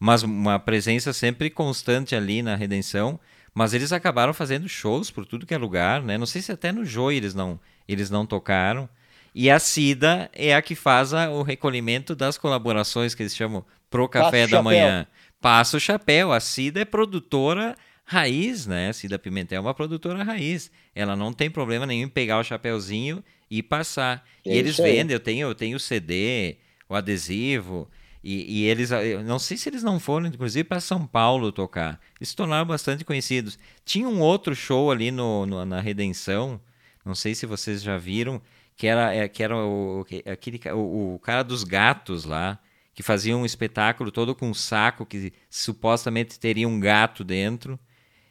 Mas 0.00 0.24
uma 0.24 0.58
presença 0.58 1.12
sempre 1.12 1.48
constante 1.48 2.16
ali 2.16 2.42
na 2.42 2.56
Redenção. 2.56 3.20
Mas 3.54 3.72
eles 3.72 3.92
acabaram 3.92 4.34
fazendo 4.34 4.68
shows 4.68 5.12
por 5.12 5.24
tudo 5.24 5.46
que 5.46 5.54
é 5.54 5.58
lugar, 5.58 6.02
né? 6.02 6.18
Não 6.18 6.26
sei 6.26 6.42
se 6.42 6.50
até 6.50 6.72
no 6.72 6.84
Joy 6.84 7.14
eles 7.14 7.34
não, 7.36 7.60
eles 7.86 8.10
não 8.10 8.26
tocaram. 8.26 8.88
E 9.32 9.48
a 9.48 9.60
Cida 9.60 10.28
é 10.32 10.56
a 10.56 10.60
que 10.60 10.74
faz 10.74 11.14
a, 11.14 11.30
o 11.30 11.44
recolhimento 11.44 12.16
das 12.16 12.36
colaborações 12.36 13.14
que 13.14 13.22
eles 13.22 13.36
chamam 13.36 13.64
pro 13.88 14.08
café 14.08 14.42
Passa 14.42 14.56
da 14.56 14.60
manhã. 14.60 15.06
Passa 15.40 15.76
o 15.76 15.80
chapéu. 15.80 16.32
A 16.32 16.40
Cida 16.40 16.80
é 16.80 16.84
produtora 16.84 17.76
raiz, 18.08 18.66
né? 18.66 18.90
Cida 18.94 19.18
Pimentel 19.18 19.58
é 19.58 19.60
uma 19.60 19.74
produtora 19.74 20.24
raiz. 20.24 20.70
Ela 20.94 21.14
não 21.14 21.30
tem 21.30 21.50
problema 21.50 21.84
nenhum 21.84 22.06
em 22.06 22.08
pegar 22.08 22.38
o 22.38 22.42
chapéuzinho 22.42 23.22
e 23.50 23.62
passar. 23.62 24.26
É 24.46 24.54
e 24.54 24.56
eles 24.56 24.78
vendem, 24.78 25.12
eu 25.12 25.20
tenho, 25.20 25.48
eu 25.48 25.54
tenho 25.54 25.76
o 25.76 25.80
CD, 25.80 26.56
o 26.88 26.94
adesivo. 26.94 27.86
E, 28.24 28.62
e, 28.62 28.64
eles, 28.64 28.90
não 29.26 29.38
sei 29.38 29.58
se 29.58 29.68
eles 29.68 29.82
não 29.82 30.00
foram, 30.00 30.26
inclusive, 30.26 30.64
para 30.64 30.80
São 30.80 31.06
Paulo 31.06 31.52
tocar. 31.52 32.00
Eles 32.18 32.30
se 32.30 32.36
tornaram 32.36 32.66
bastante 32.66 33.04
conhecidos. 33.04 33.58
Tinha 33.84 34.08
um 34.08 34.20
outro 34.20 34.56
show 34.56 34.90
ali 34.90 35.10
no, 35.10 35.44
no, 35.44 35.64
na 35.66 35.80
Redenção, 35.80 36.58
não 37.04 37.14
sei 37.14 37.34
se 37.34 37.44
vocês 37.44 37.82
já 37.82 37.98
viram, 37.98 38.40
que 38.74 38.86
era, 38.86 39.14
é, 39.14 39.28
que 39.28 39.42
era 39.42 39.54
o, 39.54 40.04
aquele, 40.24 40.60
o, 40.72 41.14
o 41.14 41.18
cara 41.18 41.42
dos 41.42 41.62
gatos 41.62 42.24
lá 42.24 42.58
que 42.94 43.02
fazia 43.02 43.36
um 43.36 43.46
espetáculo 43.46 44.10
todo 44.10 44.34
com 44.34 44.48
um 44.48 44.54
saco 44.54 45.06
que 45.06 45.32
supostamente 45.48 46.40
teria 46.40 46.66
um 46.66 46.80
gato 46.80 47.22
dentro. 47.22 47.78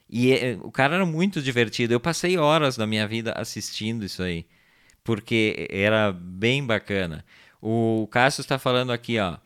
E 0.09 0.31
é, 0.33 0.57
o 0.61 0.71
cara 0.71 0.95
era 0.95 1.05
muito 1.05 1.41
divertido. 1.41 1.93
Eu 1.93 1.99
passei 1.99 2.37
horas 2.37 2.77
da 2.77 2.87
minha 2.87 3.07
vida 3.07 3.33
assistindo 3.35 4.05
isso 4.05 4.23
aí, 4.23 4.45
porque 5.03 5.67
era 5.69 6.11
bem 6.11 6.65
bacana. 6.65 7.25
O 7.61 8.07
Cássio 8.11 8.41
está 8.41 8.57
falando 8.57 8.91
aqui, 8.91 9.19
ó, 9.19 9.37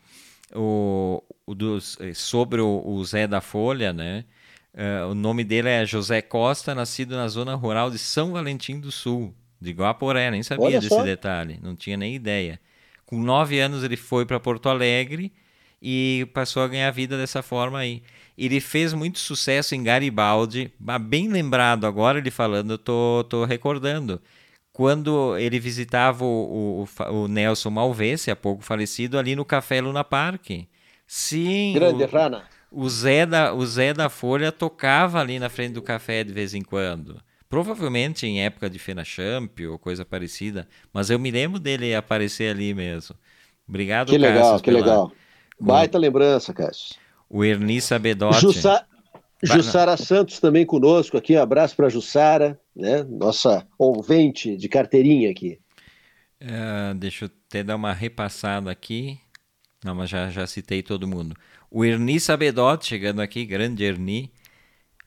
o, 0.54 1.24
o 1.46 1.56
dos, 1.56 1.98
sobre 2.14 2.62
o, 2.62 2.84
o, 2.86 3.04
Zé 3.06 3.26
da 3.28 3.42
Folha, 3.42 3.94
né? 3.94 4.26
Uh, 4.74 5.12
o 5.12 5.16
nome 5.16 5.44
dele 5.44 5.70
é 5.70 5.86
José 5.86 6.22
Costa, 6.22 6.76
nascido 6.76 7.16
na 7.16 7.28
zona 7.28 7.56
rural 7.56 7.90
de 7.90 7.98
São 7.98 8.32
Valentim 8.32 8.80
do 8.80 8.92
Sul, 8.92 9.34
de 9.60 9.72
Guaporé. 9.72 10.30
Nem 10.32 10.44
sabia 10.44 10.66
Olha 10.66 10.80
desse 10.80 10.96
só. 10.96 11.04
detalhe, 11.04 11.60
não 11.62 11.76
tinha 11.76 11.98
nem 11.98 12.16
ideia. 12.16 12.60
Com 13.06 13.22
nove 13.22 13.60
anos 13.60 13.84
ele 13.84 13.98
foi 13.98 14.26
para 14.26 14.40
Porto 14.40 14.70
Alegre 14.70 15.34
e 15.82 16.30
passou 16.34 16.64
a 16.64 16.68
ganhar 16.68 16.92
vida 16.92 17.18
dessa 17.18 17.42
forma 17.42 17.80
aí. 17.80 18.04
Ele 18.38 18.60
fez 18.60 18.94
muito 18.94 19.20
sucesso 19.20 19.76
em 19.76 19.84
Garibaldi, 19.84 20.72
bem 21.02 21.28
lembrado 21.28 21.86
agora 21.86 22.18
ele 22.18 22.32
falando, 22.32 22.72
eu 22.74 22.78
tô, 22.78 23.26
tô 23.30 23.46
recordando. 23.46 24.22
Quando 24.72 25.38
ele 25.38 25.60
visitava 25.60 26.24
o, 26.24 26.86
o, 26.86 27.14
o 27.14 27.28
Nelson 27.28 27.70
Malvese, 27.70 28.32
há 28.32 28.36
pouco 28.36 28.64
falecido, 28.64 29.18
ali 29.20 29.36
no 29.36 29.44
Café 29.44 29.82
Luna 29.82 30.04
Park. 30.04 30.50
Sim. 31.06 31.74
Grande 31.74 32.04
o, 32.04 32.08
Rana. 32.08 32.44
O 32.72 32.90
Zé, 32.90 33.26
da, 33.26 33.54
o 33.54 33.66
Zé 33.66 33.94
da 33.94 34.08
Folha 34.10 34.50
tocava 34.50 35.20
ali 35.20 35.40
na 35.40 35.50
frente 35.50 35.74
do 35.74 35.82
café 35.82 36.24
de 36.24 36.32
vez 36.32 36.54
em 36.54 36.62
quando. 36.62 37.22
Provavelmente 37.50 38.26
em 38.26 38.42
época 38.46 38.70
de 38.70 38.80
Fena 38.80 39.04
Champ 39.04 39.60
ou 39.70 39.78
coisa 39.78 40.06
parecida, 40.06 40.66
mas 40.94 41.10
eu 41.10 41.20
me 41.20 41.30
lembro 41.30 41.60
dele 41.60 41.94
aparecer 41.94 42.50
ali 42.50 42.74
mesmo. 42.74 43.14
Obrigado, 43.68 44.08
Que 44.08 44.18
legal, 44.18 44.44
Cassius, 44.44 44.62
que 44.62 44.72
pela... 44.72 44.80
legal. 44.80 45.12
Baita 45.60 45.98
lembrança, 45.98 46.54
Cássio. 46.54 46.96
O 47.32 47.46
Erni 47.46 47.80
Sabedotti. 47.80 48.42
Jussa... 48.42 48.86
Jussara 49.44 49.98
Santos 49.98 50.40
também 50.40 50.66
conosco 50.66 51.18
aqui, 51.18 51.36
um 51.36 51.42
abraço 51.42 51.76
para 51.76 51.90
Jussara, 51.90 52.60
né? 52.76 53.04
nossa 53.04 53.66
ouvinte 53.78 54.56
de 54.56 54.70
carteirinha 54.70 55.32
aqui. 55.32 55.58
Uh, 56.40 56.94
deixa 56.96 57.26
eu 57.26 57.30
até 57.48 57.64
dar 57.64 57.76
uma 57.76 57.92
repassada 57.94 58.70
aqui. 58.70 59.18
Não, 59.84 59.96
mas 59.96 60.12
já, 60.12 60.30
já 60.30 60.46
citei 60.46 60.84
todo 60.84 61.08
mundo. 61.08 61.36
O 61.72 61.84
Erni 61.84 62.20
Sabedotti 62.20 62.86
chegando 62.86 63.20
aqui, 63.20 63.46
grande 63.46 63.84
Erni. 63.84 64.32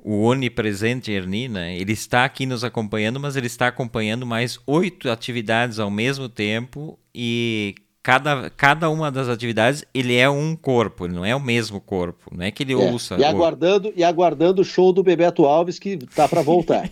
o 0.00 0.24
onipresente 0.24 1.12
Erni, 1.12 1.48
né? 1.48 1.76
Ele 1.76 1.92
está 1.92 2.24
aqui 2.24 2.44
nos 2.44 2.64
acompanhando, 2.64 3.20
mas 3.20 3.36
ele 3.36 3.46
está 3.46 3.68
acompanhando 3.68 4.26
mais 4.26 4.58
oito 4.66 5.08
atividades 5.10 5.78
ao 5.78 5.90
mesmo 5.90 6.28
tempo 6.28 6.98
e 7.14 7.76
cada, 8.04 8.50
cada 8.50 8.90
uma 8.90 9.10
das 9.10 9.30
atividades 9.30 9.82
ele 9.94 10.14
é 10.14 10.28
um 10.28 10.54
corpo, 10.54 11.06
ele 11.06 11.14
não 11.14 11.24
é 11.24 11.34
o 11.34 11.40
mesmo 11.40 11.80
corpo, 11.80 12.30
não 12.36 12.44
é 12.44 12.50
que 12.50 12.62
ele 12.62 12.74
é, 12.74 12.76
ouça. 12.76 13.16
E 13.16 13.24
aguardando, 13.24 13.92
e 13.96 14.04
aguardando 14.04 14.60
o 14.60 14.64
show 14.64 14.92
do 14.92 15.02
Bebeto 15.02 15.46
Alves 15.46 15.78
que 15.78 15.96
tá 15.96 16.28
para 16.28 16.42
voltar. 16.42 16.88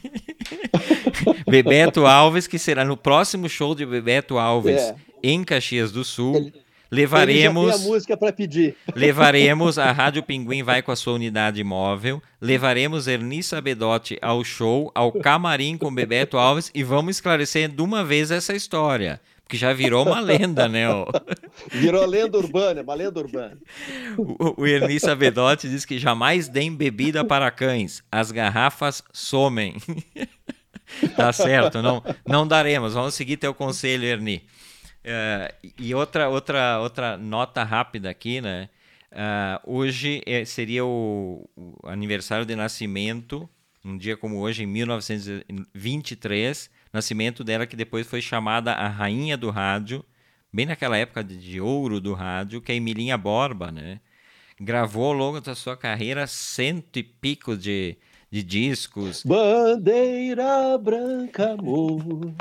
Bebeto 1.46 2.06
Alves 2.06 2.46
que 2.46 2.58
será 2.58 2.82
no 2.82 2.96
próximo 2.96 3.46
show 3.46 3.74
de 3.74 3.84
Bebeto 3.84 4.38
Alves 4.38 4.80
é. 4.80 4.96
em 5.22 5.44
Caxias 5.44 5.92
do 5.92 6.02
Sul. 6.02 6.34
Ele 6.34 6.52
levaremos 6.90 7.74
a 7.74 7.78
música 7.86 8.16
para 8.16 8.32
pedir. 8.32 8.74
Levaremos 8.96 9.78
a 9.78 9.92
Rádio 9.92 10.22
Pinguim 10.22 10.62
vai 10.62 10.80
com 10.80 10.92
a 10.92 10.96
sua 10.96 11.12
unidade 11.12 11.62
móvel, 11.62 12.22
levaremos 12.40 13.06
Erni 13.06 13.42
Sabedotti 13.42 14.18
ao 14.22 14.42
show, 14.42 14.90
ao 14.94 15.12
camarim 15.12 15.76
com 15.76 15.94
Bebeto 15.94 16.38
Alves 16.38 16.70
e 16.74 16.82
vamos 16.82 17.16
esclarecer 17.16 17.68
de 17.68 17.82
uma 17.82 18.02
vez 18.02 18.30
essa 18.30 18.54
história. 18.54 19.20
Porque 19.53 19.59
já 19.59 19.74
virou 19.74 20.07
uma 20.07 20.18
lenda, 20.18 20.66
né? 20.66 20.86
Virou 21.70 22.07
lenda 22.07 22.38
urbana, 22.38 22.80
uma 22.80 22.94
lenda 22.94 23.20
urbana. 23.20 23.59
O, 24.16 24.62
o 24.62 24.66
Erni 24.66 24.98
Sabedotti 24.98 25.68
diz 25.68 25.84
que 25.84 25.98
jamais 25.98 26.48
deem 26.48 26.74
bebida 26.74 27.22
para 27.22 27.50
cães, 27.50 28.03
as 28.11 28.32
garrafas 28.32 29.05
somem. 29.12 29.76
tá 31.14 31.30
certo, 31.34 31.82
não, 31.82 32.03
não 32.26 32.48
daremos. 32.48 32.94
Vamos 32.94 33.12
seguir 33.12 33.36
teu 33.36 33.53
conselho, 33.53 34.05
Erni. 34.05 34.42
Uh, 35.05 35.53
e 35.78 35.94
outra, 35.94 36.30
outra, 36.30 36.80
outra 36.80 37.18
nota 37.18 37.62
rápida 37.62 38.09
aqui, 38.09 38.40
né? 38.40 38.70
Uh, 39.12 39.61
hoje 39.70 40.22
é, 40.24 40.46
seria 40.46 40.86
o, 40.86 41.46
o, 41.55 41.86
aniversário 41.86 42.46
de 42.46 42.57
nascimento, 42.57 43.46
um 43.84 43.98
dia 43.98 44.16
como 44.16 44.38
hoje, 44.38 44.62
em 44.62 44.66
1923, 44.66 46.70
nascimento 46.93 47.43
dela 47.43 47.66
que 47.66 47.76
depois 47.76 48.07
foi 48.07 48.20
chamada 48.20 48.72
a 48.72 48.86
Rainha 48.86 49.36
do 49.36 49.51
Rádio, 49.51 50.05
bem 50.53 50.66
naquela 50.66 50.97
época 50.97 51.24
de, 51.24 51.61
ouro 51.61 52.01
do 52.01 52.12
rádio, 52.12 52.61
que 52.61 52.70
é 52.70 52.74
Emilinha 52.74 53.16
Borba, 53.16 53.72
né? 53.72 54.01
Gravou 54.61 55.07
ao 55.07 55.12
longo 55.12 55.40
da 55.40 55.55
sua 55.55 55.76
carreira 55.76 56.26
cento 56.26 56.99
e 56.99 57.03
pico 57.03 57.57
de, 57.57 57.97
de 58.30 58.43
discos. 58.43 59.24
Bandeira 59.24 60.76
branca, 60.76 61.53
amor. 61.53 62.34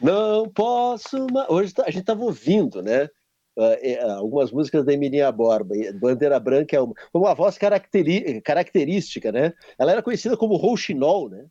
Não 0.00 0.48
posso 0.48 1.26
mais. 1.32 1.48
Hoje 1.50 1.74
tá, 1.74 1.82
a 1.82 1.90
gente 1.90 2.02
estava 2.02 2.22
ouvindo, 2.22 2.80
né? 2.82 3.10
Uh, 3.58 4.10
algumas 4.18 4.52
músicas 4.52 4.84
da 4.84 4.92
Emilinha 4.92 5.32
Borba. 5.32 5.74
Bandeira 5.98 6.38
Branca 6.38 6.76
é 6.76 6.80
uma, 6.80 6.94
uma 7.12 7.34
voz 7.34 7.58
característica, 7.58 9.32
né? 9.32 9.54
Ela 9.78 9.92
era 9.92 10.02
conhecida 10.02 10.36
como 10.36 10.56
rouxinol, 10.56 11.30
né? 11.30 11.46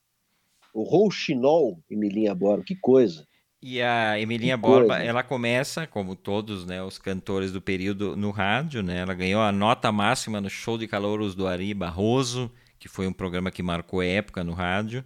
O 0.75 0.83
rouxinol, 0.83 1.81
Emilinha 1.89 2.35
Borba, 2.35 2.61
que 2.65 2.75
coisa. 2.75 3.25
E 3.61 3.81
a 3.81 4.19
Emilinha 4.19 4.57
Borba, 4.57 4.99
ela 4.99 5.23
começa, 5.23 5.87
como 5.87 6.17
todos 6.17 6.65
né, 6.65 6.83
os 6.83 6.97
cantores 6.97 7.53
do 7.53 7.61
período, 7.61 8.13
no 8.17 8.29
rádio, 8.29 8.83
né? 8.83 8.97
Ela 8.97 9.13
ganhou 9.13 9.41
a 9.41 9.53
nota 9.53 9.89
máxima 9.89 10.41
no 10.41 10.49
show 10.49 10.77
de 10.77 10.85
calouros 10.85 11.33
do 11.33 11.47
Ari 11.47 11.73
Barroso, 11.73 12.51
que 12.77 12.89
foi 12.89 13.07
um 13.07 13.13
programa 13.13 13.49
que 13.49 13.63
marcou 13.63 14.03
época 14.03 14.43
no 14.43 14.51
rádio. 14.51 15.03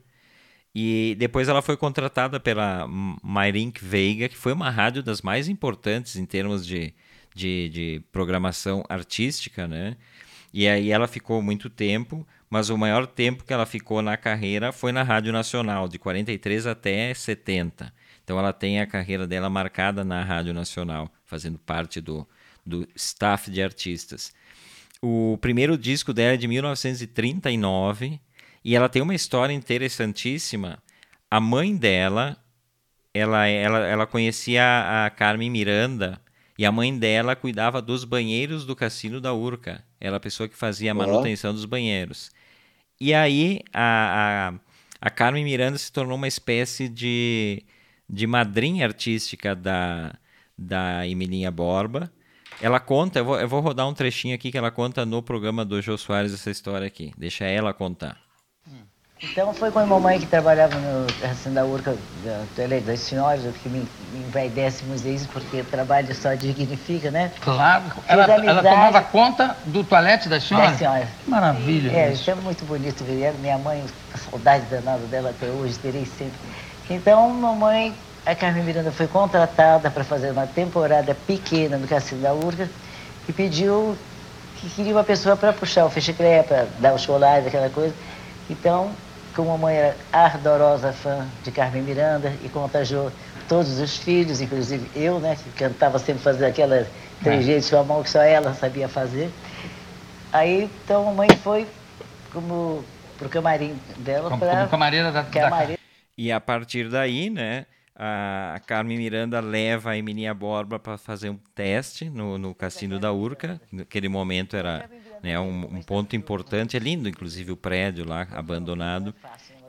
E 0.73 1.15
depois 1.19 1.47
ela 1.47 1.61
foi 1.61 1.77
contratada 1.77 2.39
pela 2.39 2.87
Mairink 3.23 3.83
Veiga, 3.85 4.27
que 4.27 4.35
foi 4.35 4.53
uma 4.53 4.71
rádio 4.71 5.03
das 5.03 5.21
mais 5.21 5.47
importantes 5.47 6.15
em 6.15 6.25
termos 6.25 6.65
de, 6.65 6.95
de, 7.35 7.69
de, 7.69 8.01
programação 8.11 8.83
artística, 8.89 9.67
né? 9.67 9.97
E 10.51 10.67
aí 10.67 10.91
ela 10.91 11.07
ficou 11.07 11.41
muito 11.43 11.69
tempo, 11.69 12.27
mas 12.49 12.69
o 12.69 12.77
maior 12.77 13.05
tempo 13.05 13.43
que 13.43 13.53
ela 13.53 13.65
ficou 13.65 14.01
na 14.01 14.17
carreira 14.17 14.71
foi 14.71 14.91
na 14.91 15.03
Rádio 15.03 15.31
Nacional, 15.31 15.87
de 15.87 15.99
43 15.99 16.65
até 16.65 17.13
70. 17.13 17.93
Então 18.23 18.39
ela 18.39 18.51
tem 18.51 18.79
a 18.79 18.87
carreira 18.87 19.27
dela 19.27 19.49
marcada 19.49 20.03
na 20.03 20.23
Rádio 20.23 20.53
Nacional, 20.53 21.11
fazendo 21.25 21.59
parte 21.59 22.01
do, 22.01 22.27
do 22.65 22.87
staff 22.95 23.51
de 23.51 23.61
artistas. 23.61 24.33
O 25.01 25.37
primeiro 25.39 25.77
disco 25.77 26.13
dela 26.13 26.33
é 26.33 26.37
de 26.37 26.47
1939 26.47 28.19
e 28.65 28.75
ela 28.75 28.89
tem 28.89 29.01
uma 29.01 29.15
história 29.15 29.53
interessantíssima. 29.53 30.81
A 31.29 31.39
mãe 31.39 31.75
dela, 31.75 32.35
ela, 33.13 33.47
ela, 33.47 33.79
ela 33.87 34.07
conhecia 34.07 35.05
a 35.05 35.09
Carmen 35.09 35.49
Miranda 35.49 36.19
e 36.57 36.65
a 36.65 36.71
mãe 36.71 36.97
dela 36.97 37.35
cuidava 37.35 37.81
dos 37.81 38.03
banheiros 38.03 38.65
do 38.65 38.75
cassino 38.75 39.21
da 39.21 39.33
Urca. 39.33 39.83
Era 39.99 40.17
a 40.17 40.19
pessoa 40.19 40.49
que 40.49 40.57
fazia 40.57 40.91
a 40.91 40.95
manutenção 40.95 41.53
dos 41.53 41.63
banheiros. 41.63 42.31
E 43.01 43.13
aí 43.13 43.61
a, 43.73 44.51
a, 45.01 45.07
a 45.07 45.09
Carmen 45.09 45.43
Miranda 45.43 45.77
se 45.77 45.91
tornou 45.91 46.17
uma 46.17 46.27
espécie 46.27 46.89
de, 46.89 47.63
de 48.09 48.27
madrinha 48.27 48.85
artística 48.85 49.55
da, 49.55 50.15
da 50.57 51.07
Emilinha 51.07 51.49
Borba. 51.49 52.11
Ela 52.61 52.79
conta, 52.79 53.19
eu 53.19 53.25
vou, 53.25 53.39
eu 53.39 53.47
vou 53.47 53.61
rodar 53.61 53.87
um 53.87 53.93
trechinho 53.93 54.35
aqui 54.35 54.51
que 54.51 54.57
ela 54.57 54.69
conta 54.69 55.05
no 55.05 55.23
programa 55.23 55.63
do 55.63 55.81
Jô 55.81 55.97
Soares 55.97 56.33
essa 56.33 56.51
história 56.51 56.85
aqui. 56.85 57.13
Deixa 57.17 57.45
ela 57.45 57.73
contar. 57.73 58.28
Então 59.21 59.53
foi 59.53 59.69
com 59.69 59.79
a 59.79 59.85
mamãe 59.85 60.17
que 60.17 60.25
trabalhava 60.25 60.77
no 60.77 61.05
Ração 61.21 61.53
da 61.53 61.65
Urca 61.65 61.93
da 62.23 62.41
Tele 62.55 62.79
das 62.79 63.01
Senhoras, 63.01 63.41
que 63.61 63.67
me, 63.67 63.79
me 64.13 64.19
envaidécemos 64.25 65.05
isso, 65.05 65.27
porque 65.33 65.61
trabalho 65.63 66.15
só 66.15 66.33
dignifica, 66.35 67.11
né? 67.11 67.29
Claro. 67.41 67.83
Ela, 68.07 68.23
ela, 68.23 68.63
tomava 68.63 69.01
conta 69.01 69.57
do 69.65 69.83
toalete 69.83 70.29
das 70.29 70.43
senhoras? 70.43 70.69
Das 70.69 70.79
senhoras. 70.79 71.09
Maravilha. 71.27 71.91
É, 71.91 72.13
isso 72.13 72.31
é 72.31 72.35
muito 72.35 72.63
bonito 72.63 73.03
ver. 73.03 73.33
Minha 73.41 73.57
mãe, 73.57 73.83
a 74.13 74.17
saudade 74.17 74.63
danada 74.71 75.05
dela 75.07 75.31
até 75.31 75.47
hoje, 75.47 75.77
terei 75.79 76.05
sempre. 76.05 76.39
Então, 76.89 77.29
mamãe, 77.29 77.93
a 78.25 78.33
Carmen 78.33 78.63
Miranda 78.63 78.91
foi 78.91 79.07
contratada 79.07 79.91
para 79.91 80.03
fazer 80.05 80.31
uma 80.31 80.47
temporada 80.47 81.13
pequena 81.27 81.77
no 81.77 81.87
Cassino 81.89 82.21
da 82.21 82.33
Urca 82.33 82.69
e 83.27 83.33
pediu 83.33 83.97
que 84.55 84.69
queria 84.69 84.93
uma 84.93 85.03
pessoa 85.03 85.35
para 85.35 85.51
puxar 85.51 85.85
o 85.85 85.89
fecheclé, 85.89 86.41
para 86.41 86.67
dar 86.79 86.93
os 86.93 87.05
colares, 87.05 87.45
aquela 87.45 87.69
coisa. 87.69 87.93
Então, 88.49 88.89
como 89.39 89.53
a 89.53 89.57
mãe 89.57 89.77
era 89.77 89.95
ardorosa 90.11 90.91
fã 90.91 91.25
de 91.45 91.49
Carmen 91.49 91.81
Miranda 91.81 92.33
e 92.43 92.49
contagiou 92.49 93.09
todos 93.47 93.79
os 93.79 93.95
filhos, 93.95 94.41
inclusive 94.41 94.91
eu, 94.93 95.17
né, 95.17 95.37
que 95.37 95.49
cantava 95.51 95.97
sempre 95.97 96.21
fazer 96.21 96.45
aquela 96.45 96.85
trejeitos 97.23 97.71
é. 97.71 97.71
com 97.71 97.81
a 97.81 97.83
mão 97.85 98.03
que 98.03 98.09
só 98.09 98.21
ela 98.21 98.53
sabia 98.53 98.89
fazer. 98.89 99.31
Aí, 100.33 100.69
então, 100.83 101.07
a 101.07 101.13
mãe 101.13 101.29
foi 101.41 101.65
como 102.33 102.83
pro 103.17 103.29
camarim 103.29 103.79
dela 103.99 104.37
para... 104.37 104.57
Como 104.57 104.69
camareira 104.71 105.09
da, 105.09 105.23
camareira. 105.23 105.73
da... 105.73 105.79
E 106.17 106.33
a 106.33 106.41
partir 106.41 106.89
daí, 106.89 107.29
né, 107.29 107.65
a 107.95 108.59
Carmen 108.67 108.97
Miranda 108.97 109.39
leva 109.39 109.91
a 109.91 109.97
Emilinha 109.97 110.33
Borba 110.33 110.77
para 110.77 110.97
fazer 110.97 111.29
um 111.29 111.39
teste 111.55 112.09
no, 112.09 112.37
no 112.37 112.53
Cassino 112.53 112.99
da 112.99 113.13
Urca. 113.13 113.59
Naquele 113.71 114.09
momento 114.09 114.57
era 114.57 114.89
né, 115.23 115.39
um, 115.39 115.77
um, 115.77 115.81
ponto 115.81 116.15
importante, 116.15 116.75
é 116.77 116.79
lindo, 116.79 117.09
inclusive 117.09 117.51
o 117.51 117.57
prédio 117.57 118.07
lá 118.07 118.27
abandonado. 118.31 119.13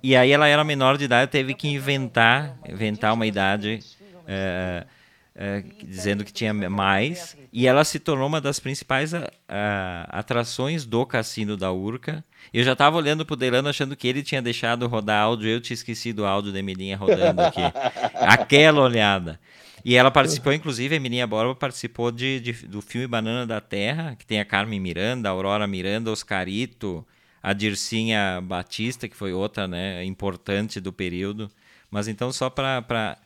E 0.02 0.16
aí 0.16 0.30
ela 0.30 0.48
era 0.48 0.64
menor 0.64 0.96
de 0.96 1.04
idade, 1.04 1.30
teve 1.30 1.54
que 1.54 1.68
inventar, 1.68 2.56
inventar 2.68 3.12
uma 3.12 3.26
idade 3.26 3.80
é, 4.26 4.86
é, 5.34 5.62
dizendo 5.84 6.24
que 6.24 6.32
tinha 6.32 6.52
mais. 6.52 7.36
E 7.52 7.66
ela 7.66 7.84
se 7.84 7.98
tornou 7.98 8.26
uma 8.26 8.40
das 8.40 8.60
principais 8.60 9.12
a, 9.12 9.30
a, 9.48 10.18
atrações 10.18 10.86
do 10.86 11.04
Cassino 11.04 11.56
da 11.56 11.72
Urca. 11.72 12.24
Eu 12.52 12.62
já 12.62 12.72
estava 12.72 12.96
olhando 12.96 13.24
para 13.24 13.34
o 13.34 13.36
Delano 13.36 13.68
achando 13.68 13.96
que 13.96 14.08
ele 14.08 14.22
tinha 14.22 14.40
deixado 14.40 14.86
rodar 14.86 15.22
áudio, 15.22 15.48
eu 15.48 15.60
tinha 15.60 15.74
esquecido 15.74 16.20
o 16.20 16.26
áudio 16.26 16.52
da 16.52 16.58
Emilinha 16.58 16.96
rodando 16.96 17.42
aqui. 17.42 17.60
Aquela 18.20 18.80
olhada. 18.82 19.40
E 19.84 19.96
ela 19.96 20.10
participou, 20.10 20.52
inclusive, 20.52 20.94
a 20.94 20.96
Emilinha 20.96 21.26
Borba 21.26 21.54
participou 21.54 22.10
de, 22.10 22.40
de, 22.40 22.52
do 22.66 22.82
filme 22.82 23.06
Banana 23.06 23.46
da 23.46 23.60
Terra, 23.60 24.16
que 24.16 24.26
tem 24.26 24.40
a 24.40 24.44
Carmen 24.44 24.80
Miranda, 24.80 25.28
a 25.28 25.32
Aurora 25.32 25.66
Miranda, 25.66 26.10
Oscarito, 26.10 27.06
a 27.42 27.52
Dircinha 27.52 28.40
Batista, 28.42 29.08
que 29.08 29.16
foi 29.16 29.32
outra 29.32 29.66
né, 29.66 30.04
importante 30.04 30.80
do 30.80 30.92
período. 30.92 31.50
Mas 31.90 32.06
então, 32.08 32.32
só 32.32 32.50
para 32.50 33.16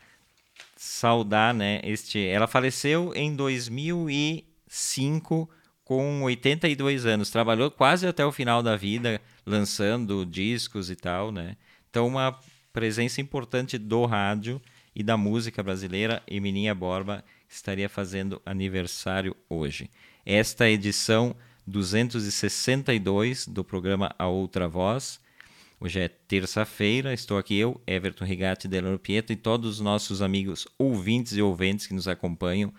saudar, 0.76 1.52
né, 1.52 1.80
este, 1.82 2.24
ela 2.24 2.46
faleceu 2.46 3.12
em 3.14 3.34
2005 3.34 5.50
com 5.84 6.22
82 6.22 7.04
anos, 7.04 7.30
trabalhou 7.30 7.68
quase 7.70 8.06
até 8.06 8.24
o 8.24 8.32
final 8.32 8.62
da 8.62 8.76
vida, 8.76 9.20
lançando 9.44 10.24
discos 10.24 10.88
e 10.88 10.96
tal, 10.96 11.30
né? 11.30 11.58
Então, 11.90 12.06
uma 12.06 12.38
presença 12.72 13.20
importante 13.20 13.76
do 13.76 14.06
rádio 14.06 14.62
e 14.94 15.02
da 15.02 15.16
música 15.16 15.62
brasileira, 15.62 16.22
Emilinha 16.26 16.74
Borba 16.74 17.24
estaria 17.48 17.88
fazendo 17.88 18.40
aniversário 18.44 19.36
hoje. 19.48 19.90
Esta 20.24 20.64
é 20.64 20.68
a 20.68 20.70
edição 20.70 21.34
262 21.66 23.46
do 23.46 23.64
programa 23.64 24.14
A 24.18 24.26
Outra 24.26 24.68
Voz. 24.68 25.20
Hoje 25.80 26.00
é 26.00 26.08
terça-feira, 26.08 27.12
estou 27.12 27.36
aqui 27.36 27.56
eu, 27.56 27.80
Everton 27.86 28.24
Rigatti, 28.24 28.68
Delano 28.68 28.98
Pietro 28.98 29.32
e 29.32 29.36
todos 29.36 29.68
os 29.68 29.80
nossos 29.80 30.22
amigos 30.22 30.66
ouvintes 30.78 31.32
e 31.36 31.42
ouvintes 31.42 31.86
que 31.86 31.94
nos 31.94 32.08
acompanham. 32.08 32.72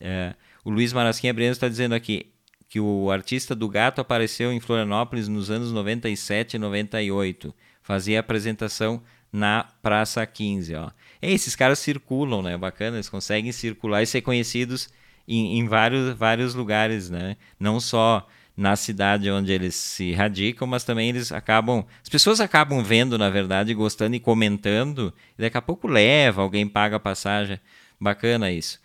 É, 0.00 0.34
o 0.64 0.70
Luiz 0.70 0.92
Marasquinha 0.92 1.34
Breno 1.34 1.52
está 1.52 1.68
dizendo 1.68 1.94
aqui, 1.94 2.32
que 2.70 2.78
o 2.78 3.10
artista 3.10 3.52
do 3.52 3.68
gato 3.68 4.00
apareceu 4.00 4.52
em 4.52 4.60
Florianópolis 4.60 5.26
nos 5.26 5.50
anos 5.50 5.72
97 5.72 6.54
e 6.54 6.58
98. 6.58 7.52
Fazia 7.82 8.20
apresentação 8.20 9.02
na 9.32 9.64
Praça 9.82 10.24
15. 10.26 10.74
Ó. 10.74 10.90
E 11.22 11.32
esses 11.32 11.54
caras 11.54 11.78
circulam, 11.78 12.42
né? 12.42 12.56
Bacana, 12.56 12.96
eles 12.96 13.08
conseguem 13.08 13.52
circular 13.52 14.02
e 14.02 14.06
ser 14.06 14.22
conhecidos 14.22 14.88
em, 15.26 15.58
em 15.58 15.66
vários, 15.66 16.16
vários 16.16 16.54
lugares, 16.54 17.10
né? 17.10 17.36
Não 17.58 17.80
só 17.80 18.26
na 18.56 18.76
cidade 18.76 19.30
onde 19.30 19.52
eles 19.52 19.74
se 19.74 20.12
radicam, 20.12 20.66
mas 20.66 20.84
também 20.84 21.08
eles 21.08 21.32
acabam. 21.32 21.84
As 22.02 22.08
pessoas 22.08 22.40
acabam 22.40 22.82
vendo, 22.82 23.16
na 23.16 23.30
verdade, 23.30 23.72
gostando 23.72 24.16
e 24.16 24.20
comentando, 24.20 25.14
e 25.38 25.42
daqui 25.42 25.56
a 25.56 25.62
pouco 25.62 25.88
leva, 25.88 26.42
alguém 26.42 26.68
paga 26.68 26.96
a 26.96 27.00
passagem. 27.00 27.58
Bacana 27.98 28.50
isso. 28.50 28.80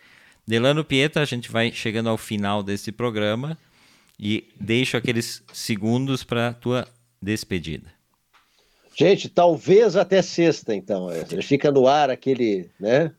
Delano 0.48 0.84
Pieta, 0.84 1.22
a 1.22 1.26
gente 1.26 1.52
vai 1.52 1.72
chegando 1.72 2.10
ao 2.10 2.18
final 2.18 2.62
desse 2.62 2.91
programa 2.91 3.58
e 4.20 4.48
deixo 4.60 4.96
aqueles 4.96 5.43
segundos 5.52 6.24
para 6.24 6.50
a 6.50 6.54
tua 6.54 6.88
despedida. 7.22 7.95
Gente, 8.98 9.28
talvez 9.28 9.98
até 9.98 10.22
sexta, 10.22 10.74
então. 10.74 11.12
É, 11.12 11.26
fica 11.41 11.70
no 11.70 11.86
ar 11.86 12.10
aquele, 12.10 12.70
né? 12.80 13.12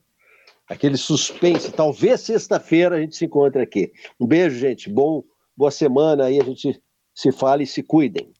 Aquele 0.67 0.97
suspense. 0.97 1.71
Talvez 1.71 2.21
sexta-feira 2.21 2.95
a 2.95 2.99
gente 2.99 3.15
se 3.15 3.25
encontre 3.25 3.61
aqui. 3.61 3.91
Um 4.19 4.25
beijo, 4.25 4.57
gente. 4.57 4.89
Bom, 4.89 5.23
boa 5.55 5.69
semana 5.69 6.25
aí. 6.25 6.41
A 6.41 6.43
gente 6.43 6.81
se 7.13 7.31
fala 7.31 7.61
e 7.61 7.67
se 7.67 7.83
cuidem. 7.83 8.31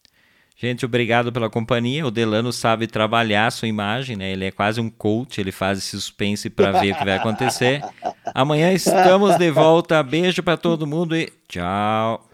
Gente, 0.59 0.83
obrigado 0.83 1.31
pela 1.31 1.51
companhia. 1.51 2.07
O 2.07 2.09
Delano 2.09 2.51
sabe 2.51 2.87
trabalhar 2.87 3.45
a 3.45 3.51
sua 3.51 3.67
imagem, 3.67 4.15
né? 4.15 4.31
Ele 4.31 4.45
é 4.45 4.51
quase 4.51 4.81
um 4.81 4.89
coach, 4.89 5.39
ele 5.39 5.51
faz 5.51 5.77
esse 5.77 5.91
suspense 5.91 6.49
para 6.49 6.71
ver 6.71 6.93
o 6.93 6.97
que 6.97 7.05
vai 7.05 7.15
acontecer. 7.15 7.83
Amanhã 8.33 8.73
estamos 8.73 9.37
de 9.37 9.51
volta. 9.51 10.01
Beijo 10.01 10.41
para 10.41 10.57
todo 10.57 10.87
mundo 10.87 11.15
e 11.15 11.31
tchau. 11.47 12.26